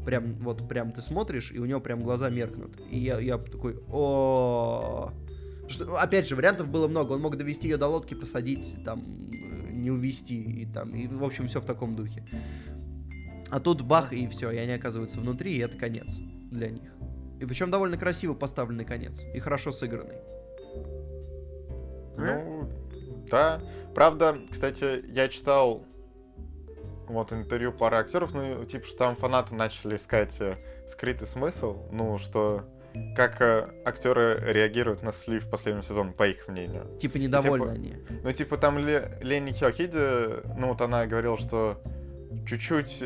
[0.07, 2.81] прям вот прям ты смотришь, и у него прям глаза меркнут.
[2.91, 5.13] И я, я такой, о
[5.67, 7.13] что, опять же, вариантов было много.
[7.13, 9.31] Он мог довести ее до лодки, посадить, там,
[9.85, 12.25] не увести и там, и, в общем, все в таком духе.
[13.51, 16.17] А тут бах, и все, и они оказываются внутри, и это конец
[16.51, 16.93] для них.
[17.41, 20.17] И причем довольно красиво поставленный конец, и хорошо сыгранный.
[22.17, 22.69] Ну,
[23.31, 23.61] да.
[23.95, 25.85] Правда, кстати, я читал
[27.07, 30.57] вот интервью пары актеров, ну, типа, что там фанаты начали искать э,
[30.87, 32.65] скрытый смысл, ну, что
[33.17, 36.97] как э, актеры реагируют на слив последнего сезона, по их мнению.
[37.01, 37.97] Типа недовольны типа, они.
[38.23, 41.83] Ну, типа, там Ле, Лени Хиохиди, ну, вот она говорила, что
[42.47, 43.05] чуть-чуть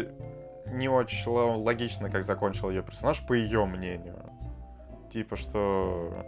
[0.67, 4.23] не очень логично, как закончил ее персонаж, по ее мнению.
[5.11, 6.25] Типа, что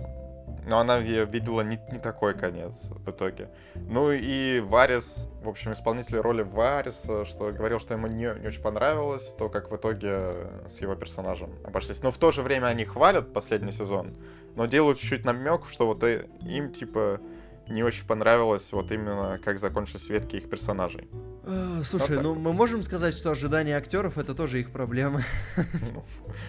[0.66, 3.51] но она видела не, не такой конец в итоге.
[3.74, 8.62] Ну и Варис, в общем, исполнитель роли Вариса, что говорил, что ему не, не очень
[8.62, 12.03] понравилось то, как в итоге с его персонажем обошлись.
[12.03, 14.16] Но в то же время они хвалят последний сезон,
[14.55, 17.20] но делают чуть-чуть намек, что вот им, типа,
[17.69, 21.09] не очень понравилось вот именно как закончились ветки их персонажей.
[21.45, 25.24] А, слушай, вот ну мы можем сказать, что ожидания актеров это тоже их проблемы.
[25.57, 26.05] Ну,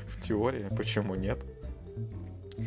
[0.08, 1.40] в теории, почему нет?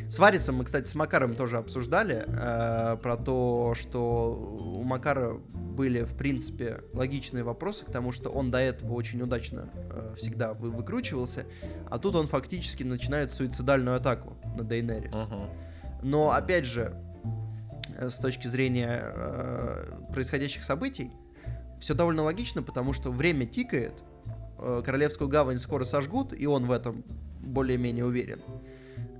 [0.09, 6.03] С Варисом мы, кстати, с Макаром тоже обсуждали э, про то, что у Макара были,
[6.03, 10.71] в принципе, логичные вопросы к тому, что он до этого очень удачно э, всегда вы
[10.71, 11.47] выкручивался,
[11.91, 15.15] а тут он фактически начинает суицидальную атаку на Дейнерис.
[15.15, 15.49] Uh-huh.
[16.03, 16.95] Но, опять же,
[17.97, 21.11] э, с точки зрения э, происходящих событий,
[21.81, 24.03] все довольно логично, потому что время тикает,
[24.59, 27.05] э, Королевскую гавань скоро сожгут, и он в этом
[27.41, 28.41] более-менее уверен.
[28.47, 28.74] А,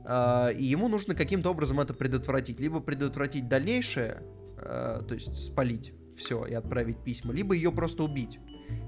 [0.05, 2.61] и ему нужно каким-то образом это предотвратить.
[2.61, 4.23] Либо предотвратить дальнейшее,
[4.59, 8.39] а, то есть спалить все и отправить письма, либо ее просто убить.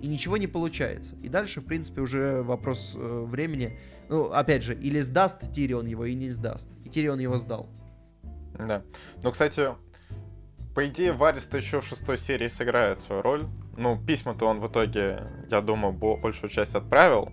[0.00, 1.16] И ничего не получается.
[1.22, 3.78] И дальше, в принципе, уже вопрос э, времени.
[4.08, 6.70] Ну, опять же, или сдаст Тирион его, и не сдаст.
[6.84, 7.68] И Тирион его сдал.
[8.58, 8.82] Да.
[9.22, 9.68] Ну, кстати,
[10.74, 13.46] по идее, Варис-то еще в шестой серии сыграет свою роль.
[13.76, 17.30] Ну, письма-то он в итоге, я думаю, большую часть отправил.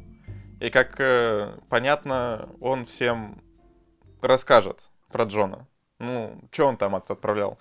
[0.60, 3.43] И как э, понятно, он всем
[4.28, 4.80] расскажет
[5.12, 5.68] про Джона.
[6.00, 7.58] Ну, что он там отправлял?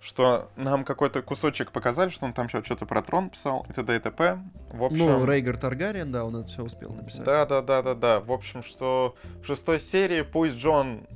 [0.00, 3.96] Что нам какой-то кусочек показали, что он там что-то про трон писал, и т.д.
[3.96, 4.38] и т.п.
[4.72, 5.06] В общем...
[5.06, 7.24] Ну, Рейгар Таргариен, да, он это все успел написать.
[7.24, 8.20] Да, да, да, да, да.
[8.20, 11.06] В общем, что в шестой серии пусть Джон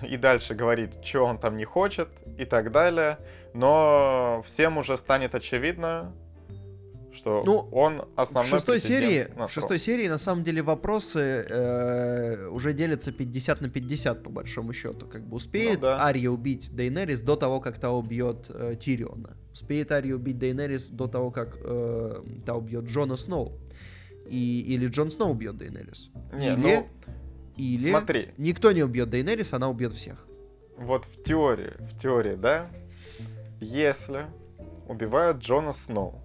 [0.00, 2.08] и дальше говорит, что он там не хочет
[2.38, 3.18] и так далее,
[3.52, 6.12] но всем уже станет очевидно,
[7.12, 11.46] что Ну, он В основной шестой претендент серии, в шестой серии на самом деле вопросы
[11.48, 15.06] э, уже делятся 50 на 50 по большому счету.
[15.06, 16.04] Как бы успеет Ну да.
[16.04, 19.36] Ария убить Дейнерис до того, как та убьет э, Тириона.
[19.52, 23.58] Успеет Ария убить Дейнерис до того, как э, та убьет Джона Сноу.
[24.28, 26.10] И, или Джон Сноу убьет Дейнерис.
[26.32, 26.88] Не, или, ну,
[27.56, 28.28] или смотри.
[28.38, 30.26] никто не убьет Дейнерис, она убьет всех.
[30.76, 32.70] вот в теории, в теории, да,
[33.60, 34.26] если
[34.88, 36.21] убивают Джона Сноу,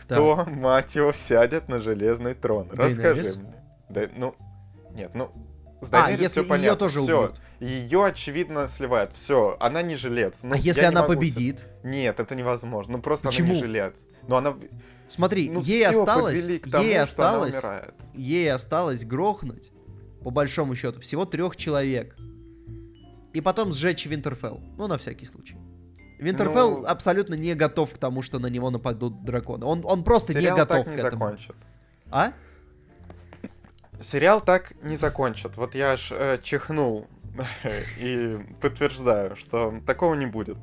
[0.00, 2.68] кто, мать его, сядет на железный трон?
[2.70, 3.36] Расскажи Дейенерис?
[3.36, 3.54] мне.
[3.88, 4.34] Да, ну,
[4.94, 5.30] нет, ну,
[5.82, 6.78] с А, если всё ее понятно.
[6.78, 7.24] тоже Всё.
[7.24, 7.40] убьют.
[7.60, 9.12] Ее, очевидно, сливают.
[9.12, 10.42] Все, она не жилец.
[10.44, 11.64] Ну, а если она могу с- победит?
[11.82, 12.96] Нет, это невозможно.
[12.96, 13.52] Ну, просто она Почему?
[13.54, 13.96] не жилец.
[14.26, 14.54] Но она...
[15.08, 17.82] Смотри, Ну, ей осталось, тому, ей осталось, она
[18.14, 19.72] ей осталось грохнуть,
[20.22, 22.16] по большому счету, всего трех человек.
[23.32, 24.60] И потом сжечь Винтерфелл.
[24.78, 25.56] Ну, на всякий случай.
[26.20, 29.64] Винтерфелл Ну- абсолютно не готов к тому, что на него нападут драконы.
[29.66, 31.24] Он, он просто Сериал не готов так не к этому.
[31.24, 31.56] закончат.
[32.10, 32.32] А?
[34.02, 35.56] Сериал так не закончат.
[35.56, 37.06] Вот я аж э, чихнул
[37.98, 40.58] и подтверждаю, что такого не будет.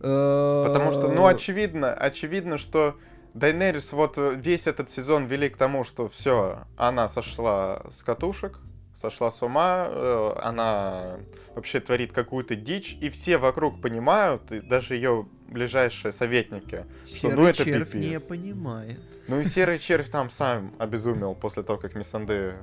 [0.00, 2.96] Потому что, ну, очевидно, очевидно, что
[3.34, 8.58] Дайнерис вот весь этот сезон вели к тому, что все, она сошла с катушек,
[8.96, 11.18] сошла с ума, э, она
[11.54, 17.36] вообще творит какую-то дичь, и все вокруг понимают, и даже ее ближайшие советники, что Серый
[17.36, 18.22] ну это червь не пипец.
[18.22, 19.00] понимает.
[19.28, 22.56] Ну и Серый Червь там сам обезумел после того, как Миссанды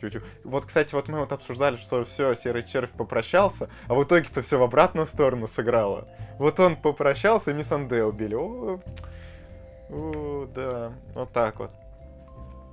[0.00, 0.20] тю-тю.
[0.44, 4.58] Вот, кстати, вот мы вот обсуждали, что все, Серый Червь попрощался, а в итоге-то все
[4.58, 6.08] в обратную сторону сыграло.
[6.38, 8.34] Вот он попрощался, и Миссанде убили.
[8.34, 8.80] О,
[9.90, 11.70] о, да, вот так вот.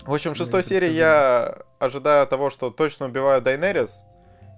[0.05, 4.03] В общем, в Ну, шестой серии я ожидаю того, что точно убивают Дайнерис,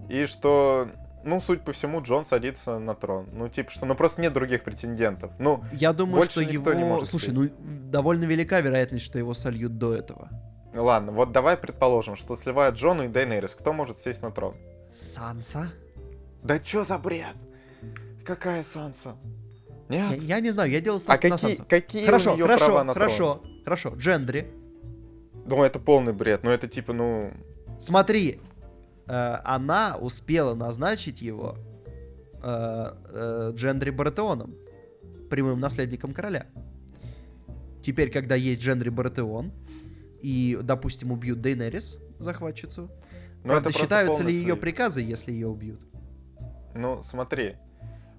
[0.09, 0.87] и что,
[1.23, 3.27] ну, суть по всему, Джон садится на трон.
[3.31, 5.31] Ну, типа, что, ну, просто нет других претендентов.
[5.39, 6.79] Ну, Я думаю, Больше что никто его...
[6.79, 7.37] не может Слушай, сесть.
[7.37, 7.49] ну,
[7.91, 10.29] довольно велика вероятность, что его сольют до этого.
[10.75, 13.55] ладно, вот давай предположим, что сливают Джона и Дайнерис.
[13.55, 14.55] Кто может сесть на трон?
[14.93, 15.71] Санса?
[16.43, 17.35] Да чё за бред?
[18.25, 19.15] Какая Санса?
[19.89, 20.21] Я, Нет?
[20.21, 21.65] я не знаю, я делал А ставку на какие, Сансу.
[21.69, 23.03] какие Хорошо, у нее хорошо, права на трон?
[23.03, 23.93] хорошо, хорошо.
[23.97, 24.47] Джендри.
[25.45, 26.41] Ну, это полный бред.
[26.43, 27.33] Ну, это типа, ну...
[27.79, 28.39] Смотри,
[29.07, 31.57] э, она успела назначить его
[32.41, 34.55] э, э, Джендри Баратеоном,
[35.29, 36.47] прямым наследником короля.
[37.81, 39.51] Теперь, когда есть Джендри Баратеон,
[40.21, 42.89] и, допустим, убьют Дейнерис, захватчицу,
[43.43, 44.59] Ну, правда, это считаются ли ее слив.
[44.61, 45.81] приказы, если ее убьют?
[46.73, 47.55] Ну, смотри.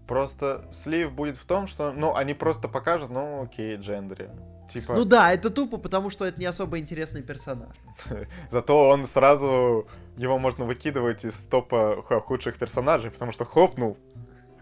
[0.06, 4.28] Просто слив будет в том, что, ну, они просто покажут, ну, окей, Джендри.
[4.68, 7.76] Типа, Ну да, это тупо, потому что это не особо интересный персонаж.
[8.50, 9.86] зато он сразу,
[10.16, 13.98] его можно выкидывать из топа худших персонажей, потому что хопнул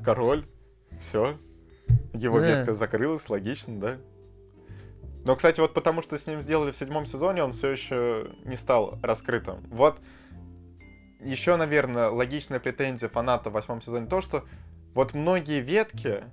[0.04, 0.44] король,
[1.00, 1.38] все,
[2.12, 2.46] его Да.
[2.46, 3.96] ветка закрылась, логично, да?
[5.24, 8.56] Но, кстати, вот потому что с ним сделали в седьмом сезоне, он все еще не
[8.56, 9.62] стал раскрытым.
[9.70, 10.00] Вот
[11.20, 14.44] еще, наверное, логичная претензия фаната в восьмом сезоне то, что
[14.94, 16.24] вот многие ветки,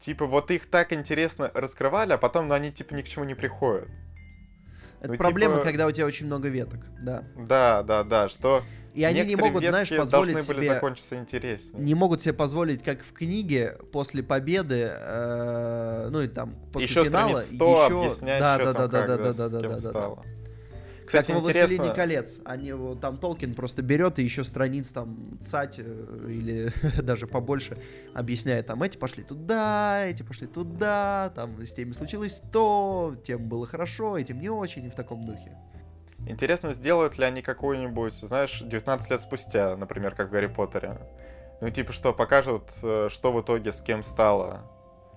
[0.00, 3.34] типа, вот их так интересно раскрывали, а потом, ну, они, типа, ни к чему не
[3.34, 3.88] приходят.
[5.00, 7.24] Это Ну, проблема, типа- когда у тебя очень много веток, да.
[7.36, 8.62] Да, да, да, что
[8.94, 10.74] И они не могут, знаешь, позволить должны были себе...
[10.74, 11.82] закончиться интереснее.
[11.84, 17.04] не могут себе позволить, как в книге, после победы, э, ну и там после еще
[17.04, 19.36] финала, страниц 100 еще- объяснять, да, что да, там, да, как, да, да, да, с
[19.36, 19.80] да, да, кем да, да.
[19.90, 20.16] стало.
[20.16, 20.43] Как
[21.06, 22.38] Кстати, «Властелине интересно, колец.
[22.44, 25.82] Они там Толкин просто берет и еще страниц там цать э,
[26.28, 26.72] или
[27.02, 27.78] даже побольше
[28.14, 28.66] объясняет.
[28.66, 34.16] Там эти пошли туда, эти пошли туда, там с теми случилось то, тем было хорошо,
[34.16, 35.56] этим не очень, в таком духе.
[36.26, 40.98] интересно, сделают ли они какую-нибудь, знаешь, 19 лет спустя, например, как в Гарри Поттере.
[41.60, 44.62] Ну, типа, что покажут, э, что в итоге с кем стало.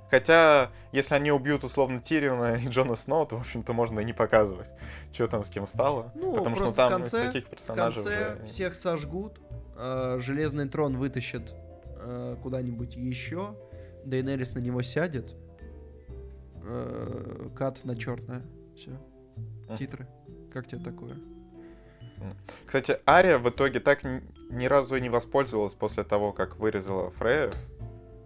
[0.09, 4.13] Хотя, если они убьют, условно, Тириона и Джона Сноу, то, в общем-то, можно и не
[4.13, 4.69] показывать,
[5.11, 6.11] что там с кем стало.
[6.15, 8.47] Ну, потому что в там конце- из таких В персонажей конце уже...
[8.47, 9.39] всех сожгут,
[9.75, 11.53] э, Железный трон вытащит
[11.97, 13.55] э, куда-нибудь еще,
[14.05, 15.35] Дейнерис на него сядет,
[16.63, 18.43] э, кат на черное,
[18.75, 18.97] все,
[19.77, 20.07] титры.
[20.53, 21.17] Как тебе такое?
[22.65, 27.11] Кстати, Ария в итоге так ни, ни разу и не воспользовалась после того, как вырезала
[27.11, 27.51] Фрея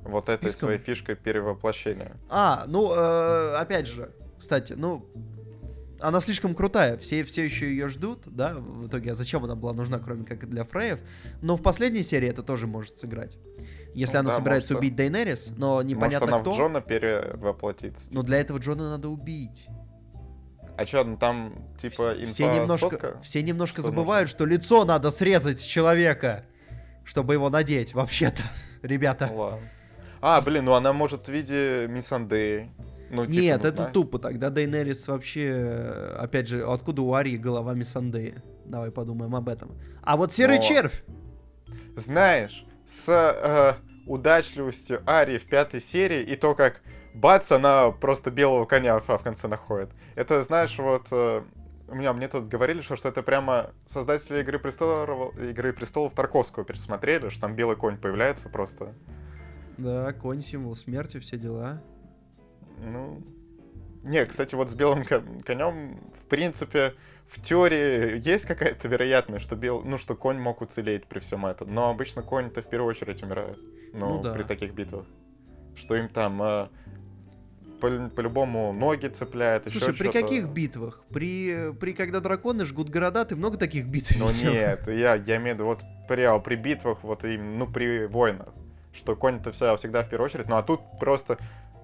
[0.03, 0.67] вот этой Списком?
[0.67, 2.17] своей фишкой перевоплощения.
[2.29, 5.05] А, ну, э, опять же, кстати, ну,
[5.99, 9.73] она слишком крутая, все, все еще ее ждут, да, в итоге, а зачем она была
[9.73, 10.99] нужна, кроме как для Фреев,
[11.41, 13.37] но в последней серии это тоже может сыграть.
[13.93, 16.81] Если Ну она да, собирается может, убить Дейнерис, но непонятно Может, она кто, в Джона
[16.81, 18.09] перевоплотится.
[18.13, 19.67] но для этого Джона надо убить.
[20.77, 23.19] А что, ну там, типа, Вс- все инфа немножко, сотка?
[23.21, 26.45] все немножко Что забывают, что лицо надо срезать с человека,
[27.03, 28.41] чтобы его надеть, вообще-то,
[28.81, 29.27] ребята.
[29.27, 29.67] Ну ладно.
[30.21, 32.71] А, блин, ну она может в виде Миссандеи.
[33.09, 33.91] Ну, типа, Нет, это знаем.
[33.93, 34.19] тупо.
[34.19, 38.41] Тогда Дейнерис вообще, э, опять же, откуда у Арии голова Миссандея?
[38.65, 39.77] Давай подумаем об этом.
[40.01, 41.03] А вот серый Но- червь.
[41.95, 43.73] Знаешь, с э,
[44.07, 46.81] удачливостью Арии в пятой серии и то, как
[47.13, 49.89] бац, она просто белого коня в в конце находит.
[50.15, 51.07] Это, знаешь, вот...
[51.11, 51.41] э,
[51.89, 56.63] у меня мне тут говорили, что, что это прямо создатели Игры престолов, Игры престолов Тарковского
[56.63, 58.93] пересмотрели, что там белый конь появляется просто.
[59.81, 61.81] Да, конь символ смерти, все дела.
[62.79, 63.21] Ну.
[64.03, 66.93] Не, кстати, вот с белым конем, в принципе,
[67.27, 69.83] в теории есть какая-то вероятность, что бел...
[69.83, 71.73] ну, что конь мог уцелеть при всем этом.
[71.73, 73.59] Но обычно конь-то в первую очередь умирает.
[73.93, 74.33] Ну, Ну да.
[74.33, 75.05] при таких битвах.
[75.75, 76.67] Что им там э,
[77.79, 80.21] по- по-любому ноги цепляют, еще Слушай, при что-то.
[80.21, 81.03] каких битвах?
[81.09, 84.51] При, при когда драконы жгут города, ты много таких битв Ну видел?
[84.51, 88.49] нет, я, я имею в виду вот при, при битвах, вот именно, ну, при войнах.
[88.93, 90.47] Что конь-то вся, всегда в первую очередь.
[90.49, 91.37] Ну, а тут просто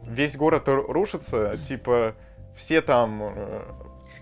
[0.03, 2.15] весь город ру- рушится, типа,
[2.55, 3.61] все там э,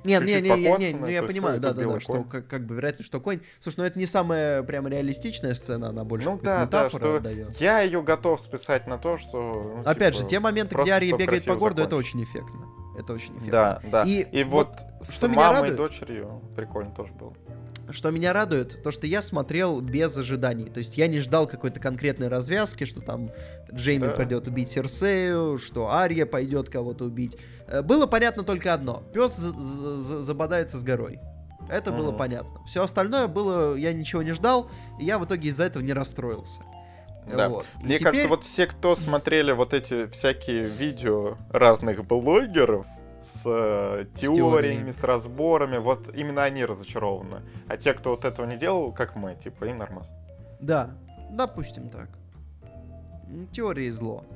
[0.03, 2.75] Не, не, не, не, ну я понимаю, да, это да, да, что как, как бы
[2.75, 3.39] вероятно, что конь.
[3.61, 7.55] Слушай, ну это не самая прям реалистичная сцена, она больше Ну да, да, что отдает.
[7.59, 9.73] я ее готов списать на то, что...
[9.77, 12.15] ну, Опять типа, же, те моменты, где Ария бегает по городу, это закончить.
[12.15, 12.65] очень эффектно.
[12.97, 13.51] Это очень эффектно.
[13.51, 14.03] Да, да.
[14.03, 17.33] И И, вот, вот с что мамой и дочерью прикольно тоже было.
[17.91, 20.69] Что меня радует, то что я смотрел без ожиданий.
[20.69, 23.31] То есть я не ждал какой-то конкретной развязки, что там
[23.71, 24.11] Джейми Да.
[24.11, 27.37] пойдет убить Серсею, что Ария пойдет кого-то убить.
[27.67, 29.03] Э, Было понятно только одно.
[29.13, 31.19] Пес за- за- за- забодается с горой.
[31.69, 32.17] Это было Мгм.
[32.17, 32.63] понятно.
[32.65, 36.61] Все остальное было, я ничего не ждал, и я в итоге из-за этого не расстроился.
[37.27, 37.49] Да.
[37.49, 37.65] Вот.
[37.81, 42.85] И Мне теперь- кажется, вот все, кто смотрели вот эти всякие видео разных блогеров
[43.25, 44.91] с э, теориями, теориями.
[44.91, 47.41] с разборами, вот именно они разочарованы.
[47.67, 50.13] А те, кто вот этого не делал, как мы, типа, им нормас.
[50.59, 50.91] Да,
[51.31, 52.09] допустим так.
[53.27, 54.23] М, Теория и зло.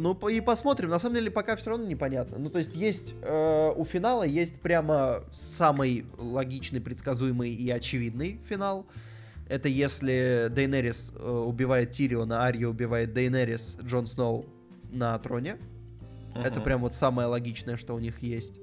[0.00, 0.88] Ну, и посмотрим.
[0.88, 2.38] На самом деле, пока все равно непонятно.
[2.38, 8.84] Ну, то есть, есть э, у финала есть прямо самый логичный, предсказуемый и очевидный финал.
[9.48, 14.44] Это если Дейнерис э, убивает Тириона, Ария убивает Дейнерис, Джон Сноу
[14.90, 15.56] на троне.
[16.34, 16.62] Это Мгм.
[16.62, 18.60] прям вот самое логичное, что у них есть.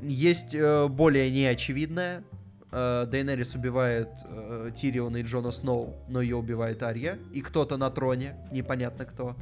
[0.00, 2.24] Есть э, более неочевидное.
[2.70, 7.18] Э, Дейнерис убивает э, Тириона и Джона Сноу, но ее убивает Ария.
[7.32, 9.36] И кто-то на троне, непонятно кто.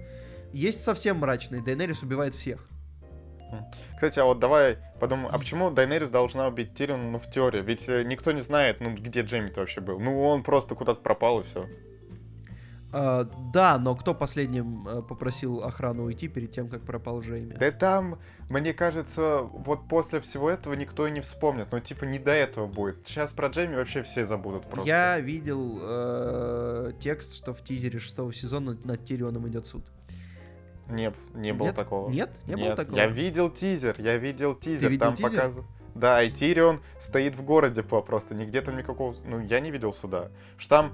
[0.53, 1.63] Есть совсем мрачный.
[1.63, 2.67] Дейнерис убивает всех.
[3.95, 7.61] Кстати, а вот давай подумаем, а почему Дайнерис должна убить Тириона, ну, в теории?
[7.61, 9.99] Ведь э, никто не знает, ну, где Джейми вообще был.
[9.99, 11.67] Ну, он просто куда-то пропал, и все.
[12.93, 17.55] Э, да, но кто последним э, попросил охрану уйти перед тем, как пропал Джейми?
[17.55, 18.19] Да там,
[18.49, 21.69] мне кажется, вот после всего этого никто и не вспомнит.
[21.71, 23.07] Ну, типа, не до этого будет.
[23.07, 24.89] Сейчас про Джейми вообще все забудут просто.
[24.89, 29.85] Я видел э, текст, что в тизере шестого сезона над Тирионом идет суд.
[30.89, 31.77] Не, не было Нет?
[31.77, 32.11] такого.
[32.11, 32.31] Нет?
[32.47, 32.97] Не было Нет, такого?
[32.97, 35.67] я видел тизер, я видел тизер, видел там показывают.
[35.95, 39.15] Да, и Тирион стоит в городе просто, нигде там никакого...
[39.25, 40.31] Ну, я не видел суда.
[40.57, 40.93] Что там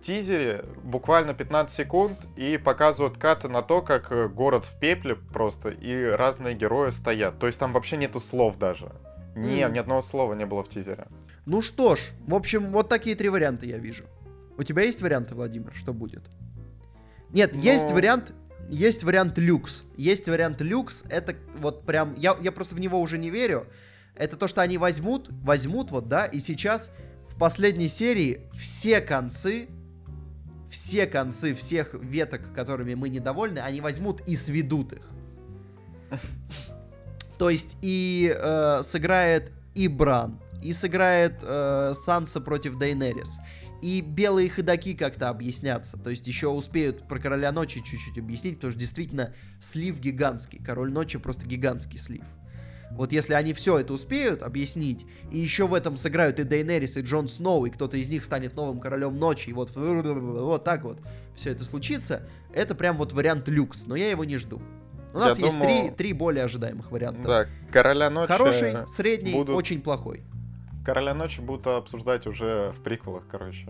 [0.00, 5.70] тизере буквально 15 секунд и показывают каты на то, как э, город в пепле просто,
[5.70, 7.38] и разные герои стоят.
[7.38, 8.92] То есть там вообще нету слов даже.
[9.34, 9.72] Не, М.
[9.72, 11.06] ни одного слова не было в тизере.
[11.44, 14.04] Ну что ж, в общем, вот такие три варианта я вижу.
[14.58, 16.22] У тебя есть варианты, Владимир, что будет?
[17.30, 18.32] Нет, Ну- есть вариант,
[18.70, 19.84] есть вариант люкс.
[19.96, 23.66] Есть вариант люкс, это вот прям, я, я просто в него уже не верю.
[24.14, 26.90] Это то, что они возьмут, возьмут вот, да, и сейчас
[27.28, 29.68] в последней серии все концы,
[30.76, 35.10] все концы всех веток, которыми мы недовольны, они возьмут и сведут их.
[37.38, 43.38] То есть и э, сыграет и Бран, и сыграет э, Санса против Дейнерис,
[43.80, 45.96] и белые ходаки как-то объяснятся.
[45.96, 50.62] То есть еще успеют про Короля Ночи чуть-чуть объяснить, потому что действительно слив гигантский.
[50.62, 52.24] Король Ночи просто гигантский слив.
[52.92, 57.02] Вот если они все это успеют объяснить, и еще в этом сыграют и Дейнерис, и
[57.02, 61.00] Джон Сноу, и кто-то из них станет новым королем ночи, и вот, вот так вот
[61.34, 62.22] все это случится,
[62.54, 64.62] это прям вот вариант люкс, но я его не жду.
[65.12, 67.22] У нас Я есть думаю- три, три более ожидаемых варианта.
[67.22, 68.32] Да, Короля Ночи...
[68.32, 70.22] Хороший, средний, будут- очень плохой.
[70.84, 73.68] Короля Ночи будут обсуждать уже в приквелах, короче.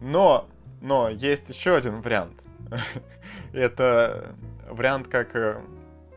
[0.00, 0.46] Но,
[0.80, 2.42] но есть еще один вариант.
[3.52, 4.34] Это
[4.68, 5.60] вариант как э,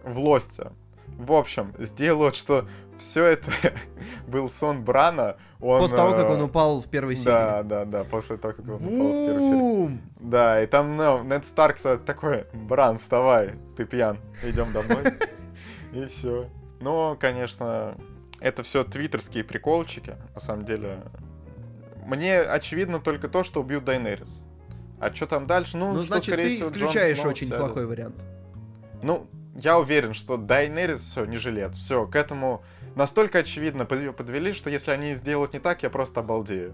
[0.03, 0.72] в Лосте.
[1.18, 2.68] В общем, сделают, что
[2.98, 3.52] все это
[4.27, 5.38] был сон Брана.
[5.60, 7.26] Он, После того, как э, он упал в первой серии.
[7.26, 9.99] Да, да, да, после того, как он упал в первой серии.
[10.19, 15.14] Да, и там, ну, Нед Старк такой, Бран, вставай, ты пьян, идем домой.
[15.94, 16.48] И все.
[16.80, 17.95] Ну, конечно,
[18.39, 20.99] это все твиттерские приколчики, на самом деле.
[22.06, 24.44] Мне очевидно только то, что убьют Дайнерис.
[24.99, 25.77] А что там дальше?
[25.77, 27.61] Ну, Ну, что, значит, скорее ты всего, Джон исключаешь Сноу очень сядет.
[27.61, 28.15] плохой вариант.
[29.02, 29.27] Ну,
[29.57, 31.75] я уверен, что Дайнерис все не жилет.
[31.75, 32.63] Все, к этому
[32.95, 36.73] настолько очевидно под- подвели, что если они сделают не так, я просто обалдею.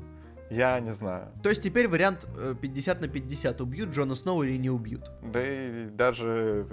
[0.49, 1.31] Я не знаю.
[1.41, 3.61] То есть теперь вариант э, 50 на 50.
[3.61, 5.09] Убьют Джона Сноу или не убьют.
[5.23, 6.67] Да и даже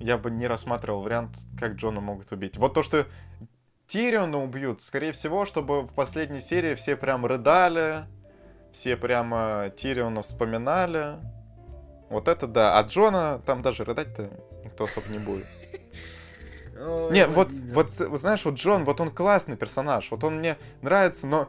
[0.00, 2.56] я бы не рассматривал вариант, как Джона могут убить.
[2.58, 3.06] Вот то, что
[3.86, 8.04] Тириона убьют, скорее всего, чтобы в последней серии все прям рыдали,
[8.72, 11.16] все прямо Тириона вспоминали.
[12.10, 12.78] Вот это да.
[12.78, 14.30] А Джона там даже рыдать-то
[14.78, 15.46] никто особо не будет.
[16.80, 20.56] Ой, Не, вот, вот, вот знаешь, вот Джон, вот он классный персонаж, вот он мне
[20.80, 21.48] нравится, но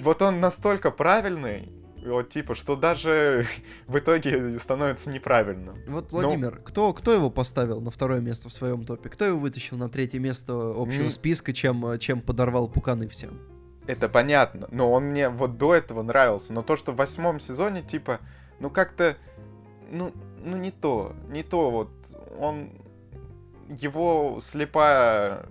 [0.00, 1.70] вот он настолько правильный,
[2.02, 3.46] вот типа, что даже
[3.86, 5.76] в итоге становится неправильным.
[5.86, 9.10] Вот, ну- Владимир, кто, кто его поставил на второе место в своем топе?
[9.10, 13.38] Кто его вытащил на третье место общего Не- списка, чем, чем подорвал пуканы всем?
[13.86, 17.82] Это понятно, но он мне вот до этого нравился, но то, что в восьмом сезоне,
[17.82, 18.20] типа,
[18.60, 19.16] ну как-то,
[19.90, 20.12] ну,
[20.44, 21.90] ну не то, не то, вот,
[22.40, 22.70] он,
[23.68, 25.46] его слепая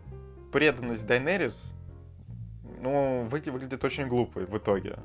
[0.51, 1.73] преданность Дайнерис,
[2.81, 4.97] ну, выгля- выглядит очень глупой в итоге.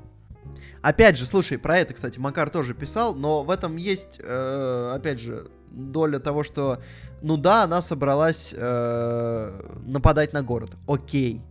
[0.81, 5.19] Опять же, слушай, про это, кстати, Макар тоже писал, но в этом есть, э, опять
[5.19, 6.81] же, доля того, что,
[7.21, 10.71] ну да, она собралась э, нападать на город.
[10.87, 11.41] Окей.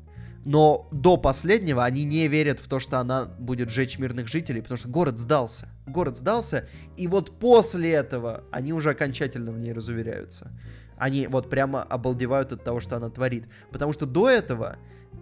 [0.44, 4.76] Но до последнего они не верят в то, что она будет жечь мирных жителей, потому
[4.78, 5.68] что город сдался.
[5.86, 10.50] Город сдался, и вот после этого они уже окончательно в ней разуверяются.
[10.96, 13.46] Они вот прямо обалдевают от того, что она творит.
[13.72, 14.76] Потому что до этого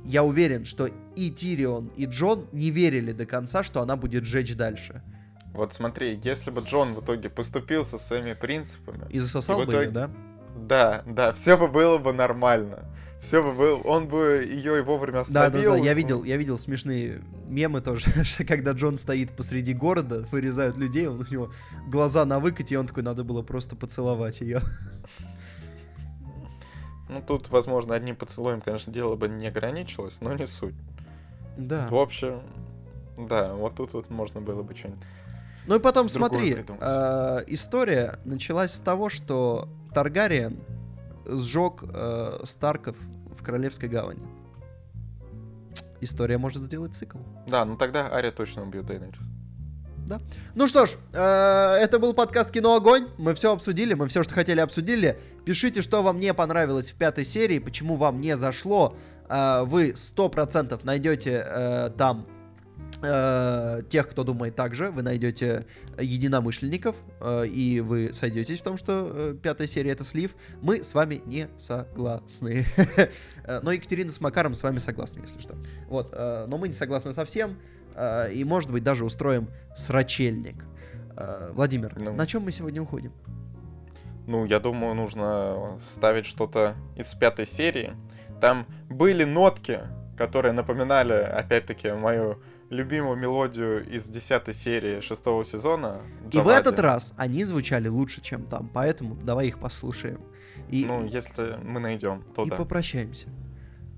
[0.04, 4.54] я уверен, что и Тирион, и Джон не верили до конца, что она будет жечь
[4.56, 5.02] дальше.
[5.54, 9.72] Вот смотри, если бы Джон в итоге поступил со своими принципами, И засосал И бы
[9.72, 10.10] ее, итоге- да?
[10.56, 12.84] да, да, все бы было бы нормально.
[13.22, 15.76] Все бы было, он бы ее и вовремя Да, да, да, остановил.
[15.76, 21.06] я видел, я видел смешные мемы тоже, что когда Джон стоит посреди города, вырезают людей,
[21.06, 21.52] он, у него
[21.86, 24.60] глаза на выкате, и он такой, надо было просто поцеловать ее.
[27.08, 30.74] Ну, тут, возможно, одним поцелуем, конечно, дело бы не ограничилось, но не суть.
[31.56, 31.86] Да.
[31.88, 32.40] В общем,
[33.16, 35.04] да, вот тут вот можно было бы что-нибудь...
[35.68, 40.58] Ну и потом Другое смотри, э, история началась с того, что Таргариен
[41.26, 42.96] сжег э, Старков
[43.38, 44.22] в Королевской гавани.
[46.00, 47.18] История может сделать цикл.
[47.46, 49.32] Да, ну тогда Ария точно убьет Дейнерис.
[50.54, 53.08] Ну что ж, э, это был подкаст Кино Огонь.
[53.18, 55.18] Мы все обсудили, мы все, что хотели, обсудили.
[55.44, 58.96] Пишите, что вам не понравилось в пятой серии, почему вам не зашло.
[59.28, 62.26] Э, вы 100% найдете э, там
[63.88, 64.90] тех, кто думает так же.
[64.92, 65.66] Вы найдете
[65.98, 70.34] единомышленников, э, и вы сойдетесь в том, что э, пятая серия это слив.
[70.60, 72.64] Мы с вами не согласны.
[73.44, 75.56] Э, Но Екатерина с Макаром с вами согласны, если что.
[75.88, 77.56] Вот, э, но мы не согласны совсем.
[77.96, 80.64] э, И, может быть, даже устроим срачельник.
[81.16, 82.12] Э, Владимир, Ну.
[82.14, 83.12] на чем мы сегодня уходим?
[84.28, 87.94] Ну, я думаю, нужно ставить что-то из пятой серии.
[88.40, 89.80] Там были нотки,
[90.16, 92.40] которые напоминали, опять-таки, мою
[92.72, 96.00] любимую мелодию из десятой серии шестого сезона.
[96.24, 96.60] И в Джавади.
[96.60, 100.20] этот раз они звучали лучше, чем там, поэтому давай их послушаем.
[100.70, 102.56] И, Ну, если мы найдем, то и да.
[102.56, 103.28] попрощаемся.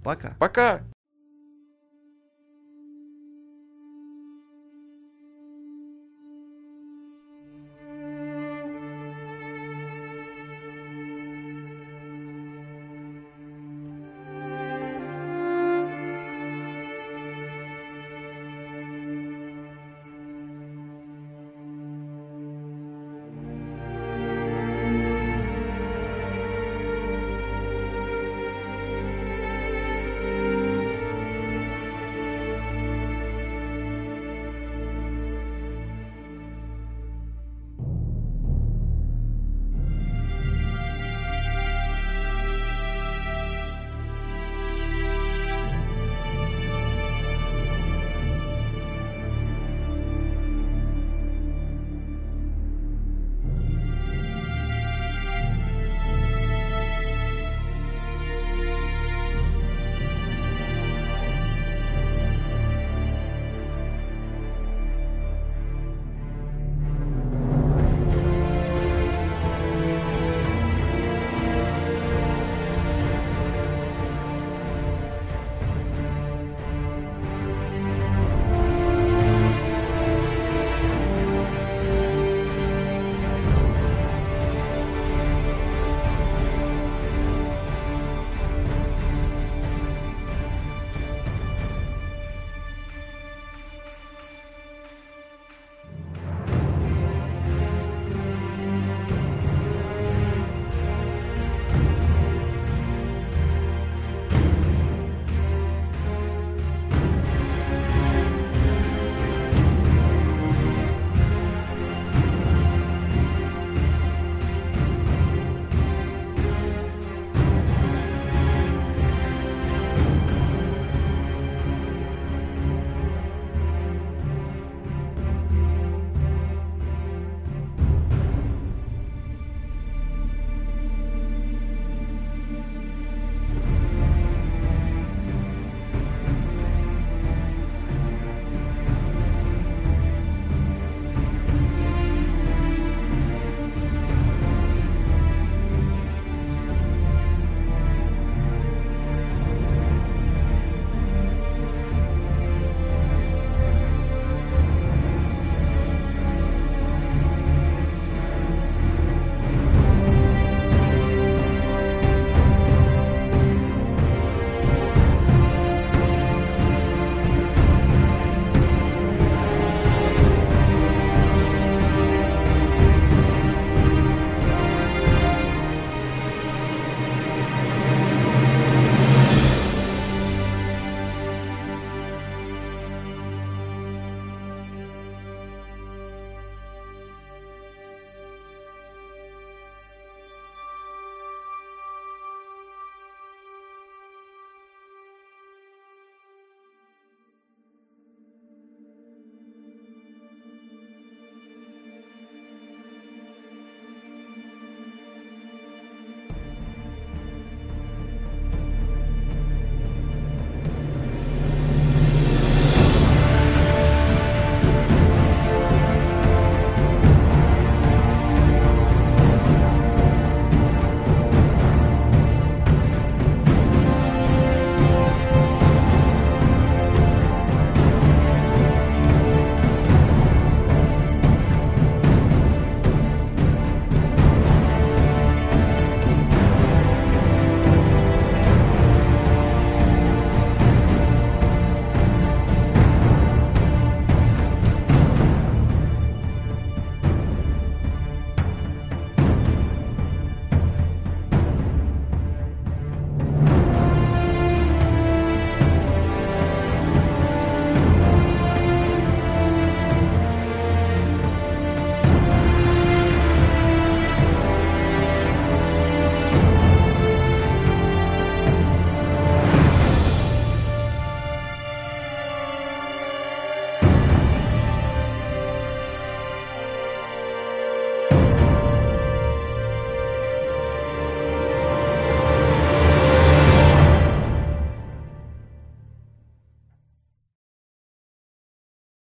[0.03, 0.37] Пока.
[0.41, 0.83] Пока!